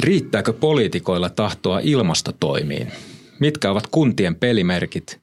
Riittääkö 0.00 0.52
poliitikoilla 0.52 1.30
tahtoa 1.30 1.80
ilmastotoimiin? 1.82 2.92
Mitkä 3.40 3.70
ovat 3.70 3.86
kuntien 3.86 4.34
pelimerkit? 4.34 5.20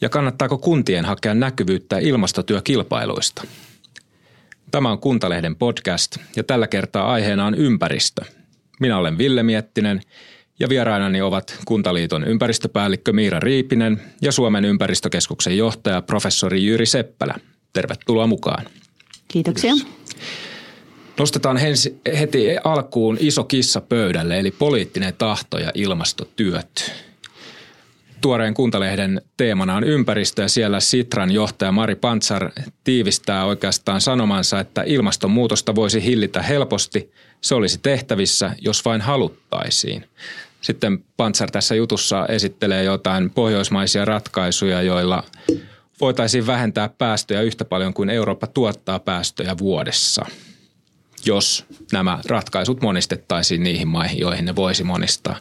Ja 0.00 0.08
kannattaako 0.08 0.58
kuntien 0.58 1.04
hakea 1.04 1.34
näkyvyyttä 1.34 1.98
ilmastotyökilpailuista? 1.98 3.42
Tämä 4.70 4.90
on 4.90 4.98
Kuntalehden 4.98 5.56
podcast 5.56 6.16
ja 6.36 6.44
tällä 6.44 6.66
kertaa 6.66 7.12
aiheena 7.12 7.46
on 7.46 7.54
ympäristö. 7.54 8.24
Minä 8.80 8.98
olen 8.98 9.18
Ville 9.18 9.42
Miettinen 9.42 10.00
ja 10.60 10.68
vierainani 10.68 11.22
ovat 11.22 11.58
Kuntaliiton 11.64 12.24
ympäristöpäällikkö 12.24 13.12
Miira 13.12 13.40
Riipinen 13.40 14.02
ja 14.22 14.32
Suomen 14.32 14.64
ympäristökeskuksen 14.64 15.56
johtaja 15.56 16.02
professori 16.02 16.66
Jyri 16.66 16.86
Seppälä. 16.86 17.34
Tervetuloa 17.72 18.26
mukaan. 18.26 18.64
Kiitoksia. 19.28 19.72
Nostetaan 21.18 21.56
heti 22.18 22.56
alkuun 22.64 23.16
iso 23.20 23.44
kissa 23.44 23.80
pöydälle, 23.80 24.38
eli 24.38 24.50
poliittinen 24.50 25.14
tahto 25.18 25.58
ja 25.58 25.72
ilmastotyöt. 25.74 26.92
Tuoreen 28.20 28.54
Kuntalehden 28.54 29.22
teemana 29.36 29.76
on 29.76 29.84
ympäristö 29.84 30.42
ja 30.42 30.48
siellä 30.48 30.80
Sitran 30.80 31.30
johtaja 31.30 31.72
Mari 31.72 31.94
Pantsar 31.94 32.50
tiivistää 32.84 33.44
oikeastaan 33.44 34.00
sanomansa, 34.00 34.60
että 34.60 34.82
ilmastonmuutosta 34.86 35.74
voisi 35.74 36.04
hillitä 36.04 36.42
helposti. 36.42 37.12
Se 37.40 37.54
olisi 37.54 37.78
tehtävissä, 37.82 38.50
jos 38.60 38.84
vain 38.84 39.00
haluttaisiin. 39.00 40.04
Sitten 40.60 41.04
Pantsar 41.16 41.50
tässä 41.50 41.74
jutussa 41.74 42.26
esittelee 42.26 42.84
jotain 42.84 43.30
pohjoismaisia 43.30 44.04
ratkaisuja, 44.04 44.82
joilla 44.82 45.24
voitaisiin 46.00 46.46
vähentää 46.46 46.88
päästöjä 46.88 47.40
yhtä 47.40 47.64
paljon 47.64 47.94
kuin 47.94 48.10
Eurooppa 48.10 48.46
tuottaa 48.46 48.98
päästöjä 48.98 49.58
vuodessa– 49.58 50.26
jos 51.26 51.64
nämä 51.92 52.18
ratkaisut 52.26 52.82
monistettaisiin 52.82 53.62
niihin 53.62 53.88
maihin, 53.88 54.18
joihin 54.18 54.44
ne 54.44 54.56
voisi 54.56 54.84
monistaa. 54.84 55.36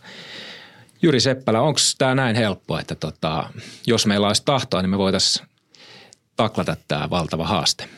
Juri 1.01 1.19
Seppälä, 1.19 1.61
onko 1.61 1.79
tämä 1.97 2.15
näin 2.15 2.35
helppoa, 2.35 2.79
että 2.79 2.95
tota, 2.95 3.49
jos 3.87 4.05
meillä 4.05 4.27
olisi 4.27 4.45
tahtoa, 4.45 4.81
niin 4.81 4.89
me 4.89 4.97
voitaisiin 4.97 5.47
taklata 6.35 6.75
tämä 6.87 7.09
valtava 7.09 7.47
haaste? 7.47 7.89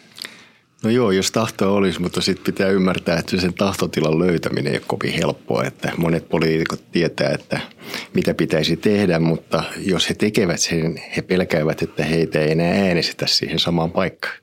No 0.83 0.89
joo, 0.89 1.11
jos 1.11 1.31
tahtoa 1.31 1.72
olisi, 1.72 2.02
mutta 2.02 2.22
sitten 2.22 2.53
pitää 2.53 2.67
ymmärtää, 2.67 3.19
että 3.19 3.41
sen 3.41 3.53
tahtotilan 3.53 4.19
löytäminen 4.19 4.73
ei 4.73 4.77
ole 4.77 4.85
kovin 4.88 5.13
helppoa. 5.13 5.63
Että 5.63 5.91
monet 5.97 6.30
poliitikot 6.30 6.91
tietää, 6.91 7.30
että 7.30 7.59
mitä 8.13 8.33
pitäisi 8.33 8.77
tehdä, 8.77 9.19
mutta 9.19 9.63
jos 9.77 10.09
he 10.09 10.13
tekevät 10.13 10.59
sen, 10.59 11.02
he 11.17 11.22
pelkäävät, 11.22 11.81
että 11.81 12.03
heitä 12.03 12.39
ei 12.39 12.52
enää 12.52 12.72
äänestetä 12.72 13.27
siihen 13.27 13.59
samaan 13.59 13.91
paikkaan. 13.91 14.38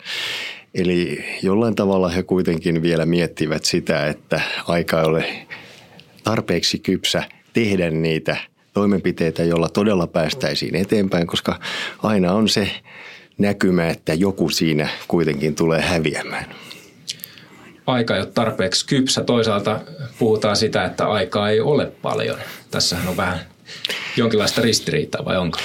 Eli 0.74 1.24
jollain 1.42 1.74
tavalla 1.74 2.08
he 2.08 2.22
kuitenkin 2.22 2.82
vielä 2.82 3.06
miettivät 3.06 3.64
sitä, 3.64 4.06
että 4.06 4.40
aika 4.68 5.00
ei 5.00 5.06
ole 5.06 5.46
tarpeeksi 6.24 6.78
kypsä 6.78 7.22
tehdä 7.52 7.90
niitä 7.90 8.36
toimenpiteitä, 8.72 9.44
joilla 9.44 9.68
todella 9.68 10.06
päästäisiin 10.06 10.76
eteenpäin, 10.76 11.26
koska 11.26 11.60
aina 12.02 12.32
on 12.32 12.48
se 12.48 12.70
näkymä, 13.38 13.88
että 13.88 14.14
joku 14.14 14.48
siinä 14.48 14.88
kuitenkin 15.08 15.54
tulee 15.54 15.80
häviämään. 15.80 16.54
Aika 17.86 18.14
ei 18.14 18.20
ole 18.20 18.30
tarpeeksi 18.34 18.86
kypsä. 18.86 19.24
Toisaalta 19.24 19.80
puhutaan 20.18 20.56
sitä, 20.56 20.84
että 20.84 21.06
aikaa 21.06 21.50
ei 21.50 21.60
ole 21.60 21.86
paljon. 22.02 22.38
Tässähän 22.70 23.08
on 23.08 23.16
vähän 23.16 23.40
jonkinlaista 24.16 24.62
ristiriitaa 24.62 25.24
vai 25.24 25.36
onko? 25.36 25.58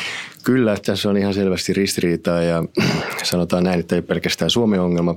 Kyllä, 0.44 0.78
tässä 0.86 1.10
on 1.10 1.18
ihan 1.18 1.34
selvästi 1.34 1.74
ristiriitaa 1.74 2.42
ja 2.42 2.64
sanotaan 3.24 3.64
näin, 3.64 3.80
että 3.80 3.96
ei 3.96 4.02
pelkästään 4.02 4.52
Suomen 4.52 4.82
ongelma. 4.82 5.16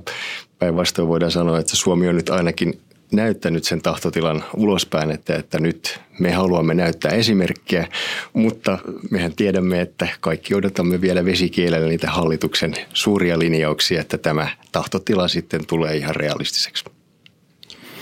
Päinvastoin 0.59 1.07
voidaan 1.07 1.31
sanoa, 1.31 1.59
että 1.59 1.75
Suomi 1.75 2.07
on 2.07 2.15
nyt 2.15 2.29
ainakin 2.29 2.79
näyttänyt 3.11 3.63
sen 3.63 3.81
tahtotilan 3.81 4.43
ulospäin, 4.55 5.11
että, 5.11 5.35
että 5.35 5.59
nyt 5.59 5.99
me 6.19 6.31
haluamme 6.31 6.73
näyttää 6.73 7.11
esimerkkiä, 7.11 7.87
mutta 8.33 8.77
mehän 9.11 9.35
tiedämme, 9.35 9.81
että 9.81 10.07
kaikki 10.19 10.55
odotamme 10.55 11.01
vielä 11.01 11.25
vesikielellä 11.25 11.87
niitä 11.87 12.09
hallituksen 12.11 12.73
suuria 12.93 13.39
linjauksia, 13.39 14.01
että 14.01 14.17
tämä 14.17 14.47
tahtotila 14.71 15.27
sitten 15.27 15.65
tulee 15.67 15.97
ihan 15.97 16.15
realistiseksi. 16.15 16.85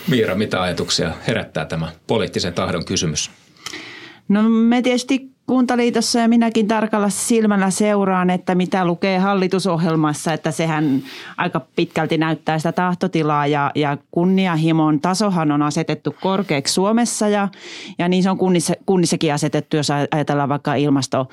Miira, 0.08 0.36
mitä 0.36 0.62
ajatuksia 0.62 1.14
herättää 1.28 1.66
tämä 1.66 1.92
poliittisen 2.08 2.54
tahdon 2.54 2.86
kysymys? 2.86 3.32
No 4.28 4.50
me 4.50 4.82
tietysti 4.82 5.33
Kuntaliitossa 5.48 6.20
ja 6.20 6.28
minäkin 6.28 6.68
tarkalla 6.68 7.10
silmällä 7.10 7.70
seuraan, 7.70 8.30
että 8.30 8.56
mitä 8.56 8.86
lukee 8.86 9.18
hallitusohjelmassa, 9.18 10.34
että 10.34 10.52
sehän 10.52 11.04
aika 11.38 11.62
pitkälti 11.76 12.18
näyttää 12.18 12.58
sitä 12.58 12.72
tahtotilaa 12.72 13.48
ja, 13.48 13.72
ja 13.76 13.98
kunnianhimon 14.12 15.00
tasohan 15.00 15.52
on 15.52 15.62
asetettu 15.62 16.16
korkeaksi 16.22 16.74
Suomessa 16.74 17.28
ja, 17.28 17.48
ja 18.00 18.08
niin 18.08 18.24
se 18.24 18.30
on 18.30 18.38
kunnissa, 18.38 18.74
kunnissakin 18.86 19.34
asetettu, 19.34 19.78
jos 19.78 19.92
ajatellaan 20.12 20.50
vaikka 20.50 20.76
ilmasto, 20.76 21.28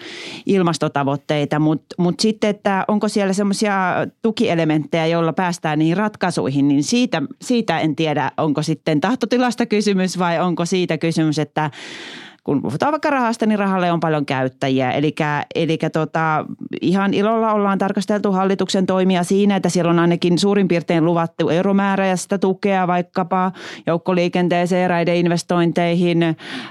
ilmastotavoitteita, 0.47 1.59
mutta 1.59 1.95
mut 1.99 2.21
sitten, 2.21 2.51
että 2.51 2.85
onko 2.89 3.09
siellä 3.09 3.33
semmoisia 3.33 3.95
tukielementtejä, 4.23 5.07
joilla 5.07 5.33
päästään 5.33 5.79
niihin 5.79 5.97
ratkaisuihin, 5.97 6.69
niin 6.69 6.85
siitä, 6.85 7.23
siitä 7.43 7.81
en 7.81 7.97
tiedä, 7.97 8.33
onko 8.37 8.63
sitten 8.63 9.01
tahtotilasta 9.01 9.67
kysymys 9.67 10.19
vai 10.19 10.41
onko 10.41 10.65
siitä 10.65 10.99
kysymys, 10.99 11.39
että 11.39 11.71
kun 12.45 12.63
puhutaan 12.63 12.93
vaikka 12.93 13.11
rahasta, 13.11 13.47
niin 13.47 13.59
rahalle 13.59 13.93
on 13.93 14.01
paljon 14.01 14.27
käyttäjiä. 14.27 14.93
Eli, 14.93 15.15
eli 15.55 15.79
tota, 15.93 16.45
ihan 16.81 17.15
ilolla 17.15 17.53
ollaan 17.53 17.79
tarkasteltu 17.79 18.33
hallituksen 18.33 18.87
toimia 18.87 19.25
siinä, 19.25 19.57
että 19.57 19.69
siellä 19.69 19.91
on 19.91 19.99
ainakin 19.99 20.39
suurin 20.39 20.69
piirtein 20.69 21.05
luvattu 21.05 21.49
euromääräistä 21.49 22.39
tukea 22.39 22.87
vaikkapa 22.87 23.53
joukkoliikenteeseen, 23.87 24.91
raideinvestointeihin, 24.91 26.23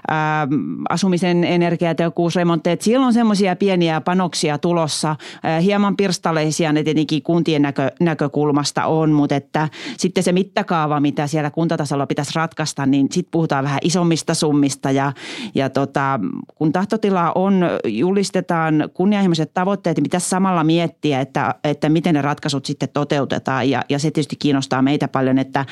ää, 0.08 0.48
asumisen 0.90 1.44
energiatehokkuusremontteet. 1.44 2.82
Siellä 2.82 3.06
on 3.06 3.14
semmoisia 3.14 3.56
pieniä 3.56 4.02
panoksia 4.02 4.58
tulossa. 4.58 5.16
Ää, 5.44 5.60
hieman 5.60 5.98
pirstaleisia 5.98 6.74
ne 6.74 6.84
tietenkin 6.84 7.24
kuntien 7.24 7.62
näkö, 7.62 7.92
näkökulmasta 8.00 8.86
on, 8.86 9.12
mutta 9.12 9.36
että 9.36 9.70
sitten 9.98 10.24
se 10.24 10.32
mittakaava, 10.32 11.00
mitä 11.00 11.28
siellä 11.28 11.52
kuntatasolla 11.52 12.08
pitäisi 12.08 12.32
ratkaista, 12.36 12.86
niin 12.86 13.08
sitten 13.12 13.32
puhutaan 13.32 13.64
vähän 13.64 13.80
isommista 13.84 14.34
summista 14.34 14.92
ja, 14.92 15.14
ja 15.60 15.70
tota, 15.70 16.20
kun 16.56 16.72
tahtotila 16.72 17.32
on, 17.36 17.62
julistetaan 17.86 18.90
kunnianhimoiset 18.94 19.54
tavoitteet, 19.54 19.98
niin 19.98 20.04
pitäisi 20.04 20.30
samalla 20.30 20.64
miettiä, 20.64 21.22
että, 21.22 21.56
että 21.64 21.90
miten 21.90 22.16
ne 22.16 22.22
ratkaisut 22.22 22.66
sitten 22.66 22.90
toteutetaan. 22.94 23.70
Ja, 23.70 23.82
ja 23.90 24.00
se 24.00 24.12
tietysti 24.12 24.36
kiinnostaa 24.36 24.82
meitä 24.82 25.08
paljon, 25.08 25.38
että, 25.38 25.66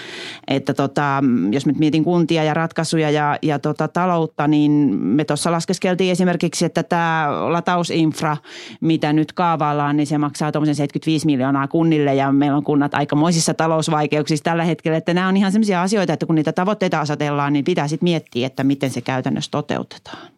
että 0.48 0.74
tota, 0.74 1.24
jos 1.52 1.66
nyt 1.66 1.80
mietin 1.80 2.04
kuntia 2.04 2.44
ja 2.44 2.54
ratkaisuja 2.54 3.10
ja, 3.10 3.38
ja 3.42 3.60
tota, 3.60 3.88
taloutta, 3.88 4.48
niin 4.48 4.72
me 4.96 5.26
tuossa 5.26 5.52
laskeskeltiin 5.52 6.12
esimerkiksi, 6.12 6.66
että 6.66 6.84
tämä 6.84 7.28
latausinfra, 7.52 8.38
mitä 8.82 9.14
nyt 9.14 9.34
kaavaillaan, 9.34 9.98
niin 9.98 10.08
se 10.08 10.18
maksaa 10.18 10.52
tuommoisen 10.52 10.76
75 10.76 11.26
miljoonaa 11.26 11.68
kunnille 11.68 12.16
ja 12.16 12.32
meillä 12.32 12.58
on 12.58 12.64
kunnat 12.64 12.94
aikamoisissa 12.94 13.54
talousvaikeuksissa 13.54 14.44
tällä 14.44 14.64
hetkellä. 14.64 14.98
Että 14.98 15.14
nämä 15.14 15.28
on 15.28 15.38
ihan 15.38 15.52
sellaisia 15.52 15.82
asioita, 15.82 16.14
että 16.14 16.26
kun 16.26 16.36
niitä 16.36 16.54
tavoitteita 16.54 17.00
asetellaan, 17.00 17.54
niin 17.54 17.66
pitää 17.66 17.88
sitten 17.88 18.06
miettiä, 18.06 18.48
että 18.48 18.64
miten 18.64 18.90
se 18.90 19.02
käytännössä 19.02 19.52
toteutuu 19.52 19.77
toteutetaan. 19.78 20.32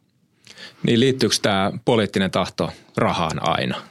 Niin 0.83 0.99
liittyykö 0.99 1.35
tämä 1.41 1.71
poliittinen 1.85 2.31
tahto 2.31 2.71
rahaan 2.97 3.47
aina? 3.49 3.81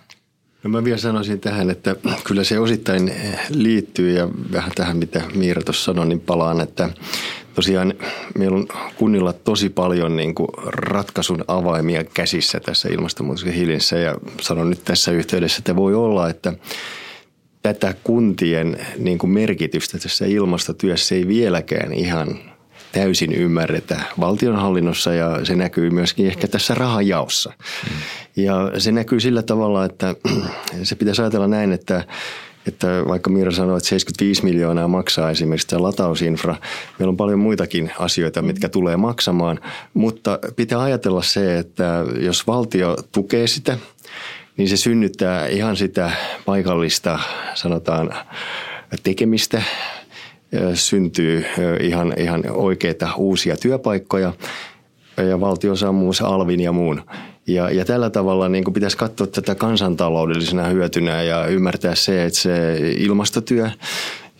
No 0.62 0.70
mä 0.70 0.84
vielä 0.84 0.98
sanoisin 0.98 1.40
tähän, 1.40 1.70
että 1.70 1.96
kyllä 2.24 2.44
se 2.44 2.58
osittain 2.58 3.12
liittyy 3.50 4.12
ja 4.12 4.28
vähän 4.52 4.72
tähän 4.74 4.96
mitä 4.96 5.22
Miira 5.34 5.62
tuossa 5.62 5.84
sanoi, 5.84 6.06
niin 6.06 6.20
palaan, 6.20 6.60
että 6.60 6.88
tosiaan 7.54 7.94
meillä 8.38 8.56
on 8.56 8.68
kunnilla 8.96 9.32
tosi 9.32 9.68
paljon 9.68 10.16
niin 10.16 10.34
kuin 10.34 10.48
ratkaisun 10.66 11.44
avaimia 11.48 12.04
käsissä 12.04 12.60
tässä 12.60 12.88
ilmastonmuutoksen 12.88 13.52
hillinnässä 13.52 13.98
ja 13.98 14.14
sanon 14.40 14.70
nyt 14.70 14.84
tässä 14.84 15.10
yhteydessä, 15.10 15.58
että 15.58 15.76
voi 15.76 15.94
olla, 15.94 16.30
että 16.30 16.52
tätä 17.62 17.94
kuntien 18.04 18.86
niin 18.98 19.18
kuin 19.18 19.30
merkitystä 19.30 19.98
tässä 19.98 20.26
ilmastotyössä 20.26 21.14
ei 21.14 21.28
vieläkään 21.28 21.92
ihan 21.92 22.47
täysin 22.92 23.32
ymmärretä 23.32 24.00
valtionhallinnossa 24.20 25.14
ja 25.14 25.44
se 25.44 25.54
näkyy 25.54 25.90
myöskin 25.90 26.26
ehkä 26.26 26.48
tässä 26.48 26.74
rahajaossa. 26.74 27.52
Mm. 27.58 27.96
Ja 28.36 28.72
se 28.78 28.92
näkyy 28.92 29.20
sillä 29.20 29.42
tavalla, 29.42 29.84
että 29.84 30.14
se 30.82 30.94
pitäisi 30.94 31.22
ajatella 31.22 31.48
näin, 31.48 31.72
että 31.72 32.04
että 32.66 32.86
vaikka 33.08 33.30
Miira 33.30 33.50
sanoi, 33.50 33.76
että 33.76 33.88
75 33.88 34.44
miljoonaa 34.44 34.88
maksaa 34.88 35.30
esimerkiksi 35.30 35.66
tämä 35.66 35.82
latausinfra, 35.82 36.56
meillä 36.98 37.10
on 37.10 37.16
paljon 37.16 37.38
muitakin 37.38 37.90
asioita, 37.98 38.42
mitkä 38.42 38.68
tulee 38.68 38.96
maksamaan, 38.96 39.60
mutta 39.94 40.38
pitää 40.56 40.82
ajatella 40.82 41.22
se, 41.22 41.58
että 41.58 42.04
jos 42.20 42.46
valtio 42.46 42.96
tukee 43.12 43.46
sitä, 43.46 43.78
niin 44.56 44.68
se 44.68 44.76
synnyttää 44.76 45.46
ihan 45.46 45.76
sitä 45.76 46.10
paikallista, 46.44 47.18
sanotaan, 47.54 48.14
tekemistä, 49.02 49.62
syntyy 50.74 51.44
ihan, 51.80 52.14
ihan 52.16 52.44
oikeita 52.50 53.14
uusia 53.16 53.56
työpaikkoja 53.56 54.32
ja 55.28 55.40
valtio 55.40 55.76
saa 55.76 55.92
muun 55.92 56.14
alvin 56.22 56.60
ja 56.60 56.72
muun. 56.72 57.02
Ja, 57.46 57.70
ja 57.70 57.84
tällä 57.84 58.10
tavalla 58.10 58.48
niin 58.48 58.64
kuin 58.64 58.74
pitäisi 58.74 58.96
katsoa 58.96 59.26
tätä 59.26 59.54
kansantaloudellisena 59.54 60.64
hyötynä 60.64 61.22
ja 61.22 61.46
ymmärtää 61.46 61.94
se, 61.94 62.24
että 62.24 62.38
se 62.38 62.78
ilmastotyö 62.96 63.70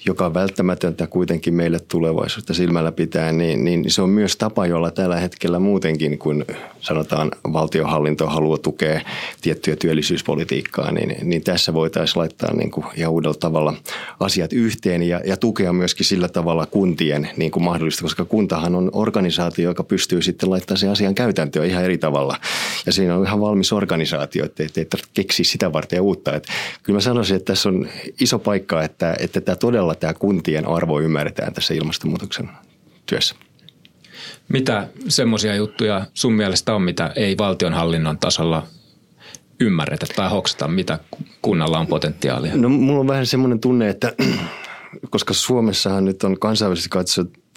joka 0.06 0.26
on 0.26 0.34
välttämätöntä 0.34 1.06
kuitenkin 1.06 1.54
meille 1.54 1.78
tulevaisuutta 1.88 2.54
silmällä 2.54 2.92
pitää, 2.92 3.32
niin, 3.32 3.64
niin 3.64 3.90
se 3.90 4.02
on 4.02 4.10
myös 4.10 4.36
tapa, 4.36 4.66
jolla 4.66 4.90
tällä 4.90 5.16
hetkellä 5.16 5.58
muutenkin, 5.58 6.18
kun 6.18 6.44
sanotaan 6.80 7.30
valtiohallinto 7.52 8.26
haluaa 8.26 8.58
tukea 8.58 9.00
tiettyä 9.40 9.76
työllisyyspolitiikkaa, 9.76 10.92
niin, 10.92 11.16
niin 11.22 11.42
tässä 11.42 11.74
voitaisiin 11.74 12.20
laittaa 12.20 12.54
niin 12.54 12.70
kuin 12.70 12.86
ihan 12.96 13.12
uudella 13.12 13.36
tavalla 13.40 13.74
asiat 14.20 14.52
yhteen 14.52 15.02
ja, 15.02 15.20
ja 15.24 15.36
tukea 15.36 15.72
myöskin 15.72 16.06
sillä 16.06 16.28
tavalla 16.28 16.66
kuntien 16.66 17.30
niin 17.36 17.50
kuin 17.50 17.62
mahdollista, 17.62 18.02
koska 18.02 18.24
kuntahan 18.24 18.74
on 18.74 18.90
organisaatio, 18.92 19.70
joka 19.70 19.84
pystyy 19.84 20.22
sitten 20.22 20.50
laittamaan 20.50 20.78
sen 20.78 20.90
asian 20.90 21.14
käytäntöön 21.14 21.66
ihan 21.66 21.84
eri 21.84 21.98
tavalla. 21.98 22.36
Ja 22.86 22.92
siinä 22.92 23.16
on 23.16 23.26
ihan 23.26 23.40
valmis 23.40 23.72
organisaatio, 23.72 24.44
että 24.44 24.62
ei 24.62 24.84
tarvitse 24.84 25.10
keksiä 25.14 25.44
sitä 25.44 25.72
varten 25.72 26.00
uutta. 26.00 26.34
Että 26.34 26.52
kyllä 26.82 26.96
mä 26.96 27.00
sanoisin, 27.00 27.36
että 27.36 27.52
tässä 27.52 27.68
on 27.68 27.88
iso 28.20 28.38
paikka, 28.38 28.82
että, 28.82 29.16
että 29.20 29.40
tämä 29.40 29.56
todella 29.56 29.87
tämä 29.94 30.14
kuntien 30.14 30.68
arvo 30.68 31.00
ymmärretään 31.00 31.54
tässä 31.54 31.74
ilmastonmuutoksen 31.74 32.50
työssä. 33.06 33.34
Mitä 34.48 34.88
semmoisia 35.08 35.54
juttuja 35.54 36.06
sun 36.14 36.32
mielestä 36.32 36.74
on, 36.74 36.82
mitä 36.82 37.12
ei 37.16 37.38
valtionhallinnon 37.38 38.18
tasolla 38.18 38.66
ymmärretä 39.60 40.06
tai 40.16 40.30
hoksata, 40.30 40.68
mitä 40.68 40.98
kunnalla 41.42 41.78
on 41.78 41.86
potentiaalia? 41.86 42.56
No 42.56 42.68
mulla 42.68 43.00
on 43.00 43.08
vähän 43.08 43.26
semmoinen 43.26 43.60
tunne, 43.60 43.88
että 43.88 44.12
koska 45.10 45.34
Suomessahan 45.34 46.04
nyt 46.04 46.24
on 46.24 46.38
kansainvälisesti 46.40 46.88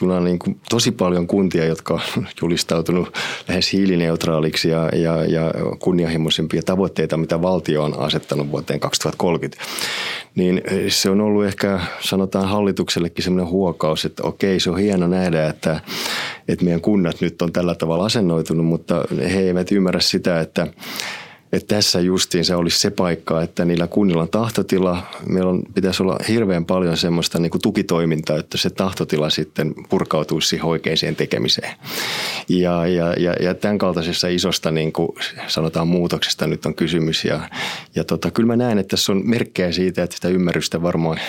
katsottuna 0.01 0.19
niin 0.19 0.39
kuin 0.39 0.59
tosi 0.69 0.91
paljon 0.91 1.27
kuntia, 1.27 1.65
jotka 1.65 1.93
on 1.93 2.01
julistautunut 2.41 3.17
lähes 3.47 3.73
hiilineutraaliksi 3.73 4.69
ja, 4.69 4.89
ja, 4.93 5.25
ja 5.25 5.51
kunnianhimoisimpia 5.79 6.61
tavoitteita, 6.63 7.17
mitä 7.17 7.41
valtio 7.41 7.83
on 7.83 7.99
asettanut 7.99 8.51
vuoteen 8.51 8.79
2030. 8.79 9.63
Niin 10.35 10.61
se 10.87 11.09
on 11.09 11.21
ollut 11.21 11.45
ehkä, 11.45 11.79
sanotaan 11.99 12.49
hallituksellekin 12.49 13.23
semmoinen 13.23 13.51
huokaus, 13.51 14.05
että 14.05 14.23
okei, 14.23 14.59
se 14.59 14.69
on 14.69 14.79
hieno 14.79 15.07
nähdä, 15.07 15.49
että, 15.49 15.79
että 16.47 16.65
meidän 16.65 16.81
kunnat 16.81 17.21
nyt 17.21 17.41
on 17.41 17.53
tällä 17.53 17.75
tavalla 17.75 18.05
asennoitunut, 18.05 18.65
mutta 18.65 19.05
he 19.33 19.39
eivät 19.39 19.71
ymmärrä 19.71 19.99
sitä, 19.99 20.39
että 20.39 20.67
että 21.51 21.75
tässä 21.75 21.99
justiin 21.99 22.45
se 22.45 22.55
olisi 22.55 22.79
se 22.79 22.89
paikka, 22.89 23.41
että 23.41 23.65
niillä 23.65 23.87
kunnilla 23.87 24.21
on 24.21 24.29
tahtotila. 24.29 25.03
Meillä 25.29 25.49
on, 25.49 25.63
pitäisi 25.73 26.03
olla 26.03 26.17
hirveän 26.27 26.65
paljon 26.65 26.97
semmoista 26.97 27.39
niin 27.39 27.49
kuin 27.49 27.61
tukitoimintaa, 27.61 28.37
että 28.37 28.57
se 28.57 28.69
tahtotila 28.69 29.29
sitten 29.29 29.73
purkautuisi 29.89 30.47
siihen 30.47 30.65
oikeaan 30.65 31.15
tekemiseen. 31.17 31.73
Ja, 32.49 32.87
ja, 32.87 33.13
ja, 33.13 33.33
ja 33.33 33.53
tämän 33.53 33.77
kaltaisessa 33.77 34.27
isosta 34.27 34.71
niin 34.71 34.93
kuin 34.93 35.09
sanotaan 35.47 35.87
muutoksesta 35.87 36.47
nyt 36.47 36.65
on 36.65 36.75
kysymys. 36.75 37.25
Ja, 37.25 37.49
ja 37.95 38.03
tota, 38.03 38.31
kyllä 38.31 38.47
mä 38.47 38.55
näen, 38.55 38.77
että 38.77 38.89
tässä 38.89 39.11
on 39.11 39.21
merkkejä 39.25 39.71
siitä, 39.71 40.03
että 40.03 40.15
sitä 40.15 40.27
ymmärrystä 40.27 40.81
varmaan 40.81 41.19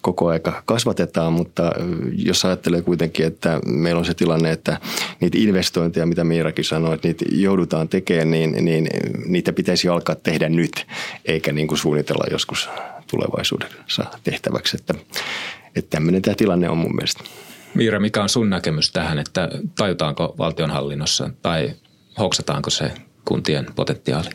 koko 0.00 0.28
aika 0.28 0.62
kasvatetaan, 0.66 1.32
mutta 1.32 1.72
jos 2.12 2.44
ajattelee 2.44 2.82
kuitenkin, 2.82 3.26
että 3.26 3.60
meillä 3.66 3.98
on 3.98 4.04
se 4.04 4.14
tilanne, 4.14 4.50
että 4.50 4.80
niitä 5.20 5.38
investointeja, 5.40 6.06
mitä 6.06 6.24
Miirakin 6.24 6.64
sanoi, 6.64 6.94
että 6.94 7.08
niitä 7.08 7.24
joudutaan 7.32 7.88
tekemään, 7.88 8.30
niin, 8.30 8.64
niin 8.64 8.88
niitä 9.26 9.47
niitä 9.48 9.56
pitäisi 9.56 9.88
alkaa 9.88 10.14
tehdä 10.14 10.48
nyt, 10.48 10.86
eikä 11.24 11.52
niin 11.52 11.68
kuin 11.68 11.78
suunnitella 11.78 12.24
joskus 12.30 12.68
tulevaisuudessa 13.10 14.04
tehtäväksi. 14.24 14.76
Että, 14.76 14.94
että 15.76 15.90
tämmöinen 15.90 16.22
tämä 16.22 16.34
tilanne 16.34 16.68
on 16.68 16.78
mun 16.78 16.94
mielestä. 16.94 17.24
Miira, 17.74 18.00
mikä 18.00 18.22
on 18.22 18.28
sun 18.28 18.50
näkemys 18.50 18.92
tähän, 18.92 19.18
että 19.18 19.48
tajutaanko 19.78 20.34
valtionhallinnossa 20.38 21.30
tai 21.42 21.72
hoksataanko 22.18 22.70
se 22.70 22.92
kuntien 23.24 23.66
potentiaali? 23.76 24.28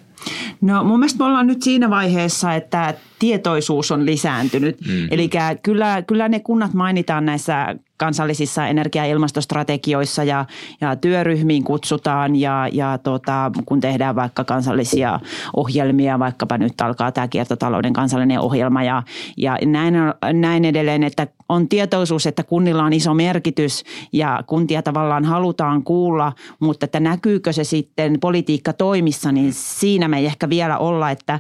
No 0.62 0.83
mun 0.83 1.00
mielestä 1.00 1.19
me 1.19 1.25
ollaan 1.25 1.48
nyt 1.48 1.62
siinä 1.62 1.89
vaiheessa, 1.89 2.54
että 2.54 2.94
tietoisuus 3.19 3.92
on 3.92 4.06
lisääntynyt. 4.06 4.81
Mm. 4.88 5.07
Eli 5.12 5.30
kyllä, 5.63 6.01
kyllä 6.01 6.30
ne 6.30 6.39
kunnat 6.39 6.74
mainitaan 6.74 7.25
näissä 7.25 7.75
kansallisissa 8.04 8.68
energia- 8.68 9.06
ja 9.06 9.12
ilmastostrategioissa 9.12 10.24
ja, 10.24 10.46
ja 10.82 10.96
työryhmiin 10.96 11.64
kutsutaan 11.64 12.36
ja, 12.36 12.68
ja 12.72 12.98
tota, 12.98 13.52
kun 13.66 13.80
tehdään 13.80 14.16
vaikka 14.16 14.44
kansallisia 14.44 15.20
ohjelmia, 15.56 16.20
vaikkapa 16.20 16.58
nyt 16.58 16.82
alkaa 16.82 17.12
tämä 17.12 17.28
kiertotalouden 17.28 17.94
kansallinen 17.94 18.40
ohjelma 18.40 18.84
ja, 18.84 19.04
ja 19.38 19.58
näin, 19.66 19.94
näin 20.34 20.66
edelleen, 20.66 21.04
että 21.04 21.28
on 21.50 21.69
tietoisuus, 21.69 22.28
että 22.28 22.44
kunnilla 22.44 22.84
on 22.84 22.94
iso 22.94 23.13
merkitys 23.13 23.84
ja 24.13 24.44
kuntia 24.48 24.81
tavallaan 24.81 25.25
halutaan 25.25 25.84
kuulla, 25.84 26.34
mutta 26.60 26.86
että 26.86 27.00
näkyykö 27.00 27.54
se 27.54 27.63
sitten 27.63 28.19
politiikka 28.19 28.74
toimissa, 28.74 29.31
niin 29.31 29.54
siinä 29.54 30.07
me 30.07 30.18
ei 30.18 30.25
ehkä 30.25 30.50
vielä 30.50 30.78
olla, 30.78 31.12
että 31.12 31.40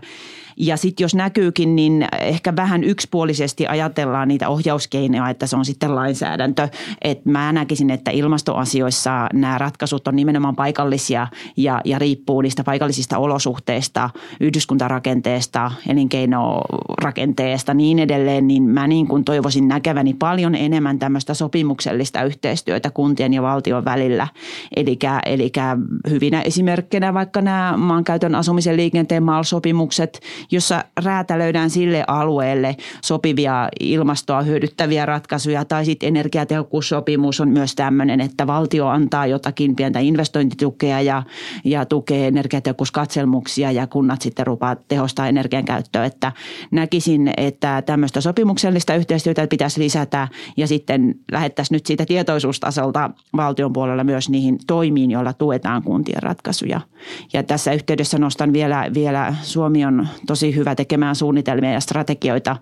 ja 0.57 0.77
sitten 0.77 1.03
jos 1.03 1.15
näkyykin, 1.15 1.75
niin 1.75 2.07
ehkä 2.19 2.55
vähän 2.55 2.83
yksipuolisesti 2.83 3.67
ajatellaan 3.67 4.27
niitä 4.27 4.49
ohjauskeinoja, 4.49 5.29
että 5.29 5.47
se 5.47 5.55
on 5.55 5.65
sitten 5.65 5.95
lainsäädäntö. 5.95 6.69
Et 7.01 7.25
mä 7.25 7.51
näkisin, 7.51 7.89
että 7.89 8.11
ilmastoasioissa 8.11 9.27
nämä 9.33 9.57
ratkaisut 9.57 10.07
on 10.07 10.15
nimenomaan 10.15 10.55
paikallisia 10.55 11.27
ja, 11.57 11.81
ja 11.85 11.99
riippuu 11.99 12.41
niistä 12.41 12.63
paikallisista 12.63 13.17
olosuhteista, 13.17 14.09
yhdyskuntarakenteesta, 14.39 15.71
elinkeinorakenteesta 15.89 17.73
niin 17.73 17.99
edelleen, 17.99 18.47
niin 18.47 18.63
mä 18.63 18.87
niin 18.87 19.07
kuin 19.07 19.25
toivoisin 19.25 19.67
näkeväni 19.93 20.13
paljon 20.13 20.55
enemmän 20.55 20.99
tämmöistä 20.99 21.33
sopimuksellista 21.33 22.23
yhteistyötä 22.23 22.89
kuntien 22.91 23.33
ja 23.33 23.41
valtion 23.41 23.85
välillä. 23.85 24.27
Eli 24.75 24.97
hyvinä 26.09 26.41
esimerkkinä 26.41 27.13
vaikka 27.13 27.41
nämä 27.41 27.73
maankäytön 27.77 28.35
asumisen 28.35 28.77
liikenteen 28.77 29.23
MAL-sopimukset, 29.23 30.19
jossa 30.51 30.85
räätälöidään 31.03 31.69
sille 31.69 32.03
alueelle 32.07 32.75
sopivia 33.03 33.69
ilmastoa 33.79 34.41
hyödyttäviä 34.41 35.05
ratkaisuja. 35.05 35.65
Tai 35.65 35.85
sitten 35.85 36.07
energiatehokkuussopimus 36.07 37.39
on 37.39 37.49
myös 37.49 37.75
tämmöinen, 37.75 38.21
että 38.21 38.47
valtio 38.47 38.87
antaa 38.87 39.27
jotakin 39.27 39.75
pientä 39.75 39.99
investointitukea 39.99 41.01
ja, 41.01 41.23
ja 41.63 41.85
tukee 41.85 42.27
energiatehokkuuskatselmuksia 42.27 43.71
ja 43.71 43.87
kunnat 43.87 44.21
sitten 44.21 44.47
rupaa 44.47 44.75
tehostaa 44.87 45.27
energian 45.27 45.65
käyttöä. 45.65 46.05
Että 46.05 46.31
näkisin, 46.71 47.31
että 47.37 47.81
tämmöistä 47.85 48.21
sopimuksellista 48.21 48.95
yhteistyötä 48.95 49.47
pitäisi 49.47 49.79
lisätä 49.83 50.27
ja 50.57 50.67
sitten 50.67 51.15
lähettäisiin 51.31 51.75
nyt 51.75 51.85
siitä 51.85 52.05
tietoisuustasolta 52.05 53.09
valtion 53.35 53.73
puolella 53.73 54.03
myös 54.03 54.29
niihin 54.29 54.57
toimiin, 54.67 55.11
joilla 55.11 55.33
tuetaan 55.33 55.83
kuntien 55.83 56.23
ratkaisuja. 56.23 56.81
Ja 57.33 57.43
tässä 57.43 57.73
yhteydessä 57.73 58.19
nostan 58.19 58.53
vielä, 58.53 58.85
vielä 58.93 59.35
Suomi 59.41 59.85
on 59.85 60.07
tosi 60.27 60.55
hyvä 60.55 60.75
tekemään 60.75 61.15
suunnitelmia 61.15 61.71
ja 61.71 61.79
strategioita. 61.79 62.57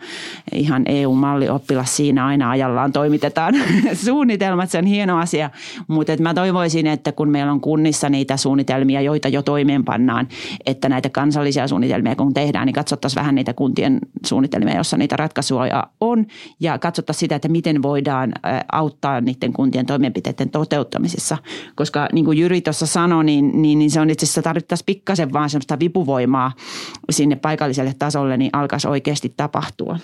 Ihan 0.51 0.83
EU-mallioppilas 0.85 1.95
siinä 1.95 2.25
aina 2.25 2.49
ajallaan 2.49 2.93
toimitetaan 2.93 3.53
suunnitelmat, 4.05 4.69
se 4.69 4.77
on 4.77 4.85
hieno 4.85 5.17
asia. 5.17 5.49
Mutta 5.87 6.11
mä 6.19 6.33
toivoisin, 6.33 6.87
että 6.87 7.11
kun 7.11 7.29
meillä 7.29 7.51
on 7.51 7.61
kunnissa 7.61 8.09
niitä 8.09 8.37
suunnitelmia, 8.37 9.01
joita 9.01 9.27
jo 9.27 9.41
toimeenpannaan, 9.41 10.27
että 10.65 10.89
näitä 10.89 11.09
kansallisia 11.09 11.67
suunnitelmia 11.67 12.15
kun 12.15 12.33
tehdään, 12.33 12.65
niin 12.65 12.73
katsottaisiin 12.73 13.19
vähän 13.19 13.35
niitä 13.35 13.53
kuntien 13.53 13.99
suunnitelmia, 14.25 14.77
jossa 14.77 14.97
niitä 14.97 15.17
ratkaisuja 15.17 15.87
on 16.01 16.25
ja 16.59 16.77
katsottaisiin 16.77 17.10
sitä, 17.13 17.35
että 17.35 17.47
miten 17.47 17.81
voidaan 17.81 18.33
auttaa 18.71 19.21
niiden 19.21 19.53
kuntien 19.53 19.85
toimenpiteiden 19.85 20.49
toteuttamisessa. 20.49 21.37
Koska 21.75 22.07
niin 22.11 22.25
kuin 22.25 22.37
Jyri 22.37 22.61
tuossa 22.61 22.85
sanoi, 22.85 23.23
niin, 23.23 23.61
niin, 23.61 23.79
niin 23.79 23.91
se 23.91 23.99
on 23.99 24.09
itse 24.09 24.25
asiassa 24.25 24.41
tarvittaisiin 24.41 24.85
pikkasen 24.85 25.33
vaan 25.33 25.49
semmoista 25.49 25.79
vipuvoimaa 25.79 26.51
sinne 27.09 27.35
paikalliselle 27.35 27.95
tasolle, 27.99 28.37
niin 28.37 28.49
alkaisi 28.53 28.87
oikeasti 28.87 29.33
tapahtua. 29.37 29.99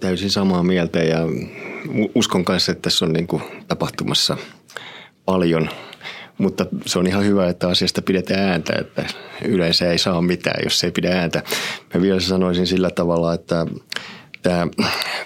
Täysin 0.00 0.30
samaa 0.30 0.62
mieltä 0.62 0.98
ja 0.98 1.18
uskon 2.14 2.44
kanssa, 2.44 2.72
että 2.72 2.82
tässä 2.82 3.04
on 3.04 3.12
niin 3.12 3.26
kuin 3.26 3.42
tapahtumassa 3.68 4.36
paljon 5.24 5.68
mutta 6.38 6.66
se 6.86 6.98
on 6.98 7.06
ihan 7.06 7.24
hyvä, 7.24 7.48
että 7.48 7.68
asiasta 7.68 8.02
pidetään 8.02 8.48
ääntä, 8.48 8.72
että 8.80 9.04
yleensä 9.44 9.92
ei 9.92 9.98
saa 9.98 10.22
mitään, 10.22 10.64
jos 10.64 10.84
ei 10.84 10.90
pidä 10.90 11.20
ääntä. 11.20 11.42
Mä 11.94 12.02
vielä 12.02 12.20
sanoisin 12.20 12.66
sillä 12.66 12.90
tavalla, 12.90 13.34
että 13.34 13.66
tämä 14.42 14.66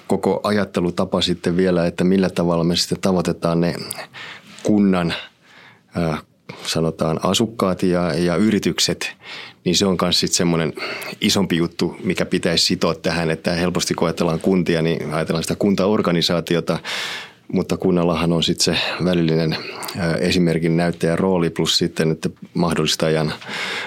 koko 0.06 0.40
ajattelutapa 0.42 1.20
sitten 1.20 1.56
vielä, 1.56 1.86
että 1.86 2.04
millä 2.04 2.30
tavalla 2.30 2.64
me 2.64 2.76
sitten 2.76 3.00
tavoitetaan 3.00 3.60
ne 3.60 3.74
kunnan 4.62 5.14
sanotaan 6.66 7.20
asukkaat 7.22 7.82
ja, 7.82 8.14
ja 8.14 8.36
yritykset, 8.36 9.16
niin 9.64 9.76
se 9.76 9.86
on 9.86 9.96
myös 10.02 10.20
sitten 10.20 10.36
semmoinen 10.36 10.72
isompi 11.20 11.56
juttu, 11.56 11.96
mikä 12.04 12.24
pitäisi 12.24 12.64
sitoa 12.64 12.94
tähän, 12.94 13.30
että 13.30 13.52
helposti 13.52 13.94
kun 13.94 14.08
ajatellaan 14.08 14.40
kuntia, 14.40 14.82
niin 14.82 15.14
ajatellaan 15.14 15.44
sitä 15.44 15.56
kuntaorganisaatiota, 15.56 16.78
mutta 17.52 17.76
kunnallahan 17.76 18.32
on 18.32 18.42
sitten 18.42 18.64
se 18.64 18.80
välillinen 19.04 19.56
esimerkin 20.20 20.76
näyttäjän 20.76 21.18
rooli 21.18 21.50
plus 21.50 21.78
sitten 21.78 22.10
että 22.10 22.30
mahdollistajan 22.54 23.32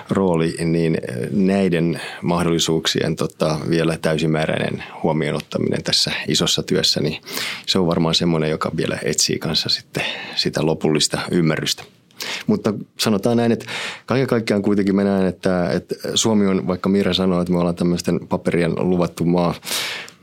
rooli, 0.09 0.55
niin 0.65 0.97
näiden 1.31 2.01
mahdollisuuksien 2.21 3.15
tota, 3.15 3.59
vielä 3.69 3.97
täysimääräinen 4.01 4.83
huomioon 5.03 5.35
ottaminen 5.35 5.83
tässä 5.83 6.11
isossa 6.27 6.63
työssä, 6.63 7.01
niin 7.01 7.21
se 7.65 7.79
on 7.79 7.87
varmaan 7.87 8.15
semmoinen, 8.15 8.49
joka 8.49 8.71
vielä 8.77 8.97
etsii 9.03 9.39
kanssa 9.39 9.69
sitten 9.69 10.03
sitä 10.35 10.65
lopullista 10.65 11.19
ymmärrystä. 11.31 11.83
Mutta 12.47 12.73
sanotaan 12.97 13.37
näin, 13.37 13.51
että 13.51 13.65
kaiken 14.05 14.27
kaikkiaan 14.27 14.61
kuitenkin 14.61 14.95
mä 14.95 15.03
näen, 15.03 15.27
että, 15.27 15.69
että 15.69 15.95
Suomi 16.15 16.47
on, 16.47 16.67
vaikka 16.67 16.89
Mira 16.89 17.13
sanoo, 17.13 17.41
että 17.41 17.53
me 17.53 17.59
ollaan 17.59 17.75
tämmöisten 17.75 18.19
paperien 18.29 18.73
luvattu 18.77 19.25
maa, 19.25 19.53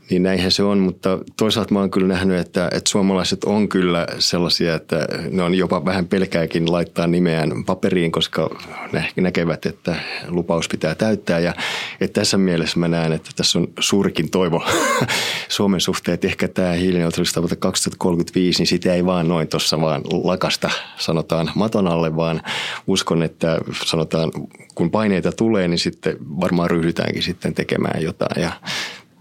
niin 0.09 0.23
näinhän 0.23 0.51
se 0.51 0.63
on, 0.63 0.79
mutta 0.79 1.19
toisaalta 1.37 1.73
mä 1.73 1.79
oon 1.79 1.91
kyllä 1.91 2.07
nähnyt, 2.07 2.39
että, 2.39 2.69
että 2.71 2.89
suomalaiset 2.89 3.43
on 3.43 3.69
kyllä 3.69 4.07
sellaisia, 4.19 4.75
että 4.75 5.07
ne 5.31 5.43
on 5.43 5.55
jopa 5.55 5.85
vähän 5.85 6.07
pelkääkin 6.07 6.71
laittaa 6.71 7.07
nimeään 7.07 7.65
paperiin, 7.65 8.11
koska 8.11 8.49
ne 8.93 9.09
näkevät, 9.15 9.65
että 9.65 9.95
lupaus 10.27 10.67
pitää 10.67 10.95
täyttää. 10.95 11.39
Ja 11.39 11.53
että 12.01 12.21
tässä 12.21 12.37
mielessä 12.37 12.79
mä 12.79 12.87
näen, 12.87 13.13
että 13.13 13.29
tässä 13.35 13.59
on 13.59 13.67
suurikin 13.79 14.29
toivo 14.29 14.63
Suomen 15.49 15.81
suhteen, 15.81 16.13
että 16.13 16.27
ehkä 16.27 16.47
tämä 16.47 16.71
hiilineutraalistavoite 16.71 17.55
2035, 17.55 18.59
niin 18.59 18.67
sitä 18.67 18.93
ei 18.93 19.05
vaan 19.05 19.27
noin 19.27 19.47
tuossa 19.47 19.81
vaan 19.81 20.01
lakasta 20.23 20.69
sanotaan 20.97 21.51
maton 21.55 21.87
alle, 21.87 22.15
vaan 22.15 22.41
uskon, 22.87 23.23
että 23.23 23.57
sanotaan 23.85 24.31
kun 24.75 24.91
paineita 24.91 25.31
tulee, 25.31 25.67
niin 25.67 25.79
sitten 25.79 26.17
varmaan 26.41 26.69
ryhdytäänkin 26.69 27.23
sitten 27.23 27.53
tekemään 27.53 28.03
jotain. 28.03 28.41
Ja 28.41 28.51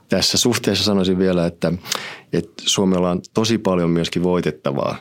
tässä 0.09 0.39
suhteessa 0.39 0.85
sanoisin 0.85 1.19
vielä, 1.19 1.47
että, 1.47 1.73
että 2.33 2.63
Suomella 2.67 3.11
on 3.11 3.21
tosi 3.35 3.59
paljon 3.59 3.91
myöskin 3.91 4.23
voitettavaa. 4.23 4.97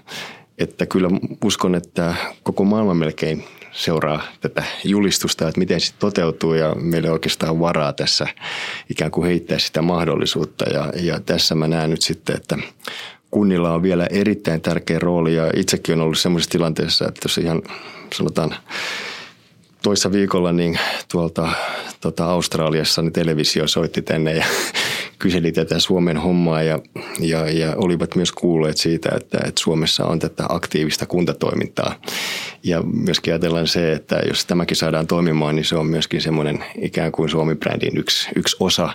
Että 0.58 0.86
kyllä 0.86 1.10
uskon, 1.44 1.76
että 1.76 2.16
koko 2.44 2.64
maailma 2.64 2.94
melkein 2.94 3.44
seuraa 3.72 4.22
tätä 4.42 4.64
julistusta, 4.84 5.48
että 5.48 5.60
miten 5.60 5.82
se 5.82 5.94
toteutuu 6.00 6.54
ja 6.54 6.76
meillä 6.76 7.12
oikeastaan 7.12 7.60
varaa 7.60 7.94
tässä 7.94 8.28
ikään 8.90 9.12
kuin 9.12 9.28
heittää 9.28 9.60
sitä 9.60 9.82
mahdollisuutta. 9.82 10.70
Ja, 10.70 10.94
ja 11.02 11.20
tässä 11.20 11.56
mä 11.56 11.68
näen 11.68 11.90
nyt 11.90 12.02
sitten, 12.02 12.36
että 12.36 12.58
kunnilla 13.32 13.74
on 13.74 13.84
vielä 13.84 14.08
erittäin 14.10 14.62
tärkeä 14.62 15.00
rooli 15.00 15.36
ja 15.36 15.52
itsekin 15.56 15.96
on 15.96 16.02
ollut 16.02 16.18
sellaisessa 16.18 16.52
tilanteessa, 16.52 17.08
että 17.08 17.20
jos 17.24 17.38
ihan 17.38 17.62
sanotaan 18.16 18.56
toissa 19.82 20.12
viikolla 20.12 20.52
niin 20.52 20.80
tuolta 21.12 21.50
tota 22.02 22.26
Australiassa 22.26 23.02
niin 23.02 23.14
televisio 23.14 23.68
soitti 23.68 24.02
tänne 24.02 24.34
ja 24.34 24.46
kyseli 25.20 25.52
tätä 25.52 25.80
Suomen 25.80 26.18
hommaa 26.18 26.64
ja, 26.64 26.80
ja, 27.20 27.50
ja 27.52 27.74
olivat 27.76 28.16
myös 28.16 28.32
kuulleet 28.32 28.78
siitä, 28.78 29.10
että, 29.16 29.38
että 29.38 29.62
Suomessa 29.62 30.06
on 30.06 30.20
tätä 30.20 30.46
aktiivista 30.50 31.06
kuntatoimintaa. 31.06 31.96
Ja 32.64 32.82
myöskin 32.84 33.34
ajatellaan 33.34 33.68
se, 33.68 33.94
että 33.94 34.22
jos 34.28 34.46
tämäkin 34.46 34.78
saadaan 34.78 35.08
toimimaan, 35.08 35.56
niin 35.56 35.66
se 35.66 35.76
on 35.76 35.86
myöskin 35.86 36.22
semmoinen 36.22 36.64
ikään 36.82 37.12
kuin 37.12 37.30
Suomi-brändin 37.30 37.98
yksi, 37.98 38.30
yksi 38.36 38.58
osa 38.60 38.90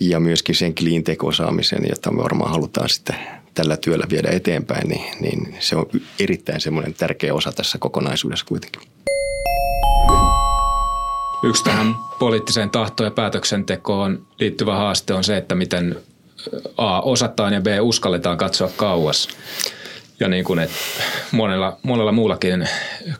ja 0.00 0.20
myöskin 0.20 0.54
sen 0.54 0.74
cleantech-osaamisen, 0.74 1.88
jota 1.88 2.10
me 2.10 2.22
varmaan 2.22 2.50
halutaan 2.50 2.88
sitten 2.88 3.16
tällä 3.54 3.76
työllä 3.76 4.06
viedä 4.10 4.28
eteenpäin, 4.30 4.88
niin, 4.88 5.04
niin 5.20 5.56
se 5.60 5.76
on 5.76 5.86
erittäin 6.20 6.60
semmoinen 6.60 6.94
tärkeä 6.94 7.34
osa 7.34 7.52
tässä 7.52 7.78
kokonaisuudessa 7.78 8.46
kuitenkin. 8.46 8.95
Yksi 11.42 11.64
tähän 11.64 11.94
poliittiseen 12.18 12.70
tahtoon 12.70 13.06
ja 13.06 13.10
päätöksentekoon 13.10 14.26
liittyvä 14.40 14.76
haaste 14.76 15.14
on 15.14 15.24
se, 15.24 15.36
että 15.36 15.54
miten 15.54 15.96
A 16.76 17.00
osataan 17.00 17.52
ja 17.52 17.60
B 17.60 17.66
uskalletaan 17.80 18.38
katsoa 18.38 18.70
kauas. 18.76 19.28
Ja 20.20 20.28
niin 20.28 20.44
kuin, 20.44 20.58
että 20.58 20.76
monella, 21.32 21.78
monella 21.82 22.12
muullakin 22.12 22.68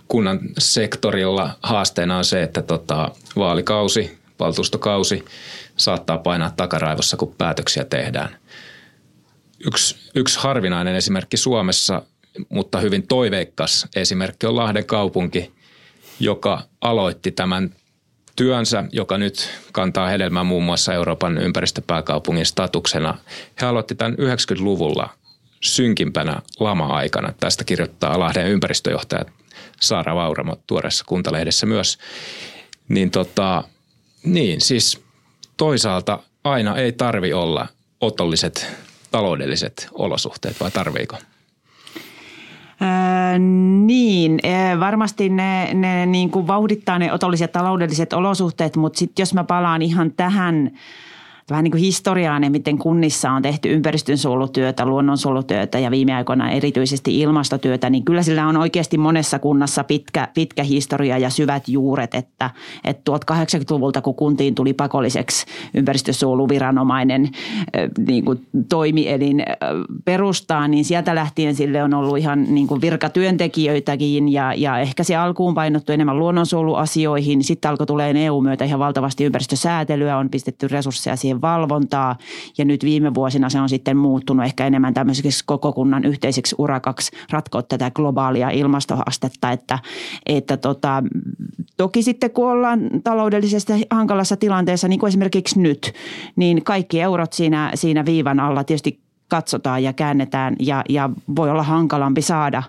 kunnan 0.08 0.40
sektorilla 0.58 1.50
haasteena 1.62 2.18
on 2.18 2.24
se, 2.24 2.42
että 2.42 2.62
tota, 2.62 3.10
vaalikausi, 3.36 4.18
valtuustokausi 4.40 5.24
saattaa 5.76 6.18
painaa 6.18 6.52
takaraivossa, 6.56 7.16
kun 7.16 7.34
päätöksiä 7.38 7.84
tehdään. 7.84 8.36
Yksi, 9.66 9.96
yksi 10.14 10.38
harvinainen 10.38 10.94
esimerkki 10.94 11.36
Suomessa, 11.36 12.02
mutta 12.48 12.80
hyvin 12.80 13.06
toiveikkas 13.06 13.86
esimerkki 13.96 14.46
on 14.46 14.56
Lahden 14.56 14.84
kaupunki, 14.84 15.52
joka 16.20 16.62
aloitti 16.80 17.30
tämän 17.30 17.74
työnsä, 18.36 18.84
joka 18.92 19.18
nyt 19.18 19.50
kantaa 19.72 20.08
hedelmää 20.08 20.44
muun 20.44 20.64
muassa 20.64 20.94
Euroopan 20.94 21.38
ympäristöpääkaupungin 21.38 22.46
statuksena. 22.46 23.18
He 23.60 23.66
aloitti 23.66 23.94
tämän 23.94 24.14
90-luvulla 24.14 25.08
synkimpänä 25.60 26.42
lama-aikana. 26.60 27.32
Tästä 27.40 27.64
kirjoittaa 27.64 28.18
Lahden 28.18 28.48
ympäristöjohtaja 28.48 29.24
Saara 29.80 30.14
Vauramo 30.14 30.56
tuoreessa 30.66 31.04
kuntalehdessä 31.08 31.66
myös. 31.66 31.98
Niin, 32.88 33.10
tota, 33.10 33.64
niin 34.24 34.60
siis 34.60 35.02
toisaalta 35.56 36.18
aina 36.44 36.76
ei 36.76 36.92
tarvi 36.92 37.32
olla 37.32 37.66
otolliset 38.00 38.66
taloudelliset 39.10 39.88
olosuhteet, 39.92 40.60
vai 40.60 40.70
tarviiko? 40.70 41.16
Öö, 42.82 43.38
niin, 43.86 44.40
varmasti 44.80 45.28
ne, 45.28 45.74
ne 45.74 46.06
niin 46.06 46.30
kuin 46.30 46.46
vauhdittaa 46.46 46.98
ne 46.98 47.12
otolliset 47.12 47.52
taloudelliset 47.52 48.12
olosuhteet, 48.12 48.76
mutta 48.76 48.98
sitten 48.98 49.22
jos 49.22 49.34
mä 49.34 49.44
palaan 49.44 49.82
ihan 49.82 50.12
tähän 50.16 50.70
vähän 51.50 51.64
niin 51.64 51.72
kuin 51.72 51.82
historiaan 51.82 52.46
miten 52.48 52.78
kunnissa 52.78 53.30
on 53.30 53.42
tehty 53.42 53.72
ympäristönsuojelutyötä, 53.72 54.86
luonnonsuojelutyötä 54.86 55.78
ja 55.78 55.90
viime 55.90 56.14
aikoina 56.14 56.50
erityisesti 56.50 57.20
ilmastotyötä, 57.20 57.90
niin 57.90 58.04
kyllä 58.04 58.22
sillä 58.22 58.46
on 58.46 58.56
oikeasti 58.56 58.98
monessa 58.98 59.38
kunnassa 59.38 59.84
pitkä, 59.84 60.28
pitkä 60.34 60.62
historia 60.62 61.18
ja 61.18 61.30
syvät 61.30 61.68
juuret, 61.68 62.14
että, 62.14 62.50
että 62.84 63.02
tuolta 63.04 63.34
80-luvulta, 63.34 64.02
kun 64.02 64.14
kuntiin 64.14 64.54
tuli 64.54 64.72
pakolliseksi 64.72 65.46
ympäristönsuojeluviranomainen 65.74 67.30
niin 68.06 68.24
kuin 68.24 68.46
toimielin 68.68 69.44
perustaa, 70.04 70.68
niin 70.68 70.84
sieltä 70.84 71.14
lähtien 71.14 71.54
sille 71.54 71.82
on 71.82 71.94
ollut 71.94 72.18
ihan 72.18 72.44
niin 72.48 72.66
kuin 72.66 72.80
virkatyöntekijöitäkin 72.80 74.32
ja, 74.32 74.54
ja 74.54 74.78
ehkä 74.78 75.04
se 75.04 75.16
alkuun 75.16 75.54
painottu 75.54 75.92
enemmän 75.92 76.18
luonnonsuojeluasioihin. 76.18 77.44
Sitten 77.44 77.70
alkoi 77.70 77.86
tulee 77.86 78.26
EU-myötä 78.26 78.64
ihan 78.64 78.80
valtavasti 78.80 79.24
ympäristösäätelyä, 79.24 80.18
on 80.18 80.30
pistetty 80.30 80.68
resursseja 80.68 81.16
siihen 81.16 81.35
valvontaa 81.40 82.16
ja 82.58 82.64
nyt 82.64 82.84
viime 82.84 83.14
vuosina 83.14 83.50
se 83.50 83.60
on 83.60 83.68
sitten 83.68 83.96
muuttunut 83.96 84.46
ehkä 84.46 84.66
enemmän 84.66 84.94
tämmöiseksi 84.94 85.44
koko 85.46 85.72
kunnan 85.72 86.04
yhteiseksi 86.04 86.54
urakaksi 86.58 87.12
ratkoa 87.30 87.62
tätä 87.62 87.90
globaalia 87.90 88.50
ilmastohaastetta, 88.50 89.52
että, 89.52 89.78
että 90.26 90.56
tota, 90.56 91.02
toki 91.76 92.02
sitten 92.02 92.30
kun 92.30 92.50
ollaan 92.50 92.80
taloudellisesti 93.04 93.72
hankalassa 93.90 94.36
tilanteessa, 94.36 94.88
niin 94.88 95.00
kuin 95.00 95.08
esimerkiksi 95.08 95.60
nyt, 95.60 95.92
niin 96.36 96.64
kaikki 96.64 97.00
eurot 97.00 97.32
siinä, 97.32 97.70
siinä 97.74 98.04
viivan 98.04 98.40
alla 98.40 98.64
tietysti 98.64 99.00
katsotaan 99.28 99.82
ja 99.82 99.92
käännetään 99.92 100.56
ja, 100.60 100.84
ja 100.88 101.10
voi 101.36 101.50
olla 101.50 101.62
hankalampi 101.62 102.22
saada 102.22 102.62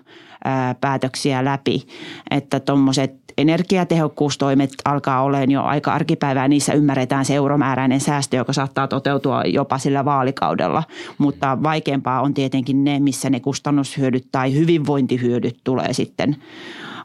ää, 0.44 0.74
päätöksiä 0.74 1.44
läpi. 1.44 1.86
Että 2.30 2.60
tuommoiset 2.60 3.27
energiatehokkuustoimet 3.38 4.70
alkaa 4.84 5.22
olemaan 5.22 5.50
jo 5.50 5.62
aika 5.62 5.92
arkipäivää. 5.92 6.48
Niissä 6.48 6.72
ymmärretään 6.72 7.24
se 7.24 7.34
euromääräinen 7.34 8.00
säästö, 8.00 8.36
joka 8.36 8.52
saattaa 8.52 8.88
toteutua 8.88 9.42
jopa 9.42 9.78
sillä 9.78 10.04
vaalikaudella. 10.04 10.82
Mutta 11.18 11.58
vaikeampaa 11.62 12.20
on 12.20 12.34
tietenkin 12.34 12.84
ne, 12.84 13.00
missä 13.00 13.30
ne 13.30 13.40
kustannushyödyt 13.40 14.28
tai 14.32 14.54
hyvinvointihyödyt 14.54 15.56
tulee 15.64 15.92
sitten 15.92 16.36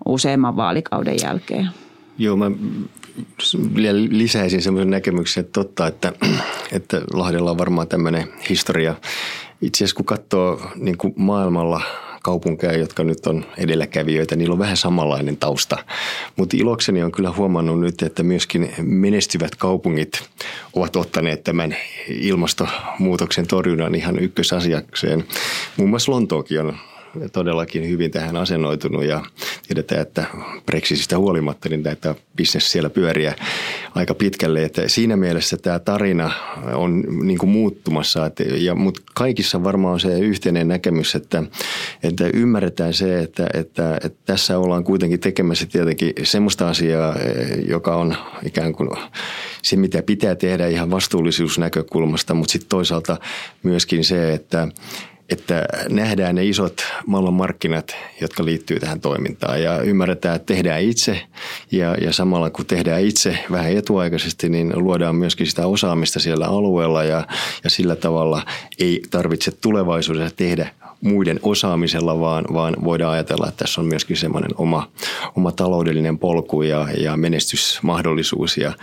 useamman 0.05 0.55
vaalikauden 0.55 1.15
jälkeen. 1.23 1.69
Joo, 2.17 2.35
mä 2.35 2.51
lisäisin 4.09 4.61
semmoisen 4.61 4.89
näkemyksen, 4.89 5.41
että 5.41 5.53
totta, 5.53 5.87
että, 5.87 6.13
että 6.71 7.01
Lahdella 7.13 7.51
on 7.51 7.57
varmaan 7.57 7.87
tämmöinen 7.87 8.27
historia. 8.49 8.95
Itse 9.61 9.77
asiassa 9.77 9.95
kun 9.95 10.05
katsoo 10.05 10.61
niin 10.75 10.97
kuin 10.97 11.13
maailmalla 11.17 11.81
kaupunkeja, 12.23 12.77
jotka 12.77 13.03
nyt 13.03 13.27
on 13.27 13.45
edelläkävijöitä, 13.57 14.35
niillä 14.35 14.53
on 14.53 14.59
vähän 14.59 14.77
samanlainen 14.77 15.37
tausta. 15.37 15.77
Mutta 16.35 16.57
ilokseni 16.57 17.03
on 17.03 17.11
kyllä 17.11 17.31
huomannut 17.31 17.79
nyt, 17.79 18.01
että 18.01 18.23
myöskin 18.23 18.73
menestyvät 18.81 19.55
kaupungit 19.55 20.29
ovat 20.73 20.95
ottaneet 20.95 21.43
tämän 21.43 21.75
ilmastonmuutoksen 22.07 23.47
torjunnan 23.47 23.95
ihan 23.95 24.19
ykkösasiakseen. 24.19 25.25
Muun 25.77 25.89
muassa 25.89 26.11
Lontookin 26.11 26.59
on 26.59 26.77
todellakin 27.31 27.89
hyvin 27.89 28.11
tähän 28.11 28.35
asennoitunut 28.35 29.03
ja 29.03 29.25
tiedetään, 29.67 30.01
että 30.01 30.25
Brexitistä 30.65 31.17
huolimatta 31.17 31.69
niin 31.69 31.83
tämä 31.83 32.15
bisnes 32.35 32.71
siellä 32.71 32.89
pyöriä 32.89 33.35
aika 33.95 34.13
pitkälle. 34.13 34.63
Että 34.63 34.87
siinä 34.87 35.17
mielessä 35.17 35.57
tämä 35.57 35.79
tarina 35.79 36.31
on 36.73 37.03
niin 37.23 37.37
kuin 37.37 37.49
muuttumassa, 37.49 38.25
että, 38.25 38.43
ja, 38.43 38.75
mutta 38.75 39.01
kaikissa 39.13 39.63
varmaan 39.63 39.93
on 39.93 39.99
se 39.99 40.19
yhteinen 40.19 40.67
näkemys, 40.67 41.15
että, 41.15 41.43
että 42.03 42.29
ymmärretään 42.33 42.93
se, 42.93 43.19
että, 43.19 43.47
että, 43.53 43.97
että 44.03 44.19
tässä 44.25 44.59
ollaan 44.59 44.83
kuitenkin 44.83 45.19
tekemässä 45.19 45.65
tietenkin 45.65 46.13
semmoista 46.23 46.69
asiaa, 46.69 47.15
joka 47.67 47.95
on 47.95 48.15
ikään 48.45 48.73
kuin 48.73 48.89
se, 49.61 49.75
mitä 49.75 50.03
pitää 50.03 50.35
tehdä 50.35 50.67
ihan 50.67 50.91
vastuullisuusnäkökulmasta, 50.91 52.33
mutta 52.33 52.51
sitten 52.51 52.69
toisaalta 52.69 53.17
myöskin 53.63 54.03
se, 54.03 54.33
että 54.33 54.67
että 55.29 55.65
nähdään 55.89 56.35
ne 56.35 56.45
isot 56.45 56.81
maailmanmarkkinat, 57.07 57.95
jotka 58.21 58.45
liittyy 58.45 58.79
tähän 58.79 58.99
toimintaan. 58.99 59.61
Ja 59.63 59.81
ymmärretään, 59.81 60.35
että 60.35 60.53
tehdään 60.53 60.81
itse. 60.81 61.21
Ja, 61.71 61.95
ja 62.01 62.13
samalla 62.13 62.49
kun 62.49 62.65
tehdään 62.65 63.01
itse 63.01 63.37
vähän 63.51 63.71
etuaikaisesti, 63.71 64.49
niin 64.49 64.71
luodaan 64.75 65.15
myöskin 65.15 65.47
sitä 65.47 65.67
osaamista 65.67 66.19
siellä 66.19 66.45
alueella. 66.45 67.03
Ja, 67.03 67.27
ja 67.63 67.69
sillä 67.69 67.95
tavalla 67.95 68.45
ei 68.79 69.01
tarvitse 69.09 69.51
tulevaisuudessa 69.51 70.35
tehdä 70.35 70.69
muiden 71.03 71.39
osaamisella, 71.43 72.19
vaan, 72.19 72.45
vaan 72.53 72.75
voidaan 72.83 73.13
ajatella, 73.13 73.47
että 73.47 73.57
tässä 73.65 73.81
on 73.81 73.87
myöskin 73.87 74.17
semmoinen 74.17 74.51
oma, 74.57 74.91
oma 75.35 75.51
taloudellinen 75.51 76.19
polku 76.19 76.61
ja, 76.61 76.87
ja 76.97 77.17
menestysmahdollisuus. 77.17 78.57
Ja, 78.57 78.73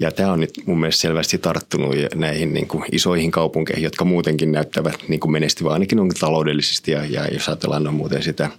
ja 0.00 0.12
tämä 0.12 0.32
on 0.32 0.40
nyt 0.40 0.52
mun 0.66 0.80
mielestä 0.80 1.00
selvästi 1.00 1.38
tarttunut 1.38 1.94
näihin 2.14 2.54
niin 2.54 2.68
kuin 2.68 2.84
isoihin 2.92 3.30
kaupunkeihin, 3.30 3.84
jotka 3.84 4.04
muutenkin 4.04 4.52
näyttävät 4.52 4.94
niin 5.08 5.20
kuin 5.20 5.32
menestyvää 5.32 5.72
ainakin 5.72 6.00
on 6.00 6.08
taloudellisesti 6.20 6.90
ja, 6.90 7.04
ja 7.04 7.26
jos 7.32 7.48
ajatellaan 7.48 7.86
on 7.86 7.94
muuten 7.94 8.22
sitä 8.22 8.50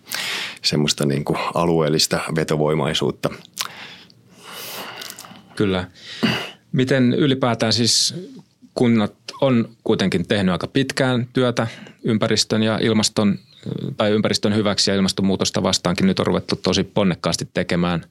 semmoista 0.61 1.05
niin 1.05 1.25
kuin 1.25 1.37
alueellista 1.53 2.19
vetovoimaisuutta. 2.35 3.29
Kyllä. 5.55 5.87
Miten 6.71 7.13
ylipäätään 7.13 7.73
siis 7.73 8.15
kunnat 8.79 9.13
on 9.41 9.69
kuitenkin 9.83 10.27
tehnyt 10.27 10.51
aika 10.51 10.67
pitkään 10.67 11.27
työtä 11.33 11.67
ympäristön 12.03 12.63
ja 12.63 12.79
ilmaston 12.81 13.39
tai 13.97 14.11
ympäristön 14.11 14.55
hyväksi 14.55 14.91
ja 14.91 14.95
ilmastonmuutosta 14.95 15.63
vastaankin 15.63 16.07
nyt 16.07 16.19
on 16.19 16.27
ruvettu 16.27 16.55
tosi 16.55 16.83
ponnekkaasti 16.83 17.49
tekemään. 17.53 18.05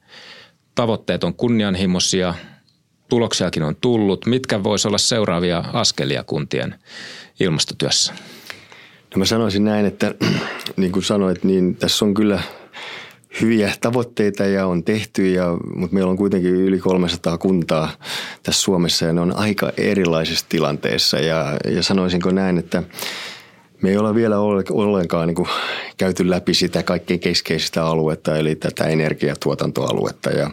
Tavoitteet 0.75 1.23
on 1.23 1.33
kunnianhimoisia, 1.33 2.33
tuloksiakin 3.07 3.63
on 3.63 3.75
tullut. 3.81 4.25
Mitkä 4.25 4.63
voisi 4.63 4.87
olla 4.87 4.97
seuraavia 4.97 5.63
askelia 5.73 6.23
kuntien 6.23 6.75
ilmastotyössä? 7.39 8.13
No 9.15 9.19
mä 9.19 9.25
sanoisin 9.25 9.65
näin, 9.65 9.85
että 9.85 10.15
niin 10.77 10.91
kuin 10.91 11.03
sanoit, 11.03 11.43
niin 11.43 11.75
tässä 11.75 12.05
on 12.05 12.13
kyllä– 12.13 12.41
hyviä 13.41 13.73
tavoitteita 13.81 14.45
ja 14.45 14.67
on 14.67 14.83
tehty, 14.83 15.31
ja, 15.31 15.57
mutta 15.75 15.93
meillä 15.93 16.11
on 16.11 16.17
kuitenkin 16.17 16.55
yli 16.55 16.79
300 16.79 17.37
kuntaa 17.37 17.89
tässä 18.43 18.61
Suomessa 18.61 19.05
ja 19.05 19.13
ne 19.13 19.21
on 19.21 19.35
aika 19.35 19.71
erilaisessa 19.77 20.45
tilanteessa. 20.49 21.17
Ja, 21.17 21.57
ja 21.65 21.83
sanoisinko 21.83 22.31
näin, 22.31 22.57
että 22.57 22.83
me 23.81 23.89
ei 23.89 23.97
ole 23.97 24.15
vielä 24.15 24.39
ollenkaan 24.69 25.27
niin 25.27 25.35
kuin 25.35 25.49
käyty 25.97 26.29
läpi 26.29 26.53
sitä 26.53 26.83
kaikkein 26.83 27.19
keskeistä 27.19 27.85
aluetta, 27.85 28.37
eli 28.37 28.55
tätä 28.55 28.83
energiatuotantoaluetta. 28.83 30.29
Ja, 30.29 30.51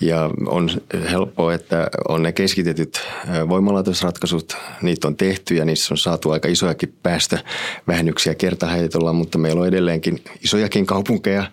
ja 0.00 0.30
on 0.46 0.70
helppoa, 1.10 1.54
että 1.54 1.88
on 2.08 2.22
ne 2.22 2.32
keskitetyt 2.32 3.00
voimalaitosratkaisut, 3.48 4.56
niitä 4.82 5.06
on 5.06 5.16
tehty 5.16 5.54
ja 5.54 5.64
niissä 5.64 5.94
on 5.94 5.98
saatu 5.98 6.30
aika 6.30 6.48
isojakin 6.48 6.94
päästövähennyksiä 7.02 8.34
kertaheitolla, 8.34 9.12
mutta 9.12 9.38
meillä 9.38 9.60
on 9.60 9.68
edelleenkin 9.68 10.24
isojakin 10.44 10.86
kaupunkeja, 10.86 11.44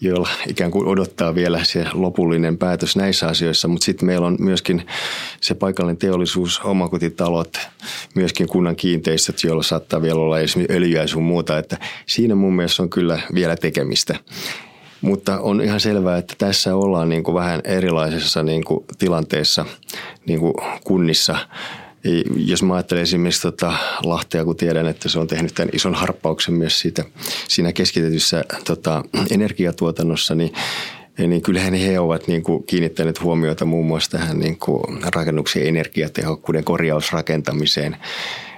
joilla 0.00 0.28
ikään 0.48 0.70
kuin 0.70 0.86
odottaa 0.86 1.34
vielä 1.34 1.64
se 1.64 1.86
lopullinen 1.92 2.58
päätös 2.58 2.96
näissä 2.96 3.28
asioissa. 3.28 3.68
Mutta 3.68 3.84
sitten 3.84 4.06
meillä 4.06 4.26
on 4.26 4.36
myöskin 4.40 4.86
se 5.40 5.54
paikallinen 5.54 5.96
teollisuus, 5.96 6.60
omakotitalot, 6.60 7.58
myöskin 8.14 8.48
kunnan 8.48 8.76
kiinteistöt, 8.76 9.44
joilla 9.44 9.62
saattaa 9.62 10.02
vielä 10.02 10.20
olla 10.20 10.40
esimerkiksi 10.40 10.76
öljyä 10.76 11.00
ja 11.00 11.08
sun 11.08 11.22
muuta. 11.22 11.58
Että 11.58 11.78
siinä 12.06 12.34
mun 12.34 12.56
mielestä 12.56 12.82
on 12.82 12.90
kyllä 12.90 13.20
vielä 13.34 13.56
tekemistä. 13.56 14.16
Mutta 15.00 15.40
on 15.40 15.60
ihan 15.60 15.80
selvää, 15.80 16.18
että 16.18 16.34
tässä 16.38 16.76
ollaan 16.76 17.08
niin 17.08 17.22
kuin 17.22 17.34
vähän 17.34 17.60
erilaisessa 17.64 18.42
niin 18.42 18.64
kuin 18.64 18.84
tilanteessa 18.98 19.66
niin 20.26 20.40
kuin 20.40 20.54
kunnissa– 20.84 21.36
jos 22.36 22.62
mä 22.62 22.74
ajattelen 22.74 23.02
esimerkiksi 23.02 23.42
tota 23.42 23.74
Lahtea, 24.02 24.44
kun 24.44 24.56
tiedän, 24.56 24.86
että 24.86 25.08
se 25.08 25.18
on 25.18 25.26
tehnyt 25.26 25.54
tämän 25.54 25.70
ison 25.72 25.94
harppauksen 25.94 26.54
myös 26.54 26.80
siitä, 26.80 27.04
siinä 27.48 27.72
keskitetyssä 27.72 28.44
tota, 28.64 29.04
energiatuotannossa, 29.30 30.34
niin 30.34 30.52
niin 31.18 31.42
kyllähän 31.42 31.74
he 31.74 32.00
ovat 32.00 32.28
niin 32.28 32.42
kuin 32.42 32.64
kiinnittäneet 32.64 33.22
huomiota 33.22 33.64
muun 33.64 33.86
muassa 33.86 34.10
tähän 34.10 34.38
niin 34.38 34.58
kuin 34.58 34.82
rakennuksien 35.14 35.68
energiatehokkuuden 35.68 36.64
korjausrakentamiseen 36.64 37.96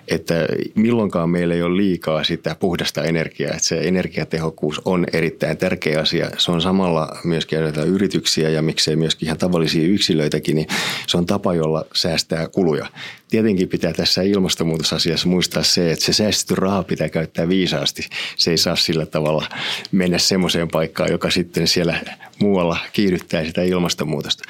että 0.08 0.34
milloinkaan 0.74 1.30
meillä 1.30 1.54
ei 1.54 1.62
ole 1.62 1.76
liikaa 1.76 2.24
sitä 2.24 2.56
puhdasta 2.60 3.04
energiaa. 3.04 3.50
Että 3.50 3.64
se 3.64 3.80
energiatehokkuus 3.80 4.80
on 4.84 5.06
erittäin 5.12 5.56
tärkeä 5.56 6.00
asia. 6.00 6.30
Se 6.38 6.50
on 6.50 6.60
samalla 6.60 7.18
myöskin 7.24 7.58
yrityksiä 7.86 8.48
ja 8.48 8.62
miksei 8.62 8.96
myöskin 8.96 9.26
ihan 9.26 9.38
tavallisia 9.38 9.88
yksilöitäkin, 9.88 10.56
niin 10.56 10.66
se 11.06 11.16
on 11.16 11.26
tapa, 11.26 11.54
jolla 11.54 11.84
säästää 11.94 12.48
kuluja. 12.48 12.86
Tietenkin 13.30 13.68
pitää 13.68 13.92
tässä 13.92 14.22
ilmastonmuutosasiassa 14.22 15.28
muistaa 15.28 15.62
se, 15.62 15.92
että 15.92 16.04
se 16.04 16.12
säästetty 16.12 16.54
raha 16.54 16.82
pitää 16.82 17.08
käyttää 17.08 17.48
viisaasti. 17.48 18.08
Se 18.36 18.50
ei 18.50 18.58
saa 18.58 18.76
sillä 18.76 19.06
tavalla 19.06 19.46
mennä 19.92 20.18
semmoiseen 20.18 20.68
paikkaan, 20.68 21.12
joka 21.12 21.30
sitten 21.30 21.68
siellä 21.68 22.00
muualla 22.38 22.76
kiihdyttää 22.92 23.44
sitä 23.44 23.62
ilmastonmuutosta. 23.62 24.44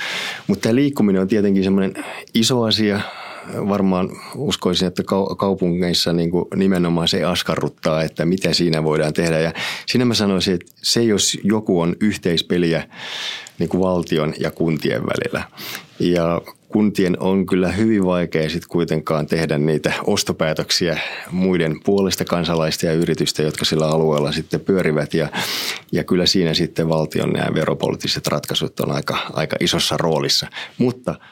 Mutta 0.47 0.63
tämä 0.63 0.75
liikkuminen 0.75 1.23
on 1.23 1.29
tietenkin 1.29 1.65
semmoinen 1.65 2.05
iso 2.35 2.63
asia, 2.63 3.01
varmaan 3.69 4.11
uskoisin, 4.35 4.89
että 4.89 5.03
kaupungeissa 5.39 6.13
niin 6.13 6.31
kuin 6.31 6.45
nimenomaan 6.55 7.09
se 7.09 7.25
askarruttaa, 7.25 8.03
että 8.03 8.25
mitä 8.25 8.53
siinä 8.53 8.85
voidaan 8.85 9.13
tehdä. 9.13 9.41
Ja 9.41 9.53
siinä 9.87 10.05
mä 10.05 10.15
sanoisin, 10.15 10.55
että 10.55 10.73
se 10.83 11.03
jos 11.03 11.39
joku 11.43 11.81
on 11.81 11.97
yhteispeliä 12.01 12.89
niin 13.59 13.69
kuin 13.69 13.81
valtion 13.81 14.35
ja 14.39 14.51
kuntien 14.51 15.03
välillä. 15.03 15.45
Ja 15.99 16.41
kuntien 16.69 17.17
on 17.21 17.47
kyllä 17.47 17.73
hyvin 17.73 18.05
vaikea 18.05 18.51
sitten 18.51 18.69
kuitenkaan 18.69 19.27
tehdä 19.27 19.59
niitä 19.59 19.93
ostopäätöksiä 20.07 21.01
muiden 21.31 21.81
puolesta 21.85 22.25
kansalaista 22.25 22.87
ja 22.87 22.93
yritystä, 22.93 23.43
jotka 23.43 23.65
sillä 23.65 23.87
alueella 23.87 24.33
sitten 24.33 24.61
pyörivät. 24.61 25.15
Ja, 25.15 25.29
ja 25.93 26.05
kyllä 26.05 26.27
siinä 26.27 26.55
sitten 26.55 26.89
valtion 26.89 27.31
nämä 27.31 27.55
veropoliittiset 27.55 28.27
ratkaisut 28.27 28.81
on 28.81 28.93
aika, 28.93 29.17
aika 29.33 29.57
isossa 29.61 29.97
roolissa. 29.97 30.47
Mutta– 30.79 31.15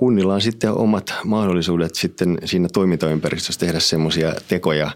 kunnilla 0.00 0.34
on 0.34 0.40
sitten 0.40 0.72
omat 0.72 1.14
mahdollisuudet 1.24 1.94
sitten 1.94 2.38
siinä 2.44 2.68
toimintaympäristössä 2.72 3.60
tehdä 3.60 3.80
semmoisia 3.80 4.32
tekoja, 4.48 4.90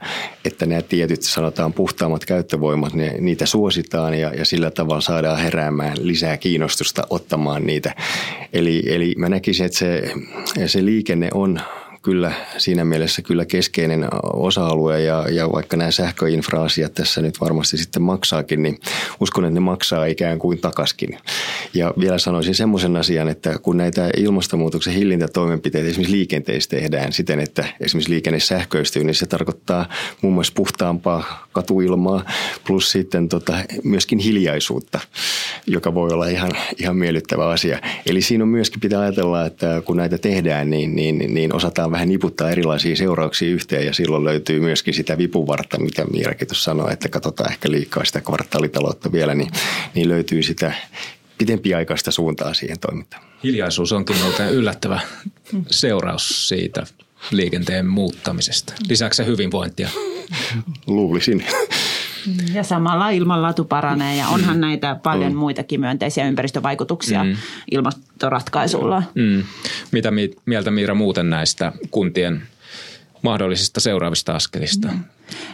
että 0.45 0.67
nämä 0.67 0.83
tietyt 0.83 1.23
sanotaan 1.23 1.73
puhtaammat 1.73 2.25
käyttövoimat, 2.25 2.95
ne, 2.95 3.17
niitä 3.21 3.47
suositaan 3.47 4.15
ja, 4.15 4.35
ja 4.35 4.45
sillä 4.45 4.71
tavalla 4.71 5.01
saadaan 5.01 5.39
heräämään 5.39 5.97
lisää 6.01 6.37
kiinnostusta 6.37 7.07
ottamaan 7.11 7.67
niitä. 7.67 7.95
Eli, 8.53 8.83
eli 8.87 9.15
mä 9.19 9.29
näkisin, 9.29 9.67
että 9.67 9.79
se, 9.79 10.13
se 10.67 10.85
liikenne 10.85 11.29
on 11.35 11.61
kyllä 12.05 12.33
siinä 12.59 12.85
mielessä 12.85 13.23
kyllä 13.23 13.45
keskeinen 13.45 14.09
osa-alue 14.33 15.03
ja, 15.03 15.27
ja 15.31 15.53
vaikka 15.53 15.77
nämä 15.77 15.91
sähköinfraasiat 15.91 16.95
tässä 16.95 17.23
nyt 17.23 17.41
varmasti 17.41 17.77
sitten 17.77 18.03
maksaakin, 18.03 18.63
niin 18.63 18.79
uskon, 19.21 19.45
että 19.45 19.55
ne 19.55 19.61
maksaa 19.61 20.05
ikään 20.05 20.39
kuin 20.39 20.59
takaskin. 20.59 21.19
Ja 21.75 21.95
vielä 22.01 22.19
sanoisin 22.19 22.55
semmoisen 22.55 22.97
asian, 22.97 23.29
että 23.29 23.59
kun 23.59 23.77
näitä 23.77 24.11
ilmastonmuutoksen 24.17 24.95
hillintätoimenpiteitä 24.95 25.89
esimerkiksi 25.89 26.17
liikenteessä 26.17 26.71
tehdään 26.71 27.13
siten, 27.13 27.41
että 27.41 27.65
esimerkiksi 27.81 28.13
liikenne 28.13 28.41
sähköistyy, 28.41 29.05
niin 29.05 29.15
se 29.15 29.27
tarkoittaa 29.27 29.89
muun 30.23 30.35
muassa 30.35 30.53
puhtaampaa 30.57 31.47
katuilmaa 31.53 32.25
plus 32.67 32.91
sitten 32.91 33.29
tota, 33.29 33.57
myöskin 33.85 34.19
hiljaisuutta, 34.19 35.01
joka 35.67 35.95
voi 35.95 36.11
olla 36.13 36.27
ihan, 36.27 36.53
ihan 36.79 36.97
miellyttävä 36.97 37.49
asia. 37.49 37.79
Eli 38.07 38.23
siinä 38.23 38.45
on 38.45 38.49
myöskin 38.49 38.81
pitää 38.81 39.01
ajatella, 39.01 39.47
että 39.47 39.83
kun 39.85 39.97
näitä 39.97 40.19
tehdään, 40.19 40.71
niin, 40.71 40.97
niin, 40.97 41.35
niin 41.35 41.55
osataan 41.55 41.94
vähän 41.95 42.09
niputtaa 42.09 42.51
erilaisia 42.51 42.97
seurauksia 42.97 43.49
yhteen 43.49 43.87
ja 43.87 43.93
silloin 43.95 44.25
löytyy 44.25 44.61
myöskin 44.61 44.95
sitä 44.95 45.19
vipuvartta, 45.19 45.79
mitä 45.79 46.05
Miirakin 46.05 46.49
tuossa 46.49 46.65
sanoi, 46.65 46.93
että 46.93 47.09
katsotaan 47.09 47.51
ehkä 47.51 47.71
liikaa 47.71 48.05
sitä 48.05 48.21
kvartaalitaloutta 48.21 49.13
vielä, 49.13 49.35
niin, 49.35 49.51
niin 49.95 50.09
löytyy 50.09 50.43
sitä 50.43 50.73
pitempiaikaista 51.39 52.11
suuntaa 52.11 52.55
siihen 52.55 52.81
toimintaan. 52.81 53.23
Hiljaisuus 53.45 53.93
onkin 53.93 54.17
muuten 54.17 54.51
yllättävä 54.51 55.01
seuraus 55.71 56.49
siitä 56.49 56.87
liikenteen 57.31 57.87
muuttamisesta. 57.87 58.75
Lisäksi 58.89 59.17
se 59.17 59.27
hyvinvointia. 59.27 59.89
Luulisin. 60.87 61.45
Ja 62.55 62.63
samalla 62.63 63.11
ilmanlaatu 63.11 63.65
paranee 63.65 64.17
ja 64.17 64.29
onhan 64.29 64.61
näitä 64.61 64.97
paljon 65.03 65.33
mm. 65.33 65.39
muitakin 65.39 65.81
myönteisiä 65.81 66.29
ympäristövaikutuksia 66.29 67.25
mm. 67.25 67.37
ilmastoratkaisulla. 67.71 69.03
Mm. 69.15 69.43
Mitä 69.93 70.11
mieltä 70.47 70.71
Miira 70.71 70.95
muuten 70.95 71.31
näistä 71.31 71.73
kuntien 71.91 72.43
mahdollisista 73.23 73.81
seuraavista 73.81 74.35
askelista? 74.35 74.89
Mm. 74.89 75.05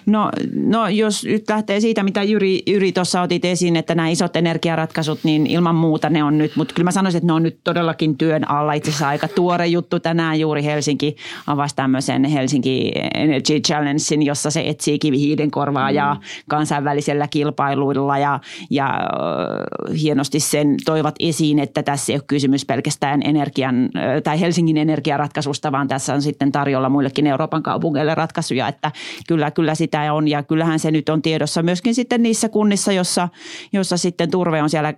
No, 0.06 0.30
no 0.54 0.88
jos 0.88 1.24
nyt 1.24 1.44
lähtee 1.48 1.80
siitä, 1.80 2.02
mitä 2.02 2.22
Jyri, 2.22 2.62
Jyri 2.66 2.92
tuossa 2.92 3.22
otit 3.22 3.44
esiin, 3.44 3.76
että 3.76 3.94
nämä 3.94 4.08
isot 4.08 4.36
energiaratkaisut, 4.36 5.18
niin 5.22 5.46
ilman 5.46 5.74
muuta 5.74 6.10
ne 6.10 6.24
on 6.24 6.38
nyt, 6.38 6.56
mutta 6.56 6.74
kyllä 6.74 6.84
mä 6.84 6.90
sanoisin, 6.90 7.18
että 7.18 7.26
ne 7.26 7.32
on 7.32 7.42
nyt 7.42 7.58
todellakin 7.64 8.18
työn 8.18 8.50
alla. 8.50 8.72
Itse 8.72 8.90
asiassa 8.90 9.08
aika 9.08 9.28
tuore 9.28 9.66
juttu 9.66 10.00
tänään 10.00 10.40
juuri 10.40 10.64
Helsinki 10.64 11.16
avasi 11.46 11.76
tämmöisen 11.76 12.24
Helsinki 12.24 12.92
Energy 13.14 13.60
Challengein, 13.60 14.22
jossa 14.22 14.50
se 14.50 14.62
etsii 14.66 14.98
kivihiiden 14.98 15.50
korvaajaa 15.50 16.14
mm. 16.14 16.20
kansainvälisellä 16.48 17.28
kilpailuilla 17.28 18.18
ja, 18.18 18.40
ja 18.70 18.86
äh, 18.86 20.00
hienosti 20.02 20.40
sen 20.40 20.76
toivat 20.84 21.14
esiin, 21.20 21.58
että 21.58 21.82
tässä 21.82 22.12
ei 22.12 22.16
ole 22.16 22.24
kysymys 22.26 22.64
pelkästään 22.64 23.22
energian 23.24 23.90
tai 24.24 24.40
Helsingin 24.40 24.76
energiaratkaisusta, 24.76 25.72
vaan 25.72 25.88
tässä 25.88 26.14
on 26.14 26.22
sitten 26.22 26.52
tarjolla 26.52 26.88
muillekin 26.88 27.26
Euroopan 27.26 27.62
kaupungeille 27.62 28.14
ratkaisuja, 28.14 28.68
että 28.68 28.92
kyllä 29.28 29.50
kyllä 29.60 29.74
sitä 29.74 30.12
on 30.12 30.28
ja 30.28 30.42
kyllähän 30.42 30.78
se 30.78 30.90
nyt 30.90 31.08
on 31.08 31.22
tiedossa 31.22 31.62
myöskin 31.62 31.94
sitten 31.94 32.22
niissä 32.22 32.48
kunnissa, 32.48 32.92
jossa, 32.92 33.28
jossa 33.72 33.96
sitten 33.96 34.30
turve 34.30 34.62
on 34.62 34.70
siellä 34.70 34.94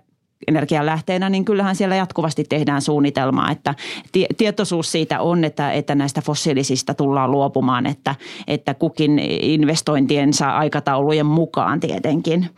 energialähteenä, 0.47 1.29
niin 1.29 1.45
kyllähän 1.45 1.75
siellä 1.75 1.95
jatkuvasti 1.95 2.43
tehdään 2.43 2.81
suunnitelmaa, 2.81 3.51
että 3.51 3.75
tietoisuus 4.37 4.91
siitä 4.91 5.21
on, 5.21 5.43
että, 5.43 5.71
että 5.71 5.95
näistä 5.95 6.21
fossiilisista 6.21 6.93
tullaan 6.93 7.31
luopumaan, 7.31 7.85
että, 7.85 8.15
että 8.47 8.73
kukin 8.73 9.19
investointiensa 9.41 10.49
aikataulujen 10.49 11.25
mukaan 11.25 11.79
tietenkin. 11.79 12.49